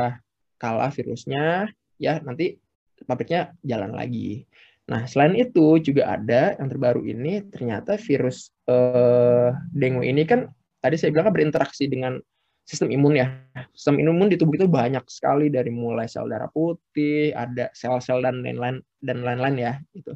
kalah 0.57 0.89
virusnya 0.89 1.69
ya 1.99 2.19
nanti 2.23 2.57
pabriknya 3.05 3.53
jalan 3.63 3.93
lagi 3.93 4.47
nah 4.83 5.07
selain 5.07 5.39
itu 5.39 5.79
juga 5.79 6.19
ada 6.19 6.59
yang 6.59 6.67
terbaru 6.67 7.07
ini 7.07 7.39
ternyata 7.47 7.95
virus 7.95 8.51
uh, 8.67 9.55
dengue 9.71 10.03
ini 10.03 10.27
kan 10.27 10.51
tadi 10.83 10.99
saya 10.99 11.15
bilang 11.15 11.31
kan 11.31 11.35
berinteraksi 11.39 11.87
dengan 11.87 12.19
sistem 12.63 12.91
imun 12.91 13.19
ya. 13.19 13.27
Sistem 13.75 13.99
imun 13.99 14.31
di 14.31 14.39
tubuh 14.39 14.55
itu 14.55 14.67
banyak 14.67 15.03
sekali 15.07 15.51
dari 15.51 15.69
mulai 15.69 16.07
sel 16.07 16.27
darah 16.31 16.49
putih, 16.51 17.35
ada 17.35 17.69
sel-sel 17.75 18.23
dan 18.23 18.43
lain-lain 18.43 18.79
dan 19.03 19.17
lain-lain 19.21 19.55
ya 19.59 19.73
itu. 19.95 20.15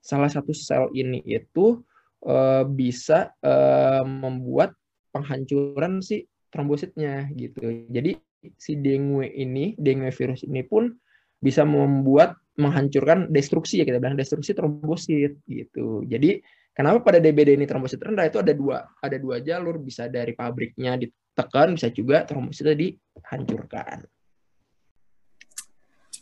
Salah 0.00 0.30
satu 0.30 0.52
sel 0.52 0.88
ini 0.94 1.20
itu 1.24 1.80
uh, 2.24 2.64
bisa 2.66 3.34
uh, 3.44 4.02
membuat 4.02 4.74
penghancuran 5.12 6.00
si 6.00 6.24
trombositnya 6.48 7.28
gitu. 7.36 7.86
Jadi 7.92 8.16
si 8.56 8.78
dengue 8.78 9.28
ini, 9.28 9.74
dengue 9.76 10.10
virus 10.14 10.46
ini 10.46 10.64
pun 10.64 10.94
bisa 11.38 11.62
membuat 11.62 12.34
menghancurkan 12.58 13.30
destruksi 13.30 13.78
ya 13.78 13.86
kita 13.86 14.02
bilang 14.02 14.18
destruksi 14.18 14.56
trombosit 14.56 15.38
gitu. 15.46 16.02
Jadi 16.06 16.42
Kenapa 16.78 17.10
pada 17.10 17.18
DBD 17.18 17.58
ini 17.58 17.66
trombosit 17.66 17.98
rendah 17.98 18.30
itu 18.30 18.38
ada 18.38 18.54
dua 18.54 18.86
ada 19.02 19.18
dua 19.18 19.42
jalur 19.42 19.82
bisa 19.82 20.06
dari 20.06 20.30
pabriknya 20.30 20.94
ditekan 20.94 21.74
bisa 21.74 21.90
juga 21.90 22.22
trombositnya 22.22 22.78
dihancurkan. 22.78 24.06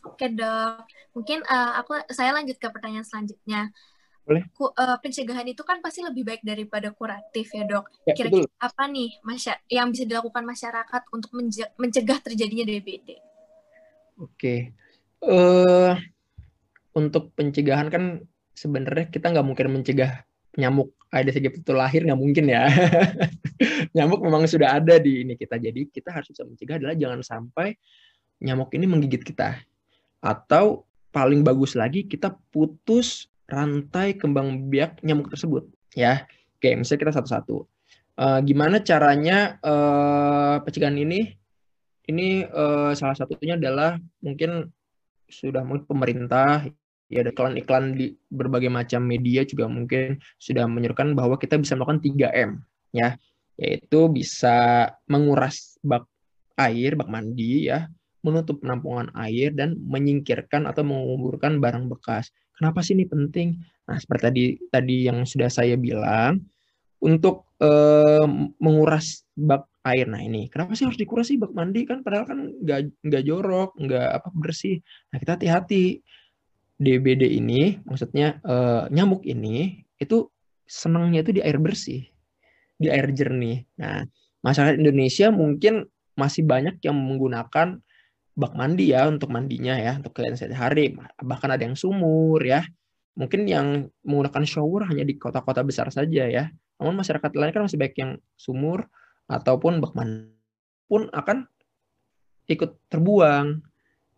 Oke 0.09 0.33
dok, 0.33 0.89
mungkin 1.13 1.45
uh, 1.45 1.77
aku 1.77 2.01
saya 2.09 2.33
lanjut 2.33 2.57
ke 2.57 2.73
pertanyaan 2.73 3.05
selanjutnya. 3.05 3.69
Boleh. 4.27 4.43
Ku, 4.51 4.75
uh, 4.75 4.99
pencegahan 4.99 5.47
itu 5.47 5.63
kan 5.63 5.79
pasti 5.79 6.03
lebih 6.03 6.27
baik 6.27 6.43
daripada 6.43 6.91
kuratif 6.91 7.47
ya 7.55 7.63
dok. 7.63 7.87
Ya, 8.03 8.13
Kira-kira 8.19 8.51
apa 8.59 8.91
nih 8.91 9.23
masya 9.23 9.55
yang 9.71 9.95
bisa 9.95 10.03
dilakukan 10.03 10.43
masyarakat 10.43 11.03
untuk 11.15 11.31
mencegah 11.79 12.19
terjadinya 12.19 12.67
DBD? 12.67 13.23
Oke, 14.19 14.75
uh, 15.23 15.95
untuk 16.99 17.31
pencegahan 17.39 17.87
kan 17.87 18.27
sebenarnya 18.51 19.07
kita 19.15 19.31
nggak 19.31 19.47
mungkin 19.47 19.67
mencegah 19.71 20.27
nyamuk 20.57 20.97
ada 21.13 21.31
segi 21.31 21.53
itu 21.53 21.71
lahir 21.71 22.03
nggak 22.03 22.19
mungkin 22.19 22.51
ya. 22.51 22.67
nyamuk 23.97 24.27
memang 24.27 24.51
sudah 24.51 24.83
ada 24.83 24.99
di 24.99 25.23
ini 25.23 25.39
kita. 25.39 25.55
Jadi 25.55 25.87
kita 25.87 26.11
harus 26.11 26.35
bisa 26.35 26.43
mencegah 26.43 26.83
adalah 26.83 26.99
jangan 26.99 27.23
sampai 27.23 27.79
nyamuk 28.43 28.75
ini 28.75 28.91
menggigit 28.91 29.23
kita. 29.23 29.55
Atau 30.19 30.89
paling 31.15 31.47
bagus 31.47 31.79
lagi 31.79 32.05
kita 32.11 32.35
putus 32.51 33.31
rantai 33.47 34.19
kembang 34.19 34.71
biak 34.71 35.03
nyamuk 35.07 35.31
tersebut. 35.31 35.67
Ya, 35.95 36.27
oke 36.59 36.69
misalnya 36.75 37.01
kita 37.07 37.13
satu-satu. 37.17 37.57
Uh, 38.17 38.41
gimana 38.43 38.81
caranya 38.81 39.61
uh, 39.61 40.61
pencegahan 40.65 40.99
ini? 40.99 41.37
Ini 42.07 42.47
uh, 42.47 42.95
salah 42.95 43.19
satunya 43.19 43.59
adalah 43.59 43.99
mungkin 44.23 44.71
sudah 45.27 45.67
mungkin 45.67 45.91
pemerintah 45.91 46.63
ya 47.11 47.23
ada 47.23 47.35
iklan-iklan 47.35 47.99
di 47.99 48.15
berbagai 48.31 48.71
macam 48.71 49.03
media 49.03 49.43
juga 49.43 49.67
mungkin 49.67 50.19
sudah 50.39 50.67
menyerukan 50.71 51.15
bahwa 51.19 51.39
kita 51.39 51.59
bisa 51.59 51.79
melakukan 51.79 52.03
3M 52.03 52.51
ya 52.95 53.15
yaitu 53.59 54.11
bisa 54.11 54.91
menguras 55.07 55.79
bak 55.83 56.07
air 56.59 56.99
bak 56.99 57.11
mandi 57.11 57.71
ya 57.71 57.91
menutup 58.27 58.59
penampungan 58.59 59.15
air 59.15 59.55
dan 59.55 59.79
menyingkirkan 59.79 60.67
atau 60.67 60.83
menguburkan 60.83 61.63
barang 61.63 61.87
bekas. 61.87 62.35
Kenapa 62.57 62.81
sih 62.81 62.97
ini 62.97 63.05
penting? 63.05 63.61
Nah, 63.87 64.01
seperti 64.01 64.23
tadi 64.25 64.45
tadi 64.73 64.97
yang 65.07 65.23
sudah 65.29 65.53
saya 65.53 65.77
bilang, 65.77 66.41
untuk 67.01 67.53
uh, 67.61 68.25
menguras 68.61 69.25
bak 69.37 69.69
air. 69.87 70.09
Nah 70.09 70.21
ini, 70.25 70.49
kenapa 70.49 70.75
sih 70.75 70.89
harus 70.89 70.99
dikuras 70.99 71.29
sih 71.29 71.39
bak 71.39 71.53
mandi 71.53 71.85
kan? 71.87 72.01
Padahal 72.03 72.25
kan 72.27 72.39
nggak 72.65 73.05
nggak 73.05 73.23
jorok, 73.23 73.77
nggak 73.79 74.09
apa 74.23 74.29
bersih. 74.35 74.81
Nah 75.13 75.17
kita 75.21 75.39
hati-hati. 75.39 76.01
DBD 76.77 77.41
ini, 77.41 77.81
maksudnya 77.89 78.37
uh, 78.45 78.85
nyamuk 78.93 79.25
ini 79.25 79.81
itu 79.97 80.29
senangnya 80.69 81.25
itu 81.25 81.33
di 81.33 81.41
air 81.41 81.57
bersih, 81.57 82.05
di 82.77 82.93
air 82.93 83.09
jernih. 83.17 83.65
Nah 83.81 84.05
masyarakat 84.45 84.77
Indonesia 84.77 85.33
mungkin 85.33 85.89
masih 86.21 86.45
banyak 86.45 86.77
yang 86.85 87.01
menggunakan 87.01 87.81
bak 88.37 88.53
mandi 88.53 88.93
ya 88.93 89.09
untuk 89.09 89.33
mandinya 89.33 89.75
ya 89.81 89.97
untuk 89.97 90.13
kalian 90.13 90.37
sehari-hari 90.37 90.93
bahkan 91.25 91.49
ada 91.49 91.65
yang 91.65 91.75
sumur 91.75 92.39
ya 92.45 92.63
mungkin 93.17 93.49
yang 93.49 93.89
menggunakan 94.05 94.45
shower 94.45 94.85
hanya 94.93 95.09
di 95.09 95.17
kota-kota 95.17 95.65
besar 95.65 95.89
saja 95.89 96.29
ya 96.29 96.53
namun 96.77 97.01
masyarakat 97.01 97.33
lain 97.33 97.53
kan 97.57 97.65
masih 97.65 97.81
baik 97.81 97.97
yang 97.97 98.21
sumur 98.37 98.85
ataupun 99.27 99.81
bak 99.81 99.97
mandi 99.97 100.37
pun 100.87 101.11
akan 101.11 101.49
ikut 102.47 102.79
terbuang 102.87 103.61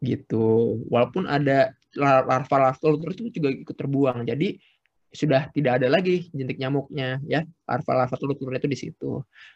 gitu. 0.04 0.78
Walaupun 0.86 1.26
ada 1.26 1.74
larva-larva 1.96 2.76
itu 3.10 3.32
juga 3.32 3.48
ikut 3.50 3.76
terbuang. 3.76 4.28
Jadi 4.28 4.60
sudah 5.08 5.48
tidak 5.56 5.80
ada 5.80 5.88
lagi 5.88 6.28
jentik 6.36 6.60
nyamuknya 6.60 7.16
ya 7.24 7.40
larva-larva 7.64 8.16
telur-telur 8.20 8.54
itu 8.56 8.68
di 8.68 8.78
situ. 8.78 9.10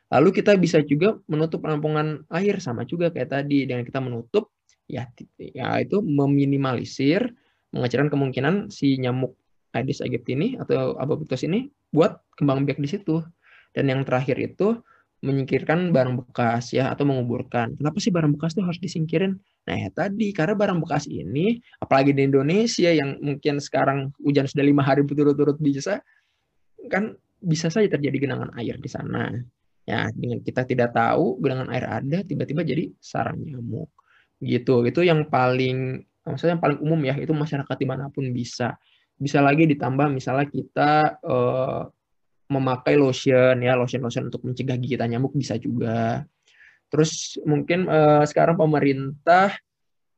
Lalu 0.09 0.29
kita 0.33 0.57
bisa 0.57 0.81
juga 0.81 1.21
menutup 1.29 1.61
penampungan 1.61 2.25
air 2.33 2.57
sama 2.59 2.89
juga 2.89 3.13
kayak 3.13 3.29
tadi 3.29 3.69
dengan 3.69 3.85
kita 3.85 4.01
menutup 4.01 4.53
ya 4.89 5.09
ya 5.39 5.81
itu 5.81 6.01
meminimalisir 6.01 7.33
mengecilkan 7.73 8.13
kemungkinan 8.13 8.73
si 8.73 8.97
nyamuk 9.01 9.37
Aedes 9.73 10.05
aegypti 10.05 10.37
ini 10.37 10.49
atau 10.61 11.01
Abaputus 11.01 11.49
ini 11.49 11.73
buat 11.93 12.21
kembang 12.37 12.69
biak 12.69 12.81
di 12.81 12.89
situ. 12.89 13.25
Dan 13.73 13.89
yang 13.89 14.05
terakhir 14.05 14.37
itu 14.37 14.85
menyingkirkan 15.23 15.95
barang 15.95 16.19
bekas 16.19 16.75
ya 16.75 16.91
atau 16.91 17.07
menguburkan. 17.07 17.79
Kenapa 17.79 17.97
sih 18.03 18.11
barang 18.11 18.35
bekas 18.35 18.59
itu 18.59 18.63
harus 18.67 18.83
disingkirin? 18.83 19.39
Nah 19.39 19.77
ya 19.79 19.89
tadi 19.95 20.35
karena 20.35 20.59
barang 20.59 20.83
bekas 20.83 21.07
ini 21.07 21.63
apalagi 21.79 22.11
di 22.11 22.27
Indonesia 22.27 22.91
yang 22.91 23.23
mungkin 23.23 23.63
sekarang 23.63 24.11
hujan 24.19 24.51
sudah 24.51 24.67
lima 24.67 24.83
hari 24.83 25.07
berturut-turut 25.07 25.63
bisa 25.63 26.03
kan 26.91 27.15
bisa 27.39 27.71
saja 27.71 27.87
terjadi 27.87 28.27
genangan 28.27 28.51
air 28.59 28.75
di 28.83 28.91
sana. 28.91 29.31
Ya 29.87 30.11
dengan 30.11 30.43
kita 30.43 30.67
tidak 30.67 30.91
tahu 30.91 31.39
genangan 31.39 31.71
air 31.71 31.87
ada 31.87 32.19
tiba-tiba 32.27 32.67
jadi 32.67 32.91
sarang 32.99 33.39
nyamuk 33.47 33.95
gitu. 34.43 34.83
Itu 34.83 35.07
yang 35.07 35.31
paling 35.31 36.03
maksudnya 36.27 36.59
yang 36.59 36.63
paling 36.63 36.79
umum 36.83 36.99
ya 37.07 37.15
itu 37.15 37.31
masyarakat 37.31 37.77
di 37.79 37.87
mana 37.87 38.11
pun 38.11 38.27
bisa 38.35 38.75
bisa 39.15 39.39
lagi 39.39 39.71
ditambah 39.71 40.11
misalnya 40.11 40.51
kita 40.51 41.23
uh, 41.23 41.87
memakai 42.53 43.01
lotion 43.01 43.57
ya 43.65 43.73
lotion 43.73 44.05
lotion 44.05 44.29
untuk 44.29 44.45
mencegah 44.45 44.77
gigitan 44.77 45.09
nyamuk 45.09 45.33
bisa 45.33 45.57
juga. 45.57 46.29
Terus 46.93 47.41
mungkin 47.49 47.89
uh, 47.89 48.21
sekarang 48.29 48.61
pemerintah 48.61 49.57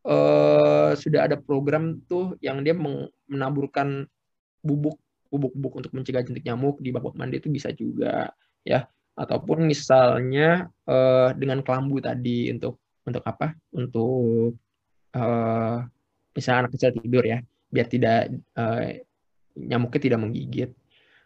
uh, 0.02 0.92
sudah 0.98 1.30
ada 1.30 1.38
program 1.38 2.02
tuh 2.10 2.34
yang 2.42 2.66
dia 2.66 2.74
menaburkan 2.74 4.10
bubuk 4.58 4.98
bubuk-bubuk 5.30 5.82
untuk 5.82 5.92
mencegah 5.94 6.22
jentik 6.22 6.46
nyamuk 6.46 6.78
di 6.78 6.94
bak 6.94 7.14
mandi 7.14 7.38
itu 7.38 7.50
bisa 7.50 7.70
juga 7.74 8.30
ya. 8.66 8.86
Ataupun 9.14 9.62
misalnya 9.70 10.66
uh, 10.90 11.30
dengan 11.38 11.62
kelambu 11.62 12.02
tadi 12.02 12.50
untuk 12.50 12.82
untuk 13.06 13.22
apa? 13.22 13.54
Untuk 13.70 14.58
uh, 15.14 15.78
misalnya 16.34 16.66
anak 16.66 16.72
kecil 16.74 16.90
tidur 16.98 17.22
ya 17.22 17.38
biar 17.70 17.86
tidak 17.90 18.30
uh, 18.58 18.98
nyamuknya 19.58 20.00
tidak 20.02 20.20
menggigit. 20.22 20.70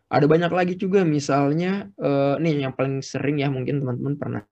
Ada 0.09 0.25
banyak 0.25 0.49
lagi 0.49 0.75
juga 0.81 1.05
misalnya 1.05 1.93
uh, 2.01 2.41
nih 2.41 2.65
yang 2.65 2.73
paling 2.73 3.05
sering 3.05 3.45
ya 3.45 3.53
mungkin 3.53 3.85
teman-teman 3.85 4.15
pernah 4.17 4.43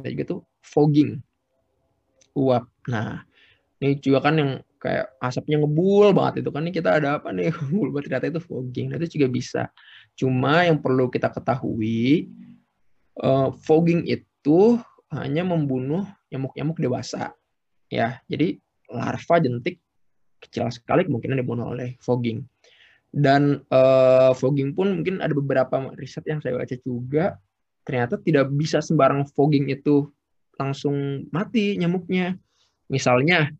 lihat 0.00 0.12
juga 0.16 0.24
tuh 0.24 0.40
fogging 0.64 1.20
uap. 2.32 2.64
Nah 2.88 3.20
ini 3.84 4.00
juga 4.00 4.24
kan 4.24 4.40
yang 4.40 4.50
kayak 4.80 5.12
asapnya 5.20 5.60
ngebul 5.60 6.10
banget 6.16 6.42
itu 6.42 6.50
kan 6.50 6.64
ini 6.64 6.72
kita 6.72 6.96
ada 6.96 7.20
apa 7.20 7.28
nih 7.28 7.52
ngebul 7.54 7.92
ternyata 8.00 8.32
itu 8.32 8.40
fogging. 8.40 8.88
Nah 8.88 8.96
itu 8.96 9.20
juga 9.20 9.28
bisa. 9.28 9.62
Cuma 10.16 10.64
yang 10.64 10.80
perlu 10.80 11.12
kita 11.12 11.28
ketahui 11.28 12.32
uh, 13.20 13.52
fogging 13.52 14.08
itu 14.08 14.80
hanya 15.12 15.44
membunuh 15.44 16.08
nyamuk-nyamuk 16.32 16.80
dewasa 16.80 17.36
ya. 17.92 18.16
Jadi 18.32 18.56
larva 18.88 19.36
jentik 19.44 19.76
kecil 20.40 20.72
sekali 20.72 21.04
kemungkinan 21.04 21.36
dibunuh 21.36 21.68
oleh 21.76 22.00
fogging. 22.00 22.42
Dan 23.12 23.60
uh, 23.68 24.32
fogging 24.32 24.72
pun 24.72 25.00
mungkin 25.00 25.20
ada 25.20 25.36
beberapa 25.36 25.92
riset 26.00 26.24
yang 26.24 26.40
saya 26.40 26.56
baca 26.56 26.76
juga 26.80 27.36
ternyata 27.82 28.16
tidak 28.16 28.48
bisa 28.56 28.80
sembarang 28.80 29.28
fogging 29.36 29.68
itu 29.68 30.08
langsung 30.56 31.28
mati 31.28 31.76
nyamuknya. 31.76 32.40
Misalnya 32.88 33.52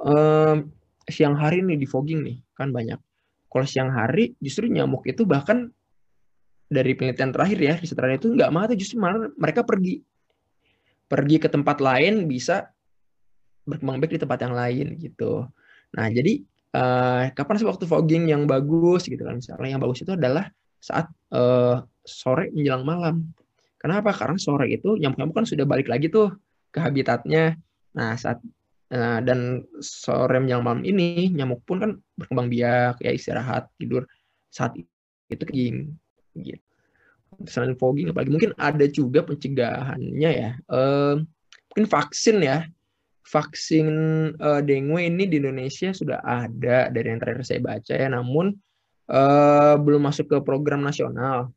um, 0.00 0.72
siang 1.04 1.36
hari 1.36 1.60
nih 1.60 1.76
di 1.76 1.84
fogging 1.84 2.24
nih 2.24 2.36
kan 2.56 2.72
banyak. 2.72 2.96
Kalau 3.52 3.66
siang 3.68 3.92
hari 3.92 4.32
justru 4.40 4.66
nyamuk 4.72 5.04
itu 5.04 5.28
bahkan 5.28 5.68
dari 6.72 6.96
penelitian 6.96 7.30
terakhir 7.30 7.58
ya 7.60 7.74
riset 7.76 7.94
terakhir 7.94 8.24
itu 8.24 8.34
nggak 8.34 8.50
mati 8.50 8.74
justru 8.74 8.96
malah 8.98 9.30
mereka 9.36 9.62
pergi 9.62 10.00
pergi 11.06 11.36
ke 11.38 11.46
tempat 11.52 11.78
lain 11.78 12.24
bisa 12.24 12.72
berkembang 13.68 14.00
biak 14.00 14.12
di 14.16 14.20
tempat 14.20 14.38
yang 14.44 14.54
lain 14.56 14.86
gitu. 15.00 15.48
Nah, 15.94 16.06
jadi 16.10 16.42
uh, 16.74 17.30
kapan 17.32 17.54
sih 17.56 17.68
waktu 17.68 17.86
fogging 17.86 18.28
yang 18.28 18.44
bagus 18.50 19.06
gitu 19.06 19.22
kan? 19.22 19.38
Misalnya 19.38 19.78
yang 19.78 19.82
bagus 19.82 20.02
itu 20.02 20.12
adalah 20.12 20.50
saat 20.82 21.08
uh, 21.32 21.80
sore 22.04 22.50
menjelang 22.52 22.84
malam. 22.84 23.16
Kenapa? 23.80 24.12
Karena 24.12 24.36
sore 24.36 24.68
itu 24.68 24.98
nyamuk-nyamuk 24.98 25.34
kan 25.36 25.46
sudah 25.46 25.64
balik 25.64 25.88
lagi 25.88 26.10
tuh 26.10 26.34
ke 26.74 26.82
habitatnya. 26.82 27.56
Nah, 27.94 28.18
saat 28.18 28.42
uh, 28.92 29.20
dan 29.22 29.64
sore 29.80 30.36
menjelang 30.42 30.64
malam 30.66 30.82
ini 30.82 31.30
nyamuk 31.32 31.62
pun 31.64 31.80
kan 31.80 31.90
berkembang 32.18 32.50
biak, 32.50 33.00
ya 33.00 33.14
istirahat, 33.14 33.70
tidur 33.78 34.04
saat 34.50 34.74
itu 35.30 35.44
keging 35.46 35.94
gitu. 36.36 36.60
Selain 37.50 37.74
fogging 37.74 38.14
apalagi 38.14 38.30
mungkin 38.30 38.52
ada 38.58 38.86
juga 38.86 39.24
pencegahannya 39.26 40.30
ya. 40.30 40.50
Uh, 40.70 41.24
mungkin 41.74 41.86
vaksin 41.90 42.38
ya 42.38 42.70
vaksin 43.24 43.88
uh, 44.36 44.60
dengue 44.60 45.00
ini 45.00 45.24
di 45.24 45.40
Indonesia 45.40 45.90
sudah 45.96 46.20
ada 46.20 46.92
dari 46.92 47.08
yang 47.08 47.20
terakhir 47.20 47.44
saya 47.48 47.60
baca 47.64 47.94
ya, 47.96 48.08
namun 48.12 48.52
uh, 49.08 49.74
belum 49.80 50.04
masuk 50.04 50.28
ke 50.28 50.38
program 50.44 50.84
nasional. 50.84 51.50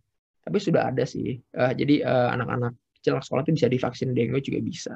Tapi 0.47 0.57
sudah 0.63 0.88
ada 0.88 1.03
sih. 1.03 1.43
Uh, 1.51 1.76
jadi 1.76 2.07
anak-anak 2.07 2.72
uh, 2.72 2.80
kecil 2.95 3.20
sekolah 3.20 3.43
itu 3.43 3.53
bisa 3.59 3.68
divaksin 3.68 4.15
dengue 4.15 4.39
juga 4.39 4.59
bisa. 4.63 4.95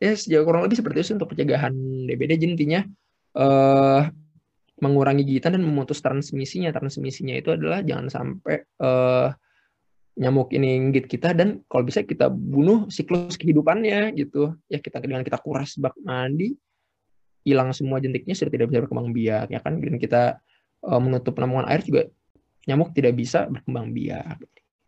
Ya 0.00 0.16
sejauh 0.16 0.44
kurang 0.44 0.64
lebih 0.64 0.80
seperti 0.80 1.04
itu 1.04 1.12
untuk 1.16 1.32
pencegahan 1.32 1.72
DBD. 2.08 2.40
Jadi 2.40 2.52
intinya 2.56 2.80
uh, 3.36 4.04
mengurangi 4.80 5.24
gigitan 5.28 5.56
dan 5.56 5.64
memutus 5.64 6.00
transmisinya. 6.00 6.72
Transmisinya 6.72 7.36
itu 7.36 7.52
adalah 7.52 7.84
jangan 7.84 8.08
sampai 8.08 8.64
uh, 8.80 9.28
nyamuk 10.18 10.50
ini 10.50 10.90
nggit 10.90 11.06
kita 11.06 11.32
dan 11.32 11.62
kalau 11.70 11.86
bisa 11.86 12.02
kita 12.02 12.26
bunuh 12.28 12.90
siklus 12.90 13.38
kehidupannya 13.38 14.14
gitu. 14.18 14.54
Ya 14.66 14.82
kita 14.82 14.98
dengan 14.98 15.22
kita 15.22 15.38
kuras 15.38 15.78
bak 15.78 15.94
mandi 16.02 16.56
hilang 17.40 17.72
semua 17.72 17.96
jentiknya 18.04 18.36
sudah 18.36 18.52
tidak 18.52 18.68
bisa 18.68 18.84
berkembang 18.84 19.14
biak 19.14 19.48
ya 19.48 19.60
kan? 19.62 19.78
Dan 19.80 19.96
kita 19.96 20.38
uh, 20.84 21.00
menutup 21.00 21.36
penampungan 21.36 21.70
air 21.70 21.80
juga 21.84 22.10
nyamuk 22.68 22.92
tidak 22.92 23.16
bisa 23.16 23.48
berkembang 23.48 23.94
biak. 23.94 24.38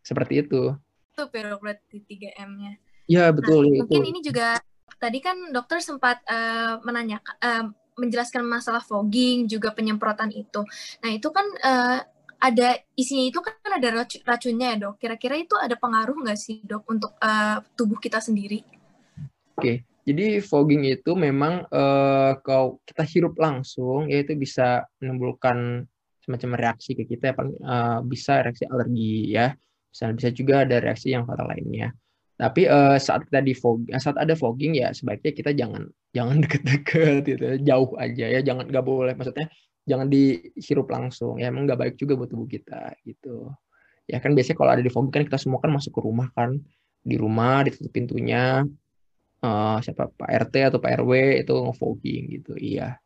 Seperti 0.03 0.43
itu. 0.43 0.75
Itu 1.15 1.23
berarti 1.31 1.99
3 2.03 2.43
M-nya. 2.49 2.73
Ya 3.11 3.29
betul 3.35 3.67
nah, 3.67 3.85
mungkin 3.85 4.09
ini 4.09 4.21
juga 4.23 4.63
tadi 4.97 5.19
kan 5.19 5.51
dokter 5.51 5.83
sempat 5.83 6.23
uh, 6.31 6.79
menanyakan 6.87 7.35
uh, 7.43 7.65
menjelaskan 7.99 8.47
masalah 8.47 8.81
fogging 8.81 9.51
juga 9.51 9.75
penyemprotan 9.75 10.33
itu. 10.33 10.65
Nah 11.05 11.11
itu 11.13 11.29
kan 11.29 11.47
uh, 11.61 11.99
ada 12.43 12.75
isinya 12.99 13.25
itu 13.31 13.39
kan 13.39 13.55
ada 13.79 14.03
racunnya 14.03 14.75
ya 14.75 14.77
dok. 14.83 14.99
Kira-kira 14.99 15.39
itu 15.39 15.55
ada 15.55 15.79
pengaruh 15.79 16.19
nggak 16.27 16.39
sih 16.39 16.59
dok 16.67 16.83
untuk 16.91 17.15
uh, 17.23 17.63
tubuh 17.79 18.03
kita 18.03 18.19
sendiri? 18.19 18.67
Oke, 19.55 19.87
jadi 20.03 20.43
fogging 20.43 20.83
itu 20.91 21.15
memang 21.15 21.63
uh, 21.71 22.35
kalau 22.43 22.83
kita 22.83 23.07
hirup 23.07 23.39
langsung, 23.39 24.11
ya 24.11 24.27
itu 24.27 24.35
bisa 24.35 24.83
menimbulkan 24.99 25.87
semacam 26.19 26.51
reaksi 26.59 26.99
ke 26.99 27.07
kita, 27.07 27.31
uh, 27.39 28.03
bisa 28.03 28.43
reaksi 28.43 28.67
alergi 28.67 29.31
ya, 29.31 29.55
bisa 29.95 30.11
bisa 30.11 30.29
juga 30.35 30.67
ada 30.67 30.83
reaksi 30.83 31.15
yang 31.15 31.23
fatal 31.23 31.47
lainnya. 31.47 31.95
Tapi 32.35 32.67
uh, 32.67 32.99
saat 32.99 33.23
kita 33.31 33.39
di 33.39 33.55
fogging, 33.55 33.95
saat 34.03 34.19
ada 34.19 34.35
fogging 34.35 34.83
ya 34.83 34.91
sebaiknya 34.91 35.31
kita 35.31 35.51
jangan 35.55 35.87
jangan 36.11 36.37
deket-deket 36.43 37.23
gitu, 37.23 37.45
jauh 37.63 37.95
aja 38.03 38.27
ya, 38.27 38.41
jangan 38.43 38.67
nggak 38.67 38.83
boleh, 38.83 39.15
maksudnya 39.15 39.47
jangan 39.87 40.07
dihirup 40.09 40.89
langsung. 40.91 41.39
Ya 41.39 41.51
emang 41.51 41.67
nggak 41.67 41.81
baik 41.81 41.95
juga 41.99 42.19
buat 42.19 42.31
tubuh 42.31 42.49
kita 42.49 42.95
gitu. 43.07 43.51
Ya 44.07 44.19
kan 44.19 44.35
biasanya 44.35 44.59
kalau 44.59 44.71
ada 44.75 44.83
di 44.83 44.91
fogging 44.91 45.15
kan 45.15 45.23
kita 45.27 45.39
semua 45.39 45.59
kan 45.63 45.71
masuk 45.71 45.93
ke 45.95 46.01
rumah 46.03 46.29
kan. 46.35 46.59
Di 47.03 47.17
rumah 47.19 47.67
ditutup 47.67 47.91
pintunya. 47.91 48.63
Uh, 49.43 49.83
siapa? 49.83 50.07
Pak 50.07 50.31
RT 50.47 50.55
atau 50.71 50.79
Pak 50.79 51.03
RW 51.03 51.43
itu 51.43 51.51
ngefogging 51.51 52.23
gitu. 52.39 52.55
Iya. 52.55 53.03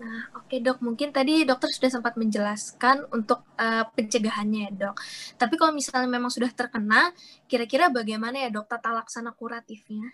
Nah, 0.00 0.32
oke 0.32 0.48
okay, 0.48 0.64
dok, 0.64 0.80
mungkin 0.80 1.12
tadi 1.12 1.44
dokter 1.44 1.68
sudah 1.68 1.92
sempat 1.92 2.16
menjelaskan 2.16 3.04
untuk 3.12 3.44
uh, 3.60 3.84
pencegahannya 3.92 4.72
ya 4.72 4.88
dok. 4.88 4.96
Tapi 5.36 5.60
kalau 5.60 5.76
misalnya 5.76 6.08
memang 6.08 6.32
sudah 6.32 6.48
terkena, 6.56 7.12
kira-kira 7.44 7.92
bagaimana 7.92 8.40
ya 8.40 8.48
dok 8.48 8.64
tata 8.64 8.96
laksana 8.96 9.36
kuratifnya? 9.36 10.08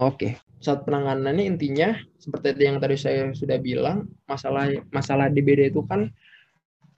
Oke, 0.00 0.40
saat 0.64 0.88
penanganannya 0.88 1.44
intinya 1.44 1.92
seperti 2.16 2.56
yang 2.64 2.80
tadi 2.80 2.96
saya 2.96 3.28
sudah 3.36 3.60
bilang, 3.60 4.08
masalah 4.24 4.72
masalah 4.88 5.28
DBD 5.28 5.68
itu 5.68 5.84
kan 5.84 6.08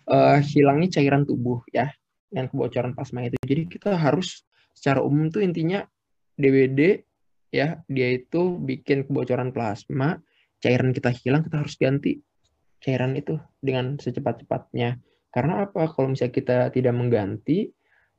uh, 0.07 0.38
hilangnya 0.38 1.03
cairan 1.03 1.26
tubuh 1.26 1.66
ya, 1.74 1.90
yang 2.30 2.46
kebocoran 2.46 2.94
plasma 2.94 3.26
itu. 3.26 3.34
Jadi 3.42 3.66
kita 3.66 3.98
harus 3.98 4.46
secara 4.70 5.03
umum 5.03 5.34
tuh 5.34 5.42
intinya 5.42 5.82
DBD 6.38 7.03
ya, 7.50 7.82
dia 7.90 8.09
itu 8.22 8.62
bikin 8.62 9.03
kebocoran 9.11 9.50
plasma 9.50 10.22
cairan 10.62 10.94
kita 10.94 11.11
hilang, 11.11 11.42
kita 11.42 11.59
harus 11.59 11.74
ganti 11.74 12.22
cairan 12.78 13.18
itu 13.18 13.34
dengan 13.59 13.98
secepat-cepatnya. 13.98 15.03
Karena 15.34 15.66
apa? 15.66 15.90
Kalau 15.90 16.14
misalnya 16.14 16.34
kita 16.38 16.59
tidak 16.70 16.94
mengganti, 16.94 17.66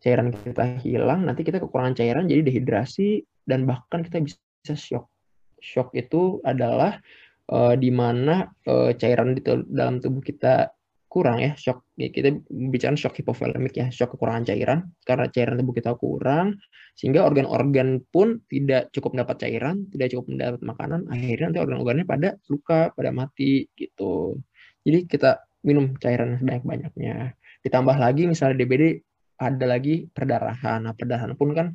cairan 0.03 0.35
kita 0.35 0.83
hilang, 0.83 1.23
nanti 1.23 1.47
kita 1.47 1.63
kekurangan 1.63 1.95
cairan, 1.95 2.27
jadi 2.27 2.43
dehidrasi, 2.43 3.23
dan 3.47 3.63
bahkan 3.63 4.03
kita 4.03 4.19
bisa 4.19 4.35
shock. 4.71 5.11
Shock 5.59 5.91
itu 5.99 6.39
adalah 6.47 7.03
uh, 7.51 7.75
di 7.75 7.91
mana 7.91 8.47
uh, 8.63 8.95
cairan 8.95 9.35
di 9.35 9.43
dalam 9.43 9.99
tubuh 9.99 10.23
kita 10.23 10.71
kurang 11.11 11.43
ya 11.43 11.53
shock. 11.59 11.83
Ya 11.99 12.09
kita 12.09 12.39
bicara 12.47 12.95
shock 12.95 13.19
hipovolemik 13.19 13.75
ya 13.75 13.91
shock 13.91 14.15
kekurangan 14.15 14.47
cairan. 14.47 14.79
Karena 15.03 15.27
cairan 15.27 15.59
tubuh 15.59 15.75
kita 15.75 15.91
kurang 15.99 16.57
sehingga 16.95 17.25
organ-organ 17.27 18.05
pun 18.07 18.39
tidak 18.47 18.93
cukup 18.93 19.17
mendapat 19.17 19.49
cairan 19.49 19.89
tidak 19.89 20.13
cukup 20.13 20.29
mendapat 20.29 20.61
makanan 20.61 21.09
akhirnya 21.09 21.49
nanti 21.49 21.59
organ-organnya 21.65 22.05
pada 22.05 22.29
luka 22.47 22.93
pada 22.95 23.09
mati 23.11 23.67
gitu. 23.75 24.39
Jadi 24.85 25.09
kita 25.09 25.43
minum 25.63 25.95
cairan 25.99 26.37
sebanyak-banyaknya. 26.39 27.33
Ditambah 27.63 27.97
lagi 27.97 28.27
misalnya 28.27 28.59
DBD 28.61 28.99
ada 29.39 29.65
lagi 29.65 30.05
perdarahan. 30.11 30.85
Nah 30.85 30.93
perdarahan 30.93 31.33
pun 31.33 31.55
kan 31.55 31.67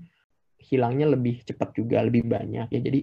hilangnya 0.59 1.07
lebih 1.09 1.43
cepat 1.47 1.75
juga 1.75 2.03
lebih 2.03 2.27
banyak 2.27 2.69
ya 2.69 2.81
jadi 2.81 3.01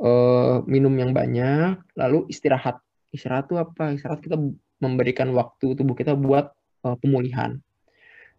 uh, 0.00 0.62
minum 0.64 0.92
yang 0.96 1.10
banyak 1.12 1.82
lalu 1.98 2.26
istirahat 2.30 2.80
istirahat 3.14 3.48
itu 3.48 3.56
apa 3.60 3.94
istirahat 3.94 4.20
kita 4.22 4.36
memberikan 4.80 5.32
waktu 5.32 5.72
tubuh 5.72 5.96
kita 5.96 6.12
buat 6.12 6.52
uh, 6.84 6.96
pemulihan. 7.00 7.56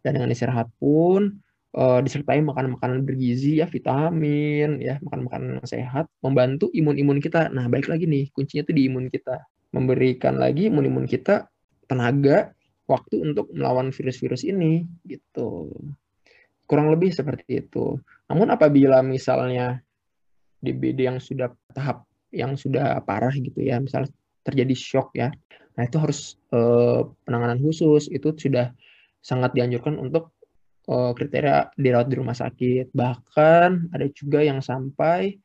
Dan 0.05 0.11
dengan 0.15 0.29
istirahat 0.29 0.69
pun 0.77 1.41
uh, 1.73 1.99
disertai 1.99 2.39
makanan-makanan 2.45 3.03
bergizi 3.03 3.59
ya, 3.59 3.67
vitamin 3.67 4.77
ya, 4.79 5.01
makan-makanan 5.01 5.59
yang 5.61 5.67
sehat 5.67 6.05
membantu 6.21 6.69
imun-imun 6.71 7.17
kita. 7.17 7.49
Nah, 7.49 7.65
baik 7.67 7.89
lagi 7.89 8.05
nih, 8.05 8.29
kuncinya 8.31 8.63
tuh 8.63 8.75
di 8.77 8.87
imun 8.87 9.09
kita. 9.09 9.41
Memberikan 9.73 10.39
lagi 10.39 10.69
imun-imun 10.71 11.09
kita 11.09 11.49
tenaga 11.89 12.55
waktu 12.87 13.19
untuk 13.19 13.51
melawan 13.51 13.91
virus-virus 13.91 14.47
ini 14.47 14.87
gitu. 15.03 15.73
Kurang 16.67 16.91
lebih 16.91 17.15
seperti 17.15 17.63
itu. 17.63 17.95
Namun 18.27 18.51
apabila 18.51 18.99
misalnya 18.99 19.79
DBD 20.59 21.07
yang 21.07 21.19
sudah 21.23 21.49
tahap 21.71 22.03
yang 22.29 22.59
sudah 22.59 22.99
parah 23.07 23.31
gitu 23.31 23.63
ya, 23.63 23.79
misalnya 23.79 24.11
terjadi 24.43 24.75
shock 24.75 25.15
ya, 25.15 25.31
Nah, 25.77 25.85
itu 25.85 25.97
harus 26.01 26.35
uh, 26.51 27.05
penanganan 27.21 27.61
khusus. 27.61 28.09
Itu 28.09 28.33
sudah 28.33 28.73
sangat 29.21 29.53
dianjurkan 29.53 30.01
untuk 30.01 30.33
uh, 30.89 31.13
kriteria 31.13 31.77
dirawat 31.77 32.09
di 32.09 32.15
rumah 32.17 32.33
sakit. 32.33 32.91
Bahkan 32.91 33.93
ada 33.93 34.05
juga 34.09 34.41
yang 34.41 34.59
sampai 34.59 35.37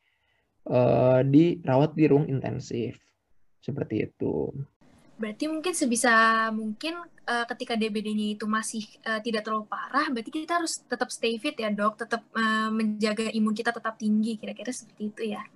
uh, 0.73 1.21
dirawat 1.21 1.93
di 1.93 2.05
ruang 2.09 2.25
intensif. 2.25 2.97
Seperti 3.61 4.09
itu. 4.09 4.49
Berarti 5.23 5.47
mungkin 5.47 5.71
sebisa 5.71 6.11
mungkin 6.51 6.99
uh, 6.99 7.47
ketika 7.55 7.79
DBD-nya 7.79 8.35
itu 8.35 8.43
masih 8.43 8.83
uh, 9.07 9.23
tidak 9.23 9.47
terlalu 9.47 9.71
parah, 9.71 10.11
berarti 10.11 10.35
kita 10.35 10.59
harus 10.59 10.83
tetap 10.83 11.07
stay 11.15 11.39
fit 11.39 11.55
ya 11.55 11.71
dok, 11.71 11.95
tetap 11.95 12.27
uh, 12.35 12.67
menjaga 12.67 13.31
imun 13.31 13.55
kita 13.55 13.71
tetap 13.71 13.95
tinggi, 13.95 14.35
kira-kira 14.35 14.75
seperti 14.75 15.15
itu 15.15 15.21
ya? 15.31 15.47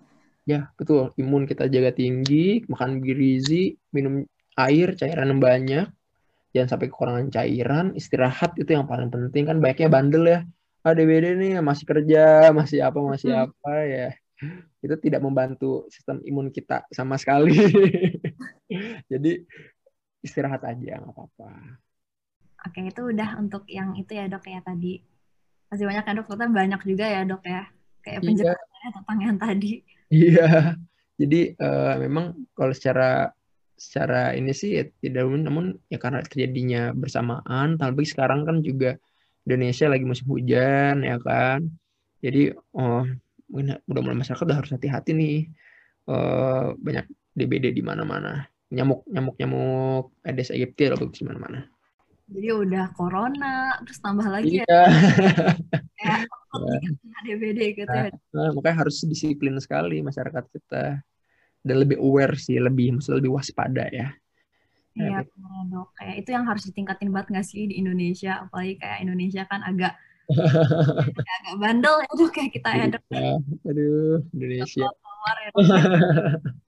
Ya, 0.48 0.72
betul. 0.80 1.12
Imun 1.20 1.44
kita 1.44 1.68
jaga 1.68 1.92
tinggi, 1.92 2.64
makan 2.72 3.04
gizi, 3.04 3.76
minum 3.92 4.24
air, 4.56 4.96
cairan 4.96 5.36
yang 5.36 5.44
banyak, 5.44 5.86
jangan 6.56 6.68
sampai 6.72 6.88
kekurangan 6.88 7.28
cairan, 7.28 7.86
istirahat 7.92 8.56
itu 8.56 8.72
yang 8.72 8.88
paling 8.88 9.12
penting 9.12 9.52
kan 9.52 9.60
baiknya 9.60 9.92
bandel 9.92 10.24
ya. 10.24 10.40
Ah 10.88 10.96
DBD 10.96 11.36
nih 11.36 11.60
masih 11.60 11.84
kerja, 11.84 12.56
masih 12.56 12.80
apa, 12.88 13.04
masih 13.04 13.36
hmm. 13.36 13.44
apa 13.52 13.74
ya. 13.84 14.10
Itu 14.80 14.96
tidak 15.04 15.20
membantu 15.20 15.92
sistem 15.92 16.24
imun 16.24 16.56
kita 16.56 16.88
sama 16.96 17.20
sekali. 17.20 17.52
Jadi 19.12 19.32
istirahat 20.26 20.62
aja 20.66 21.02
nggak 21.02 21.14
apa-apa. 21.14 21.52
Oke, 22.68 22.80
itu 22.90 23.02
udah 23.14 23.38
untuk 23.40 23.64
yang 23.70 23.96
itu 23.96 24.12
ya 24.18 24.26
dok 24.28 24.44
ya 24.50 24.60
tadi. 24.66 25.00
Masih 25.72 25.86
banyak 25.88 26.04
kan 26.04 26.14
dok, 26.18 26.28
ternyata 26.28 26.54
banyak 26.54 26.82
juga 26.84 27.06
ya 27.06 27.22
dok 27.24 27.44
ya. 27.46 27.64
Kayak 28.04 28.20
iya. 28.24 28.28
penjelasannya 28.28 28.90
tentang 28.96 29.20
yang 29.20 29.38
tadi. 29.38 29.74
Iya, 30.08 30.48
jadi 31.20 31.40
uh, 31.60 31.96
memang 32.00 32.26
kalau 32.56 32.72
secara 32.72 33.36
secara 33.78 34.34
ini 34.34 34.52
sih 34.58 34.82
ya, 34.82 34.84
tidak 35.02 35.30
namun 35.30 35.78
ya 35.86 36.02
karena 36.02 36.26
terjadinya 36.26 36.98
bersamaan 36.98 37.78
tapi 37.78 38.10
sekarang 38.10 38.42
kan 38.42 38.66
juga 38.66 38.98
Indonesia 39.46 39.86
lagi 39.86 40.06
musim 40.06 40.26
hujan 40.34 41.06
ya 41.06 41.22
kan 41.22 41.62
jadi 42.26 42.58
oh 42.74 43.06
mudah-mudahan 43.54 44.18
masyarakat 44.18 44.44
udah 44.44 44.58
harus 44.58 44.74
hati-hati 44.74 45.14
nih 45.14 45.38
uh, 46.10 46.74
banyak 46.74 47.06
DBD 47.38 47.78
di 47.78 47.86
mana-mana 47.86 48.50
nyamuk 48.74 49.08
nyamuk 49.08 49.36
nyamuk 49.40 50.06
Aedes 50.28 50.52
aegypti 50.52 50.92
atau 50.92 51.08
di 51.08 51.24
mana-mana 51.24 51.68
jadi 52.28 52.48
udah 52.60 52.86
corona 52.92 53.72
terus 53.88 54.04
tambah 54.04 54.28
lagi 54.28 54.60
ya. 54.60 54.68
iya. 54.68 54.84
ya 56.04 56.16
ya. 56.84 57.20
DBD 57.24 57.60
gitu 57.80 57.88
ya. 57.88 58.12
nah, 58.36 58.52
makanya 58.52 58.84
harus 58.84 59.00
disiplin 59.08 59.56
sekali 59.64 60.04
masyarakat 60.04 60.44
kita 60.52 61.00
dan 61.68 61.76
lebih 61.84 62.00
aware 62.00 62.36
sih, 62.40 62.56
lebih 62.60 62.96
maksudnya 62.96 63.20
lebih 63.20 63.34
waspada 63.36 63.92
ya. 63.92 64.16
Iya, 64.98 65.22
benar 65.30 65.64
dok. 65.70 65.94
Kayak 65.94 66.16
itu 66.26 66.30
yang 66.34 66.46
harus 66.48 66.64
ditingkatin 66.66 67.12
banget 67.14 67.28
nggak 67.38 67.46
sih 67.46 67.70
di 67.70 67.76
Indonesia, 67.78 68.48
apalagi 68.48 68.82
kayak 68.82 68.98
Indonesia 69.04 69.44
kan 69.46 69.62
agak 69.62 69.94
agak 71.38 71.56
bandel 71.62 71.96
ya 72.04 72.12
dok 72.18 72.32
kayak 72.34 72.52
kita 72.56 72.70
ya 72.74 72.86
dok. 72.92 73.04
Ya, 73.14 73.34
aduh, 73.68 74.18
Indonesia. 74.34 74.88
Ya, 74.88 74.92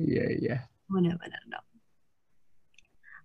iya 0.00 0.24
iya. 0.34 0.56
Benar-benar 0.88 1.42
dok. 1.48 1.64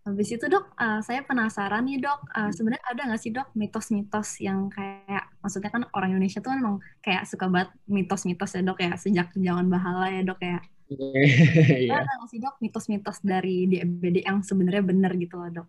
Habis 0.04 0.36
itu 0.36 0.46
dok, 0.52 0.76
uh, 0.76 1.00
saya 1.00 1.24
penasaran 1.24 1.88
nih 1.88 2.04
dok, 2.04 2.28
uh, 2.36 2.52
sebenarnya 2.52 2.84
ada 2.92 3.02
nggak 3.08 3.22
sih 3.24 3.32
dok 3.32 3.56
mitos-mitos 3.56 4.36
yang 4.44 4.68
kayak, 4.68 5.32
maksudnya 5.40 5.72
kan 5.72 5.88
orang 5.96 6.12
Indonesia 6.12 6.44
tuh 6.44 6.52
emang 6.52 6.84
kayak 7.00 7.24
suka 7.24 7.48
banget 7.48 7.72
mitos-mitos 7.88 8.52
ya 8.52 8.62
dok 8.68 8.84
ya, 8.84 8.92
sejak 9.00 9.32
zaman 9.32 9.72
bahala 9.72 10.12
ya 10.12 10.28
dok 10.28 10.44
ya. 10.44 10.60
yeah. 10.92 12.04
Ada 12.04 12.12
nggak 12.20 12.30
sih 12.36 12.40
dok 12.44 12.60
mitos-mitos 12.60 13.24
dari 13.24 13.64
DBD 13.72 14.28
yang 14.28 14.44
sebenarnya 14.44 14.84
benar 14.84 15.16
gitu 15.16 15.40
loh 15.40 15.64
dok? 15.64 15.68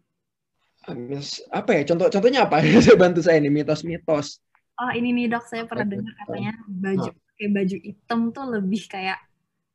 Apa 1.55 1.71
ya, 1.79 1.83
contoh 1.87 2.11
contohnya 2.11 2.51
apa? 2.51 2.59
saya 2.85 2.99
bantu 2.99 3.23
saya 3.23 3.39
nih 3.39 3.55
mitos-mitos. 3.55 4.43
Oh 4.83 4.91
ini 4.91 5.15
nih 5.15 5.31
dok, 5.31 5.47
saya 5.47 5.63
pernah 5.71 5.87
dengar 5.87 6.11
katanya 6.27 6.59
baju 6.67 7.11
kayak 7.39 7.51
baju 7.55 7.77
hitam 7.87 8.21
tuh 8.35 8.47
lebih 8.51 8.83
kayak 8.91 9.19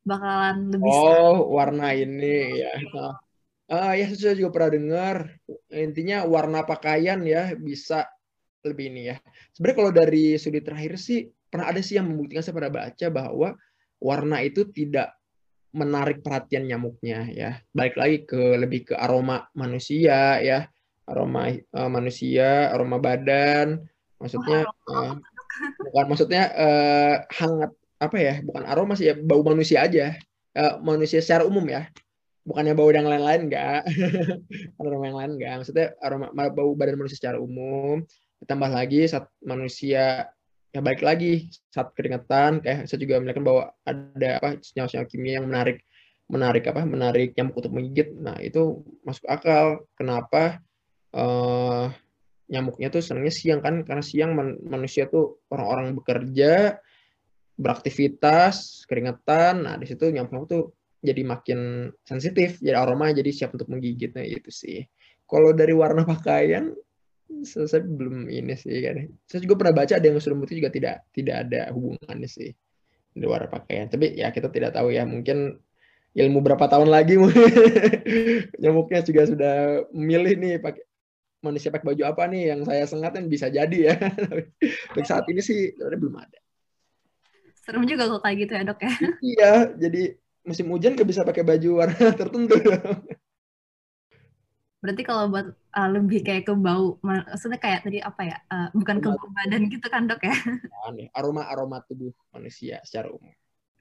bakalan 0.10 0.58
lebih. 0.74 0.90
Oh, 0.90 1.54
warna 1.54 1.94
ini 1.94 2.66
ya. 2.66 2.74
Uh, 3.70 3.94
ya 3.94 4.10
saya 4.18 4.34
juga 4.34 4.50
pernah 4.50 4.72
dengar 4.74 5.16
intinya 5.70 6.26
warna 6.26 6.66
pakaian 6.66 7.22
ya 7.22 7.54
bisa 7.54 8.10
lebih 8.66 8.90
ini 8.90 9.14
ya. 9.14 9.16
Sebenarnya 9.54 9.78
kalau 9.78 9.92
dari 9.94 10.34
studi 10.42 10.66
terakhir 10.66 10.98
sih 10.98 11.30
pernah 11.30 11.70
ada 11.70 11.82
sih 11.86 12.02
yang 12.02 12.10
membuktikan 12.10 12.42
saya 12.42 12.58
pernah 12.58 12.74
baca 12.74 13.08
bahwa 13.14 13.50
warna 14.02 14.38
itu 14.42 14.66
tidak 14.74 15.14
menarik 15.70 16.26
perhatian 16.26 16.66
nyamuknya 16.66 17.30
ya. 17.30 17.62
Balik 17.70 17.96
lagi 17.96 18.18
ke 18.26 18.58
lebih 18.58 18.90
ke 18.90 18.96
aroma 18.98 19.46
manusia 19.54 20.42
ya, 20.42 20.66
aroma 21.06 21.54
uh, 21.54 21.90
manusia, 21.94 22.74
aroma 22.74 22.98
badan. 22.98 23.86
Maksudnya 24.18 24.66
uh, 24.66 25.14
bukan 25.78 26.06
maksudnya 26.10 26.44
uh, 26.58 27.16
hangat 27.32 27.72
apa 28.00 28.18
ya? 28.18 28.34
Bukan 28.42 28.64
aroma 28.64 28.96
sih 28.96 29.12
ya, 29.12 29.16
bau 29.20 29.44
manusia 29.44 29.84
aja. 29.84 30.16
Uh, 30.56 30.80
manusia 30.82 31.20
secara 31.20 31.44
umum 31.46 31.68
ya. 31.68 31.92
Bukannya 32.48 32.74
bau 32.74 32.90
yang 32.90 33.06
lain-lain 33.06 33.52
enggak. 33.52 33.86
Aroma 34.82 35.06
yang 35.06 35.20
lain 35.22 35.32
enggak. 35.38 35.54
Maksudnya 35.62 35.88
aroma 36.02 36.34
bau 36.34 36.74
badan 36.74 36.98
manusia 36.98 37.20
secara 37.22 37.38
umum. 37.38 38.02
Ditambah 38.42 38.72
lagi 38.74 39.06
saat 39.06 39.30
manusia 39.46 40.34
ya 40.74 40.80
baik 40.82 41.06
lagi. 41.06 41.52
Saat 41.70 41.94
keringetan 41.94 42.66
kayak 42.66 42.90
saya 42.90 42.98
juga 42.98 43.22
melihat 43.22 43.44
bahwa 43.46 43.64
ada 43.86 44.30
apa 44.42 44.50
senyawa-senyawa 44.66 45.06
kimia 45.06 45.34
yang 45.38 45.46
menarik 45.46 45.86
menarik 46.30 46.64
apa 46.70 46.82
menarik 46.90 47.38
nyamuk 47.38 47.60
untuk 47.62 47.74
menggigit. 47.76 48.18
Nah 48.18 48.42
itu 48.42 48.82
masuk 49.06 49.30
akal. 49.30 49.86
Kenapa? 49.94 50.58
Uh, 51.14 51.94
nyamuknya 52.50 52.90
tuh 52.90 53.06
senangnya 53.06 53.34
siang 53.36 53.62
kan? 53.62 53.86
Karena 53.86 54.02
siang 54.02 54.34
man, 54.34 54.58
manusia 54.66 55.06
tuh 55.06 55.38
orang-orang 55.54 55.94
bekerja 55.94 56.82
beraktivitas 57.60 58.88
keringetan 58.88 59.68
nah 59.68 59.76
di 59.76 59.86
situ 59.86 60.08
nyamuk-nyamuk 60.08 60.48
tuh 60.48 60.64
jadi 61.00 61.22
makin 61.24 61.90
sensitif, 62.04 62.60
jadi 62.60 62.76
aroma 62.76 63.12
jadi 63.16 63.32
siap 63.32 63.56
untuk 63.56 63.72
menggigitnya 63.72 64.24
itu 64.24 64.52
sih. 64.52 64.84
Kalau 65.24 65.56
dari 65.56 65.72
warna 65.72 66.04
pakaian 66.04 66.76
saya 67.46 67.86
belum 67.86 68.28
ini 68.28 68.58
sih 68.58 68.84
kan. 68.84 69.08
Saya 69.30 69.40
juga 69.46 69.56
pernah 69.64 69.74
baca 69.80 69.94
ada 69.96 70.06
yang 70.10 70.20
sudah 70.20 70.38
putih 70.44 70.60
juga 70.60 70.74
tidak 70.74 70.96
tidak 71.14 71.36
ada 71.48 71.72
hubungannya 71.72 72.28
sih 72.28 72.52
di 73.16 73.26
warna 73.30 73.48
pakaian. 73.48 73.88
Tapi 73.88 74.18
ya 74.18 74.34
kita 74.34 74.52
tidak 74.52 74.76
tahu 74.76 74.92
ya 74.92 75.08
mungkin 75.08 75.56
ilmu 76.18 76.42
berapa 76.42 76.66
tahun 76.68 76.90
lagi 76.90 77.22
nyamuknya 78.62 79.06
juga 79.06 79.30
sudah 79.30 79.56
memilih 79.94 80.34
nih 80.42 80.54
pakai 80.58 80.84
manusia 81.40 81.72
pakai 81.72 81.96
baju 81.96 82.04
apa 82.12 82.28
nih 82.28 82.44
yang 82.52 82.62
saya 82.68 82.84
sengatin 82.90 83.32
bisa 83.32 83.48
jadi 83.48 83.94
ya. 83.94 83.96
Tapi 84.92 85.06
saat 85.08 85.24
ini 85.32 85.40
sih 85.40 85.72
belum 85.80 86.18
ada. 86.20 86.49
Serem 87.70 87.86
juga 87.86 88.10
kok 88.10 88.26
kayak 88.26 88.38
gitu 88.42 88.52
ya 88.58 88.64
dok 88.66 88.80
ya. 88.82 88.90
Iya, 89.30 89.52
jadi 89.78 90.02
musim 90.42 90.66
hujan 90.74 90.98
gak 90.98 91.06
bisa 91.06 91.22
pakai 91.22 91.46
baju 91.46 91.70
warna 91.86 92.10
tertentu. 92.18 92.58
Berarti 94.82 95.04
kalau 95.06 95.30
buat 95.30 95.54
uh, 95.54 95.90
lebih 95.94 96.26
kayak 96.26 96.50
ke 96.50 96.54
bau, 96.58 96.98
maksudnya 97.06 97.62
kayak 97.62 97.86
tadi 97.86 98.02
apa 98.02 98.22
ya? 98.26 98.38
Uh, 98.50 98.74
bukan 98.74 98.98
ke 98.98 99.08
bau 99.14 99.30
badan 99.38 99.70
gitu 99.70 99.86
kan 99.86 100.10
dok 100.10 100.26
ya? 100.26 100.34
Aroma 101.14 101.46
aroma 101.46 101.78
tubuh 101.86 102.10
manusia 102.34 102.82
secara 102.82 103.14
umum. 103.14 103.30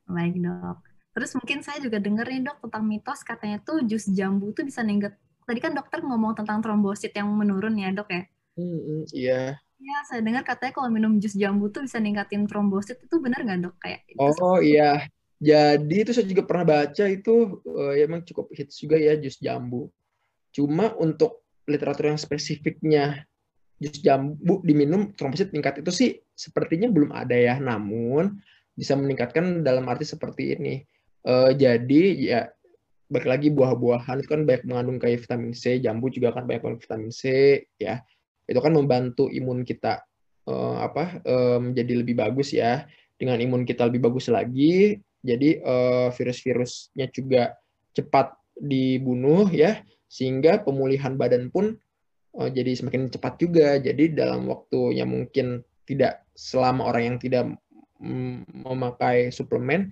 Baik 0.05 0.37
dok. 0.37 0.85
Terus 1.17 1.33
mungkin 1.33 1.65
saya 1.65 1.81
juga 1.81 1.97
denger 1.97 2.29
nih 2.29 2.45
dok 2.45 2.69
tentang 2.69 2.85
mitos 2.85 3.25
katanya 3.25 3.57
tuh 3.65 3.81
jus 3.89 4.05
jambu 4.13 4.53
tuh 4.53 4.69
bisa 4.69 4.85
ningkat. 4.85 5.17
Tadi 5.49 5.65
kan 5.65 5.73
dokter 5.73 6.05
ngomong 6.05 6.37
tentang 6.37 6.61
trombosit 6.61 7.17
yang 7.17 7.33
menurun 7.33 7.73
ya 7.81 7.89
dok 7.97 8.13
ya? 8.13 8.29
Hmm, 8.53 9.09
iya. 9.17 9.57
Iya, 9.79 9.99
saya 10.11 10.21
dengar 10.27 10.43
katanya 10.43 10.73
kalau 10.75 10.91
minum 10.91 11.23
jus 11.23 11.39
jambu 11.39 11.71
tuh 11.71 11.87
bisa 11.87 12.03
ningkatin 12.03 12.51
trombosit 12.51 12.99
itu 12.99 13.17
benar 13.23 13.47
nggak 13.47 13.59
dok? 13.63 13.75
Kayak 13.79 14.01
oh 14.19 14.59
iya, 14.59 15.07
jadi 15.39 15.97
itu 16.03 16.11
saya 16.11 16.27
juga 16.27 16.43
pernah 16.43 16.67
baca 16.67 17.05
itu 17.07 17.63
uh, 17.63 17.95
ya 17.95 18.11
emang 18.11 18.27
cukup 18.27 18.51
hits 18.51 18.83
juga 18.83 18.99
ya 18.99 19.15
jus 19.15 19.39
jambu. 19.39 19.87
Cuma 20.51 20.91
untuk 20.99 21.47
literatur 21.71 22.11
yang 22.11 22.19
spesifiknya 22.19 23.23
jus 23.79 24.03
jambu 24.03 24.59
diminum 24.67 25.15
trombosit 25.15 25.55
tingkat 25.55 25.79
itu 25.79 25.95
sih 25.95 26.11
sepertinya 26.35 26.91
belum 26.91 27.15
ada 27.15 27.39
ya. 27.39 27.63
Namun 27.63 28.43
bisa 28.75 28.99
meningkatkan 28.99 29.63
dalam 29.63 29.87
arti 29.87 30.03
seperti 30.03 30.59
ini. 30.59 30.83
Uh, 31.23 31.55
jadi 31.55 32.03
ya 32.19 32.41
balik 33.07 33.31
lagi 33.31 33.49
buah-buahan 33.55 34.21
itu 34.21 34.29
kan 34.29 34.43
banyak 34.43 34.67
mengandung 34.67 34.99
kayak 34.99 35.25
vitamin 35.25 35.55
C, 35.55 35.79
jambu 35.79 36.11
juga 36.11 36.35
kan 36.35 36.45
banyak 36.45 36.67
mengandung 36.67 36.83
vitamin 36.83 37.11
C 37.15 37.23
ya. 37.79 38.03
Itu 38.49 38.65
kan 38.65 38.73
membantu 38.73 39.29
imun 39.29 39.63
kita 39.63 40.01
uh, 40.49 40.81
apa 40.81 41.21
uh, 41.23 41.59
menjadi 41.61 42.01
lebih 42.01 42.17
bagus 42.17 42.57
ya. 42.57 42.89
Dengan 43.19 43.37
imun 43.43 43.67
kita 43.67 43.85
lebih 43.91 44.09
bagus 44.09 44.31
lagi, 44.31 44.95
jadi 45.21 45.59
uh, 45.61 46.09
virus-virusnya 46.15 47.11
juga 47.11 47.59
cepat 47.93 48.33
dibunuh 48.55 49.51
ya, 49.51 49.83
sehingga 50.07 50.63
pemulihan 50.63 51.19
badan 51.19 51.51
pun 51.51 51.75
uh, 52.39 52.49
jadi 52.49 52.79
semakin 52.79 53.11
cepat 53.11 53.35
juga. 53.43 53.77
Jadi 53.83 54.15
dalam 54.15 54.47
waktu 54.47 55.03
yang 55.03 55.11
mungkin 55.11 55.67
tidak 55.83 56.25
selama 56.33 56.95
orang 56.95 57.03
yang 57.15 57.19
tidak 57.19 57.45
memakai 57.99 59.35
suplemen, 59.35 59.91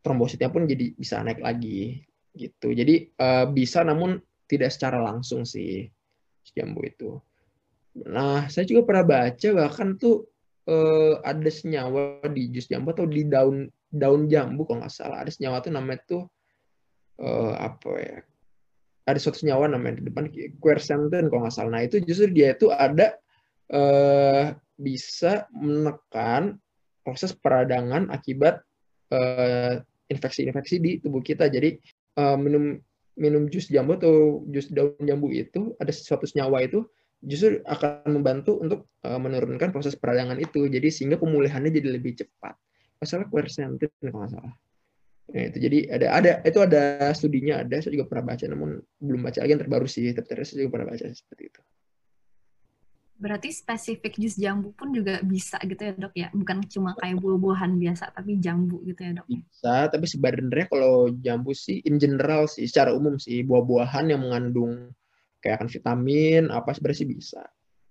trombositnya 0.00 0.48
pun 0.48 0.64
jadi 0.64 0.96
bisa 0.96 1.20
naik 1.20 1.44
lagi 1.44 2.00
gitu. 2.32 2.72
Jadi 2.72 3.12
uh, 3.20 3.44
bisa 3.52 3.84
namun 3.84 4.16
tidak 4.48 4.72
secara 4.72 5.04
langsung 5.04 5.44
sih 5.44 5.84
jambu 6.56 6.80
itu. 6.88 7.20
Nah, 7.94 8.50
saya 8.50 8.66
juga 8.66 8.82
pernah 8.82 9.06
baca 9.06 9.48
bahkan 9.54 9.94
tuh 9.94 10.26
uh, 10.66 11.22
ada 11.22 11.50
senyawa 11.50 12.26
di 12.26 12.50
jus 12.50 12.66
jambu 12.66 12.90
atau 12.90 13.06
di 13.06 13.22
daun 13.22 13.70
daun 13.94 14.26
jambu 14.26 14.66
kalau 14.66 14.82
nggak 14.82 14.90
salah. 14.90 15.22
Ada 15.22 15.30
senyawa 15.38 15.62
tuh 15.62 15.70
namanya 15.70 16.00
tuh 16.04 16.22
uh, 17.22 17.54
apa 17.54 17.90
ya? 18.02 18.18
Ada 19.04 19.18
suatu 19.20 19.44
senyawa 19.46 19.70
namanya 19.70 20.00
di 20.00 20.10
depan 20.10 20.26
quercetin 20.58 21.30
kalau 21.30 21.46
nggak 21.46 21.54
salah. 21.54 21.78
Nah 21.78 21.82
itu 21.86 22.02
justru 22.02 22.32
dia 22.34 22.56
itu 22.56 22.72
ada 22.74 23.14
uh, 23.70 24.56
bisa 24.74 25.46
menekan 25.54 26.58
proses 27.04 27.36
peradangan 27.36 28.08
akibat 28.08 28.64
eh, 29.12 29.76
infeksi-infeksi 30.08 30.80
di 30.80 30.90
tubuh 31.04 31.20
kita. 31.20 31.52
Jadi 31.52 31.76
uh, 32.16 32.34
minum 32.40 32.80
minum 33.14 33.46
jus 33.46 33.70
jambu 33.70 34.00
atau 34.00 34.42
jus 34.50 34.72
daun 34.72 34.96
jambu 35.04 35.30
itu 35.30 35.76
ada 35.78 35.92
suatu 35.94 36.26
senyawa 36.26 36.64
itu 36.64 36.82
justru 37.24 37.64
akan 37.64 38.20
membantu 38.20 38.60
untuk 38.60 38.86
uh, 39.02 39.16
menurunkan 39.16 39.72
proses 39.72 39.96
peradangan 39.96 40.36
itu 40.36 40.68
jadi 40.68 40.88
sehingga 40.92 41.16
pemulihannya 41.16 41.72
jadi 41.72 41.88
lebih 41.96 42.20
cepat 42.20 42.54
masalah 43.00 43.26
quercetin 43.28 43.76
kalau 44.00 44.24
nggak 44.24 44.32
salah. 44.32 44.54
Nah, 45.24 45.42
itu 45.48 45.56
jadi 45.56 45.78
ada 45.88 46.06
ada 46.12 46.30
itu 46.44 46.58
ada 46.60 46.82
studinya 47.16 47.64
ada 47.64 47.80
saya 47.80 47.96
juga 47.96 48.06
pernah 48.12 48.36
baca 48.36 48.44
namun 48.44 48.76
belum 49.00 49.20
baca 49.24 49.40
lagi 49.40 49.52
yang 49.56 49.62
terbaru 49.64 49.88
sih 49.88 50.12
tapi 50.12 50.26
terus 50.28 50.52
saya 50.52 50.64
juga 50.64 50.70
pernah 50.78 50.88
baca 50.92 51.04
seperti 51.08 51.42
itu. 51.48 51.60
Berarti 53.14 53.48
spesifik 53.54 54.20
jus 54.20 54.36
jambu 54.36 54.74
pun 54.76 54.92
juga 54.92 55.22
bisa 55.24 55.56
gitu 55.64 55.80
ya 55.80 55.92
dok 55.96 56.12
ya, 56.18 56.28
bukan 56.34 56.60
cuma 56.66 56.92
kayak 56.98 57.22
buah-buahan 57.22 57.78
biasa 57.78 58.10
tapi 58.12 58.36
jambu 58.36 58.84
gitu 58.84 59.00
ya 59.00 59.12
dok? 59.16 59.26
Bisa, 59.30 59.76
tapi 59.88 60.04
sebenarnya 60.10 60.66
kalau 60.68 61.08
jambu 61.22 61.56
sih 61.56 61.80
in 61.88 61.96
general 61.96 62.44
sih 62.44 62.68
secara 62.68 62.92
umum 62.92 63.16
sih 63.16 63.40
buah-buahan 63.46 64.12
yang 64.12 64.20
mengandung 64.20 64.92
kayak 65.44 65.60
kan 65.60 65.68
vitamin 65.68 66.48
apa 66.48 66.72
sebenarnya 66.72 67.00
sih 67.04 67.10
bisa. 67.12 67.44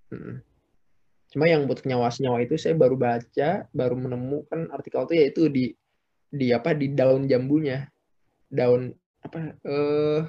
Hmm. 0.09 0.41
Cuma 1.29 1.45
yang 1.45 1.69
buat 1.69 1.85
senyawa-senyawa 1.85 2.41
itu 2.41 2.57
saya 2.57 2.73
baru 2.73 2.97
baca, 2.97 3.69
baru 3.69 3.93
menemukan 3.93 4.73
artikel 4.73 5.05
itu 5.05 5.13
yaitu 5.13 5.41
di 5.53 5.65
di 6.33 6.49
apa 6.49 6.73
di 6.73 6.89
daun 6.89 7.29
jambunya. 7.29 7.85
Daun 8.49 8.89
apa 9.21 9.53
eh 9.53 10.21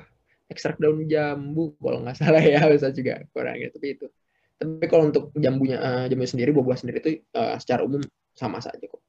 ekstrak 0.52 0.76
daun 0.76 1.08
jambu 1.08 1.72
kalau 1.80 2.04
nggak 2.04 2.16
salah 2.20 2.44
ya 2.44 2.68
bisa 2.68 2.92
juga 2.92 3.24
kurang 3.32 3.56
ya 3.56 3.72
tapi 3.72 3.96
itu. 3.96 4.06
Tapi 4.60 4.84
kalau 4.84 5.08
untuk 5.08 5.32
jambunya 5.40 5.80
uh, 5.80 6.04
jambu 6.12 6.28
sendiri 6.28 6.52
buah-buah 6.52 6.78
sendiri 6.84 6.98
itu 7.00 7.10
uh, 7.32 7.56
secara 7.56 7.88
umum 7.88 8.04
sama 8.36 8.60
saja 8.60 8.84
kok. 8.84 9.00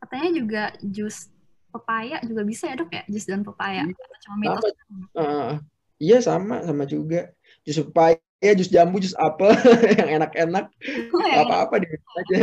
Katanya 0.00 0.28
juga 0.36 0.62
jus 0.84 1.32
pepaya 1.70 2.18
juga 2.26 2.42
bisa 2.42 2.66
ya 2.66 2.76
dok 2.76 2.90
ya 2.90 3.02
jus 3.06 3.24
dan 3.24 3.46
pepaya 3.46 3.86
iya, 3.86 4.18
cuma 4.26 4.36
mitos 4.42 4.74
uh, 5.14 5.54
iya 6.00 6.18
sama 6.24 6.64
sama 6.64 6.88
juga 6.88 7.30
jus 7.62 7.78
pepaya 7.84 8.16
ya 8.40 8.56
jus 8.56 8.72
jambu, 8.72 8.98
jus 8.98 9.14
apel 9.20 9.52
yang 10.00 10.20
enak-enak. 10.20 10.72
Oh, 11.12 11.20
ya. 11.20 11.44
Apa-apa 11.44 11.84
diminum 11.84 12.12
aja. 12.16 12.36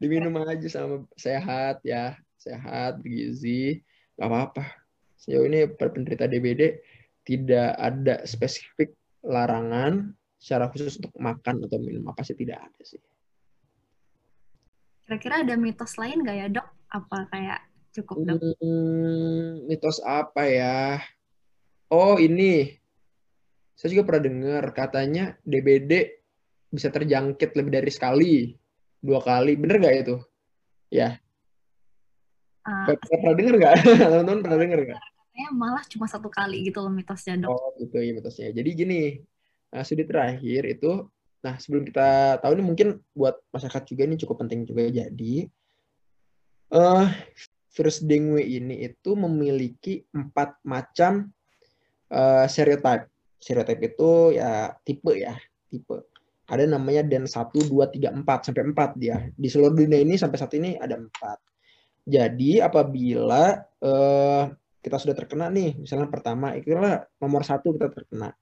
diminum 0.00 0.34
aja 0.42 0.66
sama 0.66 1.06
sehat 1.14 1.84
ya, 1.84 2.16
sehat, 2.40 2.98
bergizi, 3.04 3.84
nggak 4.16 4.28
apa-apa. 4.28 4.64
Sejauh 5.20 5.46
ini 5.46 5.68
para 5.70 5.92
penderita 5.92 6.26
DBD 6.26 6.82
tidak 7.22 7.78
ada 7.78 8.26
spesifik 8.26 8.96
larangan 9.22 10.10
secara 10.42 10.66
khusus 10.74 10.98
untuk 10.98 11.14
makan 11.22 11.62
atau 11.62 11.78
minum 11.78 12.02
apa 12.10 12.26
sih 12.26 12.34
tidak 12.34 12.58
ada 12.58 12.82
sih. 12.82 12.98
Kira-kira 15.06 15.46
ada 15.46 15.54
mitos 15.54 15.94
lain 16.00 16.26
nggak 16.26 16.36
ya 16.40 16.46
dok? 16.50 16.66
Apa 16.90 17.30
kayak 17.30 17.60
cukup 17.94 18.16
dok? 18.26 18.38
Hmm, 18.58 19.70
mitos 19.70 20.02
apa 20.02 20.42
ya? 20.50 20.98
Oh 21.92 22.16
ini 22.16 22.72
saya 23.76 23.92
juga 23.92 24.08
pernah 24.08 24.24
dengar 24.32 24.64
katanya 24.72 25.36
DBD 25.44 25.92
bisa 26.72 26.88
terjangkit 26.88 27.52
lebih 27.52 27.68
dari 27.68 27.90
sekali, 27.92 28.34
dua 28.96 29.20
kali. 29.20 29.60
Bener 29.60 29.76
nggak 29.76 29.96
itu? 30.00 30.16
Ya. 30.88 31.20
Uh, 32.64 32.96
pernah 32.96 33.36
dengar 33.36 33.54
nggak? 33.60 33.74
Teman-teman 34.08 34.40
pernah 34.40 34.58
dengar 34.64 34.78
nggak? 34.88 35.00
Katanya 35.04 35.48
malah 35.52 35.84
cuma 35.84 36.06
satu 36.08 36.32
kali 36.32 36.72
gitu 36.72 36.80
loh 36.80 36.88
mitosnya 36.88 37.36
dok. 37.44 37.52
Oh 37.52 37.76
gitu 37.76 38.00
ya 38.00 38.16
mitosnya. 38.16 38.48
Jadi 38.56 38.70
gini, 38.72 39.00
nah, 39.68 39.84
studi 39.84 40.08
terakhir 40.08 40.62
itu, 40.64 41.12
nah 41.44 41.60
sebelum 41.60 41.84
kita 41.84 42.40
tahu 42.40 42.56
ini 42.56 42.64
mungkin 42.64 42.88
buat 43.12 43.36
masyarakat 43.52 43.84
juga 43.84 44.02
ini 44.08 44.16
cukup 44.16 44.48
penting 44.48 44.64
juga. 44.64 44.88
Jadi 44.88 45.44
uh, 46.72 47.04
virus 47.72 48.00
dengue 48.00 48.40
ini 48.40 48.88
itu 48.88 49.10
memiliki 49.12 50.08
empat 50.16 50.56
macam 50.64 51.28
uh, 52.12 52.44
stereotype 52.44 53.12
stereotip 53.42 53.82
itu 53.82 54.38
ya 54.38 54.70
tipe 54.86 55.18
ya, 55.18 55.34
tipe. 55.66 56.06
Ada 56.46 56.70
namanya 56.70 57.02
DEN 57.02 57.26
1, 57.26 57.50
2, 57.50 57.74
3, 57.98 58.22
4, 58.22 58.46
sampai 58.46 58.62
4 58.70 59.02
dia. 59.02 59.16
Di 59.34 59.48
seluruh 59.50 59.74
dunia 59.74 59.98
ini 59.98 60.14
sampai 60.14 60.38
saat 60.38 60.54
ini 60.54 60.78
ada 60.78 60.94
4. 60.94 61.10
Jadi 62.06 62.62
apabila 62.62 63.56
eh, 63.82 64.42
kita 64.82 64.96
sudah 65.00 65.16
terkena 65.16 65.48
nih, 65.48 65.80
misalnya 65.80 66.12
pertama, 66.12 66.52
itulah 66.54 67.08
nomor 67.18 67.42
satu 67.46 67.72
kita 67.74 67.88
terkena. 67.94 68.36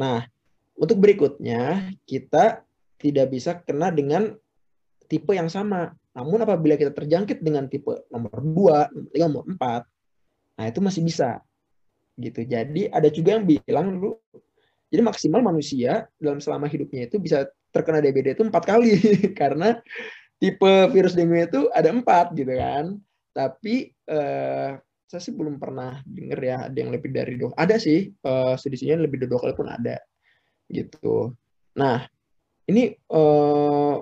Nah, 0.00 0.26
untuk 0.74 0.98
berikutnya 0.98 1.92
kita 2.08 2.66
tidak 2.98 3.26
bisa 3.30 3.60
kena 3.62 3.94
dengan 3.94 4.32
tipe 5.06 5.32
yang 5.36 5.52
sama. 5.52 5.92
Namun 6.18 6.42
apabila 6.42 6.74
kita 6.74 6.90
terjangkit 6.90 7.44
dengan 7.44 7.70
tipe 7.70 8.08
nomor 8.10 8.42
2, 8.42 8.90
nomor 8.90 9.10
3, 9.12 9.28
nomor 9.28 9.44
4, 9.54 10.58
nah 10.58 10.64
itu 10.68 10.80
masih 10.84 11.02
bisa 11.04 11.40
gitu. 12.18 12.44
Jadi 12.44 12.88
ada 12.92 13.08
juga 13.08 13.38
yang 13.40 13.44
bilang 13.48 13.96
dulu, 13.96 14.18
jadi 14.92 15.00
maksimal 15.00 15.40
manusia 15.40 16.04
dalam 16.20 16.36
selama 16.36 16.68
hidupnya 16.68 17.08
itu 17.08 17.16
bisa 17.16 17.48
terkena 17.72 18.04
DBD 18.04 18.36
itu 18.36 18.44
empat 18.44 18.64
kali 18.68 18.92
karena 19.40 19.80
tipe 20.36 20.72
virus 20.92 21.16
dengue 21.16 21.48
itu 21.48 21.72
ada 21.72 21.88
empat 21.88 22.36
gitu 22.36 22.52
kan. 22.52 23.00
Tapi 23.32 23.88
uh, 24.12 24.76
saya 25.08 25.20
sih 25.24 25.32
belum 25.32 25.56
pernah 25.56 26.04
denger 26.04 26.40
ya 26.40 26.56
ada 26.68 26.76
yang 26.76 26.92
lebih 26.92 27.08
dari 27.08 27.40
dua. 27.40 27.56
Ada 27.56 27.80
sih 27.80 28.12
uh, 28.28 28.56
lebih 28.60 29.16
dari 29.24 29.30
dua 29.32 29.40
kali 29.40 29.54
pun 29.56 29.68
ada 29.72 29.96
gitu. 30.68 31.32
Nah 31.80 32.04
ini 32.68 32.92
uh, 33.12 33.96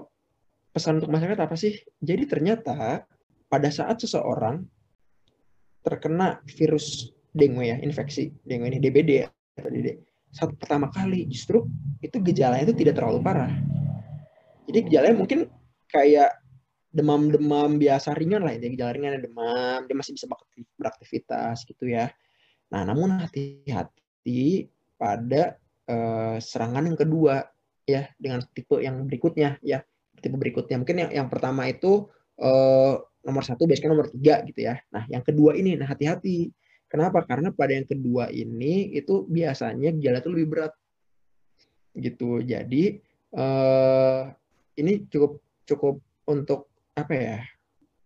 pesan 0.75 0.99
untuk 0.99 1.11
masyarakat 1.15 1.39
apa 1.39 1.55
sih? 1.55 1.79
Jadi 2.03 2.27
ternyata 2.27 3.07
pada 3.47 3.69
saat 3.71 3.99
seseorang 4.03 4.63
terkena 5.87 6.43
virus 6.47 7.11
dengue 7.35 7.65
ya, 7.71 7.77
infeksi 7.81 8.35
dengue 8.43 8.69
ini 8.71 8.79
DBD 8.83 9.11
ya, 9.25 9.27
tadi 9.57 9.97
saat 10.31 10.55
pertama 10.55 10.91
kali 10.95 11.27
justru 11.27 11.67
itu 11.99 12.17
gejalanya 12.23 12.71
itu 12.71 12.77
tidak 12.77 13.03
terlalu 13.03 13.19
parah. 13.23 13.51
Jadi 14.71 14.79
gejalanya 14.87 15.17
mungkin 15.19 15.51
kayak 15.91 16.39
demam-demam 16.91 17.79
biasa 17.79 18.15
ringan 18.19 18.43
lah, 18.43 18.55
jadi 18.59 18.75
gejala 18.75 18.93
ringan 18.95 19.23
demam, 19.23 19.87
dia 19.87 19.95
masih 19.95 20.15
bisa 20.15 20.27
beraktivitas 20.79 21.63
gitu 21.67 21.87
ya. 21.87 22.11
Nah, 22.71 22.83
namun 22.87 23.19
hati-hati 23.19 24.71
pada 24.99 25.59
uh, 25.91 26.37
serangan 26.39 26.87
yang 26.87 26.99
kedua 26.99 27.47
ya 27.89 28.07
dengan 28.17 28.45
tipe 28.55 28.79
yang 28.79 29.03
berikutnya 29.09 29.59
ya 29.65 29.83
tipe 30.21 30.37
berikutnya 30.37 30.79
mungkin 30.79 30.97
yang 31.07 31.11
yang 31.11 31.29
pertama 31.33 31.67
itu 31.67 32.07
uh, 32.39 32.95
nomor 33.27 33.43
satu 33.43 33.67
biasanya 33.67 33.91
nomor 33.97 34.09
tiga 34.13 34.45
gitu 34.47 34.61
ya 34.71 34.79
nah 34.95 35.05
yang 35.11 35.25
kedua 35.27 35.59
ini 35.59 35.75
nah 35.75 35.91
hati-hati 35.91 36.53
kenapa? 36.91 37.23
Karena 37.23 37.55
pada 37.55 37.73
yang 37.73 37.87
kedua 37.87 38.29
ini 38.35 38.91
itu 38.93 39.25
biasanya 39.31 39.95
gejala 39.95 40.19
itu 40.19 40.31
lebih 40.35 40.49
berat. 40.51 40.73
Gitu. 41.95 42.43
Jadi 42.43 42.99
uh, 43.39 44.27
ini 44.77 45.07
cukup 45.07 45.39
cukup 45.65 46.03
untuk 46.27 46.67
apa 46.99 47.15
ya 47.15 47.39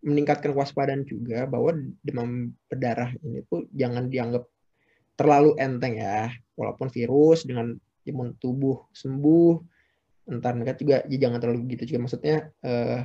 meningkatkan 0.04 0.52
kewaspadaan 0.52 1.08
juga 1.08 1.48
bahwa 1.48 1.72
demam 2.04 2.52
berdarah 2.68 3.16
ini 3.24 3.40
tuh 3.48 3.64
jangan 3.72 4.12
dianggap 4.12 4.44
terlalu 5.16 5.56
enteng 5.56 5.96
ya. 5.96 6.28
Walaupun 6.54 6.92
virus 6.92 7.48
dengan 7.48 7.74
imun 8.04 8.36
tubuh 8.36 8.84
sembuh 8.92 9.58
entar 10.24 10.56
mereka 10.56 10.76
juga 10.76 11.04
ya 11.08 11.16
jangan 11.16 11.40
terlalu 11.40 11.72
gitu 11.72 11.96
juga. 11.96 12.04
Maksudnya 12.04 12.36
uh, 12.62 13.00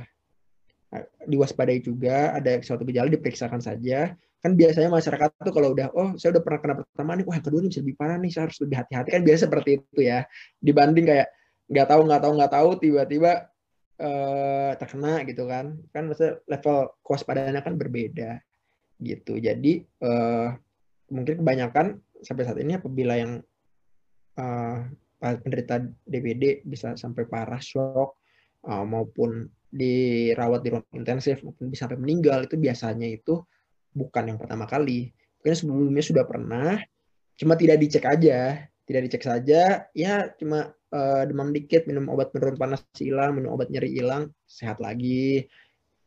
diwaspadai 1.24 1.80
juga 1.80 2.36
ada 2.36 2.58
suatu 2.60 2.82
gejala 2.84 3.08
diperiksakan 3.08 3.62
saja 3.62 4.12
kan 4.40 4.56
biasanya 4.56 4.88
masyarakat 4.88 5.28
tuh 5.44 5.52
kalau 5.52 5.76
udah 5.76 5.92
oh 5.92 6.16
saya 6.16 6.32
udah 6.36 6.42
pernah 6.42 6.60
kena 6.64 6.74
pertama 6.80 7.12
nih 7.12 7.24
wah 7.28 7.36
yang 7.36 7.44
kedua 7.44 7.60
ini 7.60 7.68
bisa 7.68 7.80
lebih 7.84 7.96
parah 8.00 8.16
nih 8.16 8.30
saya 8.32 8.42
harus 8.48 8.58
lebih 8.64 8.76
hati-hati. 8.80 9.08
Kan 9.12 9.22
biasa 9.22 9.40
seperti 9.46 9.70
itu 9.76 10.00
ya. 10.00 10.18
Dibanding 10.64 11.06
kayak 11.06 11.28
nggak 11.68 11.86
tahu 11.86 12.00
nggak 12.08 12.20
tahu 12.24 12.32
nggak 12.40 12.52
tahu 12.56 12.68
tiba-tiba 12.80 13.32
uh, 14.00 14.70
terkena 14.80 15.12
gitu 15.28 15.44
kan. 15.44 15.66
Kan 15.92 16.02
maksudnya 16.08 16.40
level 16.48 16.76
kewaspadaannya 17.04 17.60
kan 17.60 17.74
berbeda 17.76 18.30
gitu. 19.04 19.36
Jadi 19.36 19.84
uh, 20.00 20.56
mungkin 21.12 21.44
kebanyakan 21.44 22.00
sampai 22.24 22.42
saat 22.48 22.58
ini 22.64 22.80
apabila 22.80 23.20
yang 23.20 23.44
uh, 24.40 24.78
penderita 25.20 25.84
DBD 26.08 26.64
bisa 26.64 26.96
sampai 26.96 27.28
parah 27.28 27.60
shock 27.60 28.16
uh, 28.64 28.84
maupun 28.88 29.52
dirawat 29.70 30.60
di 30.66 30.68
ruang 30.74 30.96
intensif 30.96 31.44
maupun 31.46 31.70
bisa 31.70 31.86
sampai 31.86 32.00
meninggal 32.00 32.42
itu 32.48 32.58
biasanya 32.58 33.06
itu 33.06 33.38
bukan 33.94 34.34
yang 34.34 34.38
pertama 34.38 34.66
kali. 34.66 35.10
Mungkin 35.40 35.54
sebelumnya 35.56 36.04
sudah 36.04 36.24
pernah 36.26 36.78
cuma 37.36 37.56
tidak 37.56 37.80
dicek 37.80 38.04
aja. 38.06 38.66
Tidak 38.84 39.02
dicek 39.06 39.22
saja 39.22 39.86
ya 39.94 40.14
cuma 40.34 40.74
uh, 40.90 41.22
demam 41.22 41.54
dikit 41.54 41.86
minum 41.86 42.10
obat 42.10 42.34
penurun 42.34 42.58
panas 42.58 42.82
hilang 42.98 43.38
minum 43.38 43.54
obat 43.54 43.70
nyeri 43.70 43.94
hilang 43.94 44.34
sehat 44.50 44.82
lagi. 44.82 45.46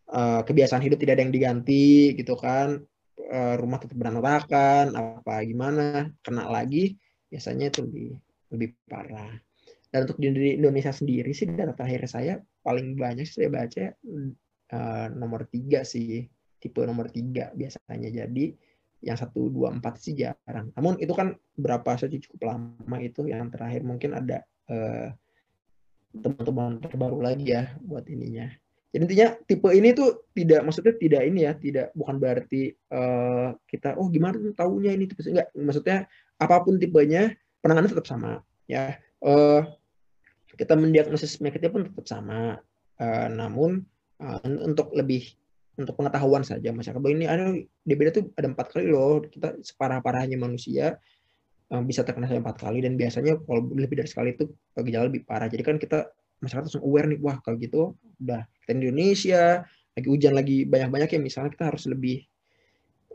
Uh, 0.04 0.44
kebiasaan 0.44 0.84
hidup 0.84 1.00
tidak 1.00 1.16
ada 1.16 1.24
yang 1.24 1.34
diganti 1.34 2.12
gitu 2.20 2.36
kan. 2.36 2.84
Uh, 3.16 3.56
rumah 3.56 3.80
tetap 3.80 3.96
berantakan 3.96 4.94
apa 5.00 5.48
gimana 5.48 6.12
kena 6.26 6.50
lagi 6.50 7.00
biasanya 7.32 7.72
itu 7.72 7.88
lebih 7.88 8.10
lebih 8.52 8.70
parah. 8.86 9.32
Dan 9.94 10.10
untuk 10.10 10.18
di 10.20 10.58
Indonesia 10.58 10.92
sendiri 10.92 11.32
sih 11.32 11.48
data 11.48 11.72
terakhir 11.78 12.10
saya 12.10 12.34
paling 12.66 12.98
banyak 12.98 13.30
saya 13.30 13.48
baca 13.48 13.94
uh, 14.74 15.08
nomor 15.14 15.46
tiga 15.48 15.86
sih 15.86 16.26
tipe 16.64 16.80
nomor 16.88 17.12
tiga 17.12 17.52
biasanya. 17.52 18.08
Jadi 18.08 18.56
yang 19.04 19.20
satu 19.20 19.52
dua 19.52 19.76
empat 19.76 20.00
sih 20.00 20.16
jarang. 20.16 20.72
Namun 20.80 20.96
itu 21.04 21.12
kan 21.12 21.36
berapa 21.60 22.00
saja 22.00 22.16
cukup 22.16 22.56
lama 22.56 22.98
itu. 23.04 23.28
Yang 23.28 23.60
terakhir 23.60 23.84
mungkin 23.84 24.16
ada 24.16 24.48
uh, 24.72 25.12
teman-teman 26.16 26.80
terbaru 26.80 27.20
lagi 27.20 27.52
ya 27.52 27.76
buat 27.84 28.08
ininya. 28.08 28.48
Jadi 28.94 29.04
intinya 29.10 29.28
tipe 29.50 29.70
ini 29.74 29.90
tuh 29.98 30.30
tidak 30.38 30.62
maksudnya 30.62 30.94
tidak 31.02 31.26
ini 31.26 31.50
ya 31.50 31.58
tidak 31.58 31.90
bukan 31.98 32.22
berarti 32.22 32.78
uh, 32.94 33.58
kita 33.66 33.98
oh 33.98 34.06
gimana 34.06 34.38
tuh 34.38 34.54
tahunya 34.54 34.94
ini 34.94 35.10
tipe 35.10 35.26
enggak 35.26 35.50
maksudnya 35.58 36.06
apa 36.38 36.62
pun 36.62 36.78
tipenya 36.78 37.34
penanganan 37.60 37.90
tetap 37.90 38.08
sama 38.08 38.40
ya. 38.70 38.96
Uh, 39.20 39.66
kita 40.54 40.78
mendiagnosis 40.78 41.42
penyakitnya 41.42 41.74
pun 41.74 41.84
tetap 41.90 42.06
sama. 42.06 42.62
Uh, 43.02 43.26
namun 43.34 43.82
uh, 44.22 44.38
untuk 44.46 44.94
lebih 44.94 45.34
untuk 45.74 45.98
pengetahuan 45.98 46.46
saja 46.46 46.70
masyarakat 46.70 47.02
bahwa 47.02 47.14
ini 47.18 47.26
ada 47.26 47.50
DBD 47.82 48.08
itu 48.14 48.22
ada 48.38 48.48
empat 48.54 48.68
kali 48.70 48.94
loh. 48.94 49.26
Kita 49.26 49.58
separah 49.66 50.06
parahnya 50.06 50.38
manusia 50.38 51.02
uh, 51.74 51.82
bisa 51.82 52.06
terkena 52.06 52.30
sampai 52.30 52.46
empat 52.46 52.58
kali. 52.62 52.80
Dan 52.86 52.94
biasanya 52.94 53.42
kalau 53.42 53.66
lebih 53.74 53.98
dari 53.98 54.10
sekali 54.10 54.38
itu 54.38 54.50
gejala 54.78 55.10
lebih 55.10 55.26
parah. 55.26 55.50
Jadi 55.50 55.64
kan 55.66 55.76
kita 55.82 56.06
masyarakat 56.44 56.70
langsung 56.70 56.86
aware 56.86 57.08
nih 57.08 57.20
wah 57.24 57.40
kalau 57.40 57.56
gitu 57.56 57.96
udah 58.20 58.44
kita 58.68 58.72
di 58.76 58.92
Indonesia 58.92 59.64
lagi 59.96 60.08
hujan 60.12 60.34
lagi 60.36 60.68
banyak-banyak 60.68 61.10
ya 61.16 61.20
misalnya 61.24 61.52
kita 61.56 61.72
harus 61.72 61.88
lebih 61.88 62.20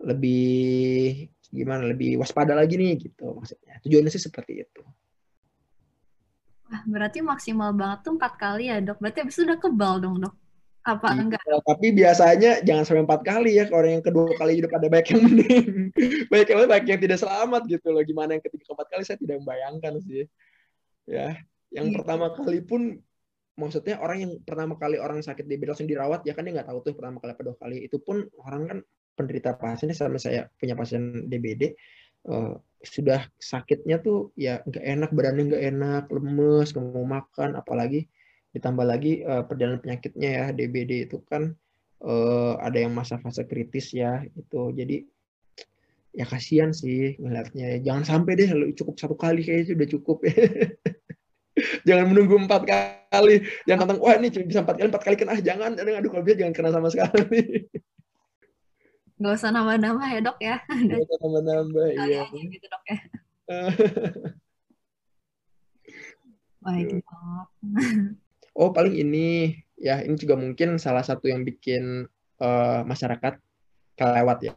lebih 0.01 1.29
gimana 1.53 1.85
lebih 1.85 2.17
waspada 2.17 2.57
lagi 2.57 2.75
nih 2.79 2.99
gitu 2.99 3.39
maksudnya. 3.39 3.79
Tujuannya 3.85 4.11
sih 4.11 4.23
seperti 4.23 4.65
itu. 4.65 4.83
Wah, 6.69 6.83
berarti 6.85 7.25
maksimal 7.25 7.73
banget 7.73 8.05
tuh 8.05 8.13
empat 8.19 8.33
kali 8.37 8.69
ya 8.69 8.77
dok. 8.85 9.01
Berarti 9.01 9.19
abis 9.25 9.35
itu 9.41 9.45
udah 9.49 9.59
kebal 9.59 9.95
dong 10.05 10.17
dok. 10.21 10.35
Apa 10.89 11.13
iya, 11.13 11.21
enggak? 11.21 11.43
Tapi 11.45 11.87
biasanya 11.93 12.53
jangan 12.65 12.85
sampai 12.89 13.05
empat 13.05 13.21
kali 13.21 13.61
ya. 13.61 13.69
Kalau 13.69 13.85
yang 13.85 14.01
kedua 14.01 14.33
kali 14.41 14.53
hidup 14.57 14.73
ada 14.73 14.89
baik 14.89 15.13
yang 15.13 15.21
mending. 15.21 15.67
baik 16.33 16.49
yang 16.49 16.65
baik 16.65 16.85
yang 16.89 17.01
tidak 17.05 17.19
selamat 17.21 17.69
gitu 17.69 17.93
loh. 17.93 18.01
Gimana 18.01 18.41
yang 18.41 18.43
ketiga 18.43 18.73
keempat 18.73 18.89
kali 18.89 19.03
saya 19.05 19.19
tidak 19.21 19.37
membayangkan 19.45 19.93
sih. 20.01 20.25
Ya, 21.05 21.37
yang 21.73 21.93
iya. 21.93 21.95
pertama 22.01 22.33
kali 22.33 22.65
pun 22.65 22.97
maksudnya 23.59 23.99
orang 24.01 24.19
yang 24.23 24.33
pertama 24.47 24.79
kali 24.79 24.97
orang 25.03 25.19
sakit 25.21 25.45
DBD 25.45 25.75
langsung 25.75 25.91
dirawat 25.91 26.23
ya 26.23 26.33
kan 26.33 26.47
dia 26.47 26.55
nggak 26.55 26.69
tahu 26.71 26.79
tuh 26.87 26.95
pertama 26.95 27.19
kali 27.19 27.35
apa 27.35 27.43
dua 27.43 27.57
kali 27.59 27.77
itu 27.91 27.99
pun 27.99 28.23
orang 28.47 28.63
kan 28.71 28.79
penderita 29.19 29.59
pasien 29.59 29.91
sama 29.91 30.15
saya 30.23 30.47
punya 30.63 30.79
pasien 30.79 31.27
DBD 31.27 31.75
uh, 32.31 32.55
sudah 32.87 33.27
sakitnya 33.35 33.99
tuh 33.99 34.31
ya 34.39 34.63
nggak 34.63 34.85
enak 34.87 35.11
badannya 35.11 35.43
nggak 35.51 35.65
enak 35.75 36.05
lemes 36.07 36.71
nggak 36.71 36.87
mau 36.87 37.03
makan 37.03 37.59
apalagi 37.59 38.07
ditambah 38.57 38.85
lagi 38.85 39.23
uh, 39.25 39.45
perjalanan 39.45 39.81
penyakitnya 39.81 40.29
ya 40.29 40.45
DBD 40.53 41.11
itu 41.11 41.21
kan 41.29 41.53
uh, 42.05 42.57
ada 42.61 42.79
yang 42.81 42.97
masa 42.97 43.21
fase 43.21 43.45
kritis 43.45 43.93
ya 43.93 44.25
itu 44.25 44.73
jadi 44.73 45.05
ya 46.17 46.25
kasihan 46.25 46.73
sih 46.73 47.15
ngelihatnya 47.21 47.85
jangan 47.85 48.05
sampai 48.05 48.33
deh 48.35 48.51
cukup 48.75 48.97
satu 48.97 49.15
kali 49.15 49.45
kayaknya 49.45 49.77
udah 49.77 49.89
cukup 49.93 50.19
ya 50.25 50.35
jangan 51.87 52.11
menunggu 52.11 52.35
empat 52.49 52.63
kali 53.13 53.45
jangan 53.69 53.87
tentang 53.87 53.99
wah 54.01 54.15
ini 54.17 54.29
bisa 54.33 54.65
empat 54.65 54.77
kali 54.81 54.89
empat 54.89 55.03
kali 55.05 55.17
kena 55.21 55.37
ah 55.37 55.41
jangan 55.43 55.77
aduh 55.77 56.11
kalau 56.11 56.25
bisa 56.25 56.41
jangan 56.41 56.55
kena 56.57 56.71
sama 56.73 56.89
sekali 56.89 57.39
Gak 59.19 59.35
usah 59.35 59.51
nambah-nambah 59.51 60.09
ya 60.15 60.21
dok 60.23 60.39
ya. 60.39 60.57
Gak 60.63 61.03
usah 61.03 61.19
nambah-nambah, 61.27 61.87
iya. 62.07 62.23
gitu 62.31 62.67
dok 62.71 62.85
ya. 62.87 62.99
Baik 66.63 67.03
dok. 67.03 67.47
Oh 68.59 68.75
paling 68.75 68.99
ini, 68.99 69.55
ya 69.79 70.03
ini 70.03 70.19
juga 70.19 70.35
mungkin 70.35 70.83
salah 70.83 71.07
satu 71.07 71.31
yang 71.31 71.47
bikin 71.47 72.11
uh, 72.43 72.83
masyarakat 72.83 73.39
kelewat 73.95 74.39
ya. 74.43 74.55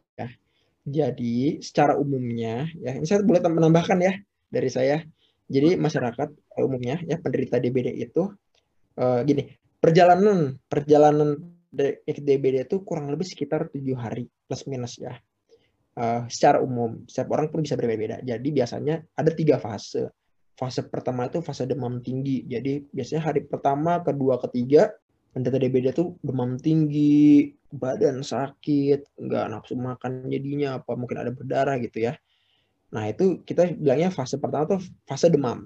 Jadi 0.81 1.61
secara 1.61 1.93
umumnya, 1.93 2.65
ya 2.81 2.97
ini 2.97 3.05
saya 3.05 3.21
boleh 3.21 3.37
menambahkan 3.45 4.01
ya 4.01 4.13
dari 4.49 4.69
saya. 4.73 5.05
Jadi 5.45 5.77
masyarakat 5.77 6.57
umumnya 6.57 6.97
ya 7.05 7.21
penderita 7.21 7.61
DBD 7.61 7.93
itu 8.01 8.33
uh, 8.97 9.21
gini, 9.21 9.53
perjalanan 9.77 10.57
perjalanan 10.65 11.37
DBD 11.71 12.67
itu 12.67 12.81
kurang 12.81 13.13
lebih 13.13 13.29
sekitar 13.29 13.69
tujuh 13.69 13.95
hari 13.95 14.25
plus 14.49 14.65
minus 14.65 14.97
ya. 14.97 15.13
Uh, 15.91 16.23
secara 16.31 16.63
umum, 16.63 17.03
setiap 17.05 17.35
orang 17.35 17.51
pun 17.51 17.61
bisa 17.61 17.75
berbeda-beda. 17.75 18.23
Jadi 18.23 18.49
biasanya 18.49 19.03
ada 19.13 19.31
tiga 19.35 19.59
fase. 19.59 20.07
Fase 20.61 20.85
pertama 20.85 21.25
itu 21.25 21.41
fase 21.41 21.65
demam 21.65 21.97
tinggi. 22.05 22.45
Jadi 22.45 22.85
biasanya 22.93 23.33
hari 23.33 23.41
pertama, 23.49 23.97
kedua, 24.05 24.37
ketiga, 24.45 24.93
penderita 25.33 25.57
DBD 25.57 25.85
itu 25.89 26.13
demam 26.21 26.61
tinggi, 26.61 27.49
badan 27.73 28.21
sakit, 28.21 29.17
nggak 29.17 29.45
nafsu 29.49 29.73
makan 29.73 30.29
jadinya, 30.29 30.77
apa 30.77 30.93
mungkin 30.93 31.17
ada 31.17 31.33
berdarah 31.33 31.81
gitu 31.81 32.05
ya. 32.05 32.13
Nah 32.93 33.09
itu 33.09 33.41
kita 33.41 33.73
bilangnya 33.73 34.13
fase 34.13 34.37
pertama 34.37 34.77
tuh 34.77 34.81
fase 35.09 35.33
demam. 35.33 35.65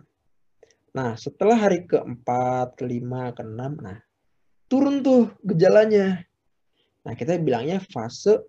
Nah 0.95 1.19
setelah 1.19 1.59
hari 1.59 1.83
keempat, 1.83 2.79
kelima, 2.79 3.35
keenam, 3.35 3.75
nah 3.83 3.99
turun 4.71 5.03
tuh 5.05 5.33
gejalanya. 5.45 6.23
Nah, 7.05 7.13
kita 7.13 7.37
bilangnya 7.37 7.77
fase 7.81 8.41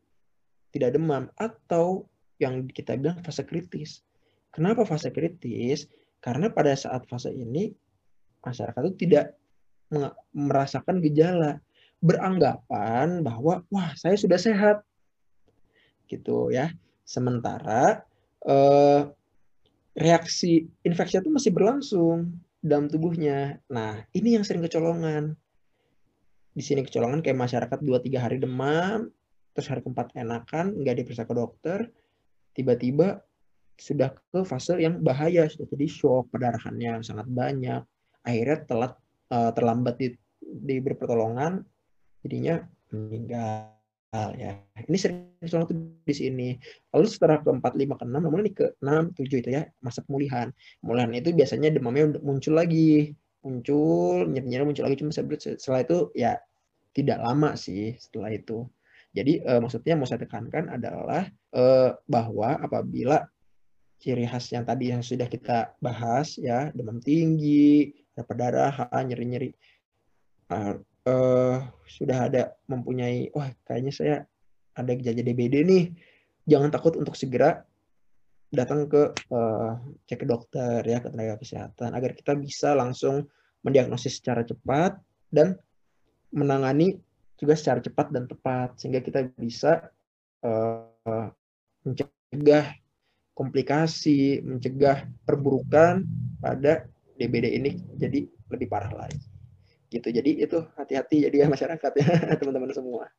tidak 0.72 0.96
demam 0.96 1.28
atau 1.36 2.08
yang 2.40 2.68
kita 2.68 2.96
bilang 2.96 3.20
fase 3.20 3.44
kritis. 3.44 4.04
Kenapa 4.52 4.84
fase 4.88 5.12
kritis? 5.12 5.88
Karena 6.20 6.50
pada 6.50 6.74
saat 6.74 7.06
fase 7.06 7.30
ini 7.30 7.70
masyarakat 8.42 8.80
itu 8.90 9.06
tidak 9.06 9.38
merasakan 10.34 10.98
gejala, 11.02 11.62
beranggapan 12.02 13.22
bahwa 13.22 13.62
wah 13.70 13.90
saya 13.94 14.18
sudah 14.18 14.38
sehat, 14.38 14.82
gitu 16.10 16.50
ya. 16.50 16.74
Sementara 17.06 18.02
eh, 18.42 19.02
reaksi 19.94 20.66
infeksi 20.82 21.22
itu 21.22 21.30
masih 21.30 21.54
berlangsung 21.54 22.34
dalam 22.62 22.90
tubuhnya. 22.90 23.62
Nah 23.70 24.02
ini 24.10 24.34
yang 24.38 24.42
sering 24.42 24.62
kecolongan. 24.66 25.38
Di 26.56 26.62
sini 26.64 26.82
kecolongan 26.82 27.20
kayak 27.20 27.36
masyarakat 27.36 27.78
2-3 27.84 28.16
hari 28.16 28.36
demam, 28.40 29.12
terus 29.52 29.68
hari 29.68 29.84
keempat 29.84 30.16
enakan, 30.16 30.72
nggak 30.80 31.04
diperiksa 31.04 31.28
ke 31.28 31.34
dokter, 31.36 31.78
tiba-tiba 32.56 33.20
sudah 33.76 34.12
ke 34.12 34.40
fase 34.42 34.80
yang 34.80 35.04
bahaya, 35.04 35.46
sudah 35.46 35.68
jadi 35.68 35.86
shock, 35.88 36.32
perdarahannya 36.32 37.04
sangat 37.04 37.28
banyak, 37.28 37.84
akhirnya 38.24 38.58
telat 38.64 38.92
uh, 39.30 39.52
terlambat 39.52 39.94
di, 40.00 40.08
di 40.40 40.80
pertolongan, 40.80 41.62
jadinya 42.24 42.64
meninggal 42.90 43.76
ya. 44.36 44.56
Ini 44.88 44.96
sering 44.96 45.36
tuh 45.44 45.76
di 46.04 46.14
sini. 46.14 46.48
Lalu 46.94 47.06
setelah 47.06 47.44
ke 47.44 47.50
4, 47.52 47.60
5, 47.60 48.00
ke 48.00 48.04
6, 48.08 48.16
namun 48.16 48.38
ini 48.40 48.52
ke 48.56 48.66
6, 48.80 49.12
7 49.12 49.42
itu 49.44 49.50
ya, 49.52 49.62
masa 49.84 50.00
pemulihan. 50.06 50.48
Pemulihan 50.80 51.10
itu 51.12 51.30
biasanya 51.36 51.68
demamnya 51.74 52.16
muncul 52.24 52.56
lagi. 52.56 53.12
Muncul, 53.44 54.26
nyeri-nyeri 54.26 54.64
muncul 54.64 54.84
lagi. 54.88 54.96
Cuma 54.98 55.12
setelah 55.12 55.80
itu 55.84 56.10
ya 56.16 56.40
tidak 56.96 57.20
lama 57.20 57.52
sih 57.54 57.94
setelah 58.00 58.32
itu. 58.32 58.64
Jadi 59.16 59.40
uh, 59.44 59.60
maksudnya 59.60 59.96
mau 59.96 60.08
saya 60.08 60.24
tekankan 60.24 60.68
adalah 60.72 61.24
uh, 61.56 61.96
bahwa 62.04 62.60
apabila 62.60 63.24
ciri 63.96 64.28
khas 64.28 64.52
yang 64.52 64.64
tadi 64.68 64.92
yang 64.92 65.00
sudah 65.00 65.26
kita 65.26 65.72
bahas 65.80 66.36
ya 66.36 66.70
demam 66.76 67.00
tinggi, 67.00 67.92
perdarahan, 68.16 69.02
nyeri-nyeri. 69.08 69.50
Uh, 70.46 70.78
uh, 71.08 71.58
sudah 71.88 72.30
ada 72.30 72.42
mempunyai, 72.70 73.32
wah 73.34 73.50
kayaknya 73.66 73.92
saya 73.92 74.16
ada 74.76 74.92
gejala 74.94 75.22
DBD 75.24 75.64
nih. 75.66 75.84
Jangan 76.46 76.70
takut 76.70 76.94
untuk 76.94 77.18
segera 77.18 77.66
datang 78.54 78.86
ke 78.86 79.10
uh, 79.34 79.74
cek 80.06 80.22
ke 80.22 80.26
dokter 80.26 80.80
ya 80.86 81.02
ke 81.02 81.10
tenaga 81.10 81.34
kesehatan 81.42 81.90
agar 81.98 82.14
kita 82.14 82.38
bisa 82.38 82.78
langsung 82.78 83.26
mendiagnosis 83.66 84.22
secara 84.22 84.46
cepat 84.46 84.94
dan 85.34 85.58
menangani 86.30 87.02
juga 87.34 87.58
secara 87.58 87.82
cepat 87.82 88.14
dan 88.14 88.30
tepat 88.30 88.78
sehingga 88.78 89.02
kita 89.02 89.26
bisa 89.34 89.90
uh, 90.46 91.26
mencegah 91.82 92.70
komplikasi, 93.36 94.40
mencegah 94.40 95.04
perburukan 95.28 96.08
pada 96.40 96.88
DBD 97.20 97.60
ini 97.60 97.70
jadi 98.00 98.24
lebih 98.48 98.66
parah 98.72 98.88
lagi. 98.96 99.20
Gitu. 99.92 100.08
Jadi 100.08 100.40
itu 100.40 100.58
hati-hati 100.74 101.28
jadi 101.28 101.44
ya 101.44 101.46
masyarakat 101.52 101.92
ya 102.00 102.08
teman-teman 102.40 102.72
semua. 102.72 103.12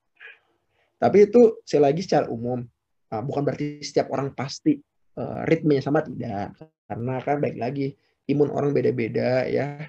Tapi 0.97 1.30
itu 1.30 1.61
saya 1.61 1.93
lagi 1.93 2.01
secara 2.01 2.26
umum 2.34 2.65
uh, 3.13 3.22
bukan 3.22 3.45
berarti 3.45 3.86
setiap 3.86 4.09
orang 4.09 4.34
pasti 4.34 4.82
uh, 5.22 5.45
ritmenya 5.45 5.86
sama 5.86 6.01
tidak 6.01 6.57
karena 6.89 7.13
kan 7.22 7.38
baik 7.38 7.57
lagi 7.61 7.93
imun 8.26 8.49
orang 8.49 8.74
beda-beda 8.74 9.45
ya. 9.45 9.86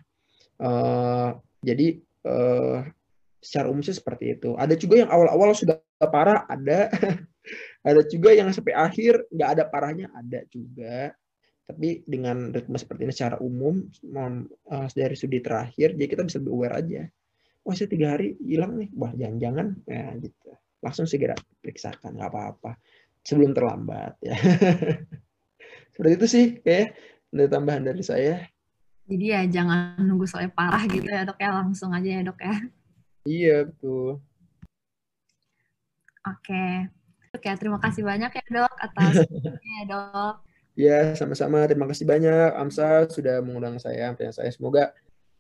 Uh, 0.61 1.41
jadi 1.65 2.05
uh, 2.29 2.85
secara 3.41 3.73
umum 3.73 3.81
sih 3.81 3.97
seperti 3.97 4.37
itu. 4.37 4.53
Ada 4.61 4.77
juga 4.77 5.01
yang 5.07 5.11
awal-awal 5.11 5.57
sudah 5.57 5.81
parah, 6.05 6.45
ada 6.51 6.93
ada 7.87 8.03
juga 8.03 8.35
yang 8.35 8.51
sampai 8.51 8.75
akhir 8.75 9.31
nggak 9.31 9.51
ada 9.59 9.65
parahnya 9.71 10.07
ada 10.11 10.43
juga. 10.51 11.15
Tapi 11.69 12.01
dengan 12.09 12.49
ritme 12.49 12.81
seperti 12.81 13.05
ini 13.05 13.13
secara 13.13 13.37
umum 13.45 13.85
uh, 14.17 14.89
dari 14.89 15.13
studi 15.13 15.45
terakhir 15.45 15.93
jadi 16.01 16.09
kita 16.09 16.23
bisa 16.25 16.41
lebih 16.41 16.53
aware 16.57 16.77
aja. 16.81 17.03
Wah 17.63 17.75
saya 17.77 17.89
tiga 17.93 18.17
hari 18.17 18.35
hilang 18.41 18.81
nih. 18.81 18.89
Wah 18.97 19.13
jangan-jangan. 19.13 19.77
Ya 19.85 20.17
gitu. 20.17 20.51
Langsung 20.81 21.05
segera 21.05 21.37
periksakan 21.61 22.17
nggak 22.17 22.31
apa-apa. 22.33 22.81
Sebelum 23.23 23.53
terlambat 23.53 24.17
ya. 24.25 24.37
Seperti 25.93 26.13
itu 26.17 26.27
sih 26.27 26.45
kayak 26.65 26.97
ada 27.37 27.45
tambahan 27.53 27.85
dari 27.85 28.01
saya? 28.01 28.49
Jadi 29.09 29.25
ya 29.29 29.45
jangan 29.49 30.01
nunggu 30.01 30.25
soalnya 30.25 30.53
parah 30.57 30.85
gitu 30.89 31.05
ya 31.05 31.29
dok 31.29 31.37
ya. 31.37 31.53
Langsung 31.53 31.93
aja 31.93 32.09
ya 32.09 32.23
dok 32.25 32.41
ya. 32.41 32.57
Iya 33.29 33.57
betul. 33.69 34.25
Oke 36.25 36.98
Oke, 37.35 37.49
terima 37.61 37.79
kasih 37.81 38.03
banyak 38.05 38.31
ya 38.33 38.45
dok 38.49 38.75
atas 38.81 39.15
ya 39.77 39.83
dok. 39.85 40.35
Ya, 40.79 40.99
sama-sama. 41.19 41.67
Terima 41.67 41.91
kasih 41.91 42.07
banyak 42.07 42.55
Amsa 42.55 43.11
sudah 43.11 43.43
mengundang 43.43 43.83
saya. 43.83 44.15
Saya 44.31 44.51
semoga 44.55 44.95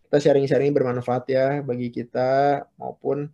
kita 0.09 0.19
sharing-sharing 0.19 0.75
bermanfaat 0.75 1.31
ya 1.31 1.63
bagi 1.63 1.95
kita 1.95 2.65
maupun 2.75 3.31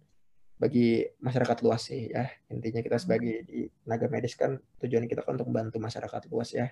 bagi 0.61 1.03
masyarakat 1.19 1.65
luas 1.65 1.89
sih 1.89 2.13
ya. 2.13 2.29
Intinya 2.53 2.85
kita 2.85 3.01
sebagai 3.01 3.49
di 3.49 3.67
tenaga 3.83 4.07
medis 4.13 4.37
kan 4.37 4.61
tujuan 4.85 5.09
kita 5.09 5.25
kan 5.25 5.41
untuk 5.41 5.49
membantu 5.49 5.81
masyarakat 5.81 6.29
luas 6.29 6.53
ya. 6.53 6.69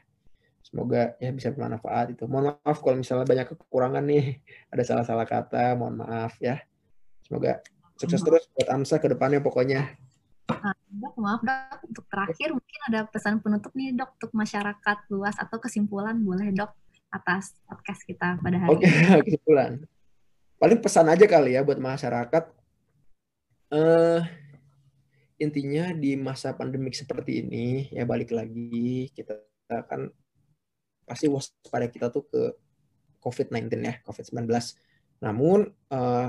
Semoga 0.62 1.18
ya 1.18 1.30
bisa 1.34 1.50
bermanfaat 1.50 2.14
itu. 2.14 2.28
Mohon 2.30 2.60
maaf 2.60 2.78
kalau 2.84 3.00
misalnya 3.00 3.26
banyak 3.26 3.46
kekurangan 3.56 4.04
nih, 4.04 4.38
ada 4.72 4.82
salah-salah 4.86 5.26
kata, 5.26 5.74
mohon 5.80 6.02
maaf 6.02 6.38
ya. 6.38 6.62
Semoga 7.24 7.64
sukses 7.96 8.20
terus 8.20 8.44
buat 8.52 8.68
Amsa 8.68 9.00
ke 9.00 9.08
depannya 9.10 9.40
pokoknya. 9.40 10.01
Nah, 10.50 10.74
dok, 10.90 11.14
maaf 11.18 11.40
dok, 11.42 11.78
untuk 11.86 12.04
terakhir 12.10 12.48
mungkin 12.54 12.80
ada 12.90 13.00
pesan 13.06 13.38
penutup 13.38 13.72
nih 13.78 13.94
dok 13.94 14.18
untuk 14.18 14.32
masyarakat 14.34 14.98
luas 15.10 15.36
atau 15.38 15.58
kesimpulan 15.62 16.18
boleh 16.18 16.50
dok 16.50 16.74
atas 17.12 17.52
podcast 17.68 18.02
kita 18.08 18.40
pada 18.40 18.56
hari 18.56 18.72
Oke, 18.72 18.88
okay, 18.88 19.20
kesimpulan. 19.28 19.72
Paling 20.56 20.80
pesan 20.80 21.06
aja 21.10 21.26
kali 21.28 21.54
ya 21.58 21.62
buat 21.62 21.78
masyarakat. 21.78 22.44
Uh, 23.72 24.20
intinya 25.40 25.90
di 25.96 26.14
masa 26.14 26.52
pandemik 26.52 26.92
seperti 26.92 27.40
ini 27.40 27.88
ya 27.88 28.04
balik 28.04 28.30
lagi 28.30 29.08
kita 29.16 29.40
akan 29.72 30.12
pasti 31.08 31.26
waspada 31.26 31.88
kita 31.88 32.12
tuh 32.12 32.28
ke 32.28 32.42
COVID-19 33.22 33.70
ya, 33.82 33.94
COVID-19. 34.02 34.50
Namun 35.22 35.70
uh, 35.94 36.28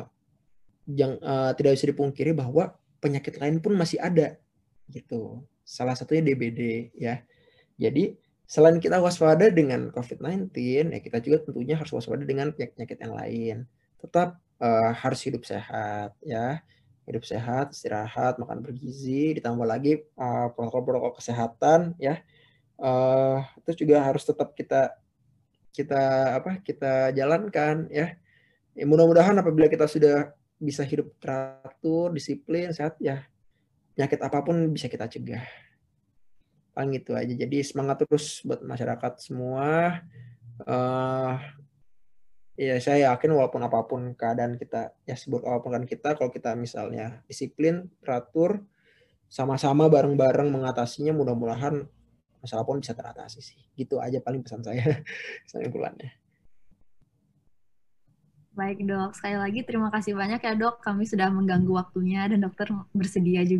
yang 0.85 1.17
uh, 1.23 1.51
tidak 1.57 1.79
bisa 1.79 1.89
dipungkiri 1.89 2.35
bahwa 2.37 2.75
penyakit 3.03 3.35
lain 3.43 3.59
pun 3.59 3.75
masih 3.75 3.99
ada 3.99 4.39
gitu. 4.87 5.43
Salah 5.67 5.99
satunya 5.99 6.23
DBD 6.23 6.91
ya. 6.95 7.19
Jadi 7.75 8.15
selain 8.47 8.79
kita 8.79 9.03
waspada 9.03 9.51
dengan 9.51 9.91
COVID-19, 9.91 10.55
ya 10.95 10.99
kita 11.03 11.19
juga 11.19 11.43
tentunya 11.43 11.75
harus 11.75 11.91
waspada 11.91 12.23
dengan 12.23 12.55
penyakit 12.55 12.95
yang 13.03 13.13
lain. 13.19 13.57
Tetap 13.99 14.39
uh, 14.63 14.91
harus 14.95 15.19
hidup 15.27 15.43
sehat 15.43 16.15
ya. 16.23 16.63
Hidup 17.03 17.27
sehat, 17.27 17.75
istirahat, 17.75 18.39
makan 18.39 18.63
bergizi, 18.63 19.35
ditambah 19.35 19.67
lagi 19.67 20.07
uh, 20.15 20.47
protokol-protokol 20.55 21.19
kesehatan 21.19 21.99
ya. 21.99 22.23
Uh, 22.79 23.43
itu 23.59 23.83
juga 23.83 23.99
harus 23.99 24.23
tetap 24.23 24.55
kita 24.55 24.95
kita 25.73 26.37
apa 26.37 26.61
kita 26.61 27.09
jalankan 27.11 27.89
ya. 27.89 28.13
ya 28.77 28.85
mudah-mudahan 28.85 29.35
apabila 29.41 29.65
kita 29.67 29.89
sudah 29.89 30.31
bisa 30.63 30.87
hidup 30.87 31.11
teratur, 31.19 32.15
disiplin, 32.15 32.71
sehat 32.71 32.95
ya 33.03 33.27
penyakit 33.93 34.19
apa 34.23 34.39
pun 34.41 34.55
bisa 34.71 34.87
kita 34.89 35.05
cegah. 35.11 35.45
Paling 36.73 36.97
itu 36.97 37.13
aja. 37.13 37.29
Jadi 37.29 37.61
semangat 37.61 38.01
terus 38.07 38.41
buat 38.41 38.65
masyarakat 38.65 39.13
semua. 39.21 40.01
Uh, 40.65 41.37
ya 42.57 42.77
saya 42.81 43.13
yakin 43.13 43.33
walaupun 43.35 43.61
apa 43.61 43.85
pun 43.85 44.01
keadaan 44.13 44.57
kita 44.57 44.93
ya 45.05 45.17
sebut 45.17 45.41
apa 45.45 45.61
pun 45.61 45.73
kan 45.73 45.85
kita 45.85 46.17
kalau 46.17 46.33
kita 46.33 46.57
misalnya 46.57 47.21
disiplin, 47.29 47.91
teratur, 48.01 48.65
sama-sama 49.29 49.85
bareng-bareng 49.91 50.49
mengatasinya 50.49 51.13
mudah-mudahan 51.13 51.85
masalah 52.41 52.65
pun 52.65 52.81
bisa 52.81 52.97
teratasi 52.97 53.45
sih. 53.45 53.59
Gitu 53.77 54.01
aja 54.01 54.17
paling 54.17 54.41
pesan 54.41 54.65
saya 54.65 54.81
kesimpulannya. 55.45 56.22
Baik 58.53 58.85
dok, 58.85 59.17
sekali 59.17 59.37
lagi 59.43 59.59
terima 59.67 59.89
kasih 59.89 60.13
banyak 60.13 60.41
ya 60.45 60.53
dok. 60.53 60.75
Kami 60.85 61.03
sudah 61.09 61.27
mengganggu 61.33 61.73
waktunya 61.73 62.21
dan 62.29 62.39
dokter 62.45 62.69
bersedia 62.93 63.41
juga. 63.41 63.51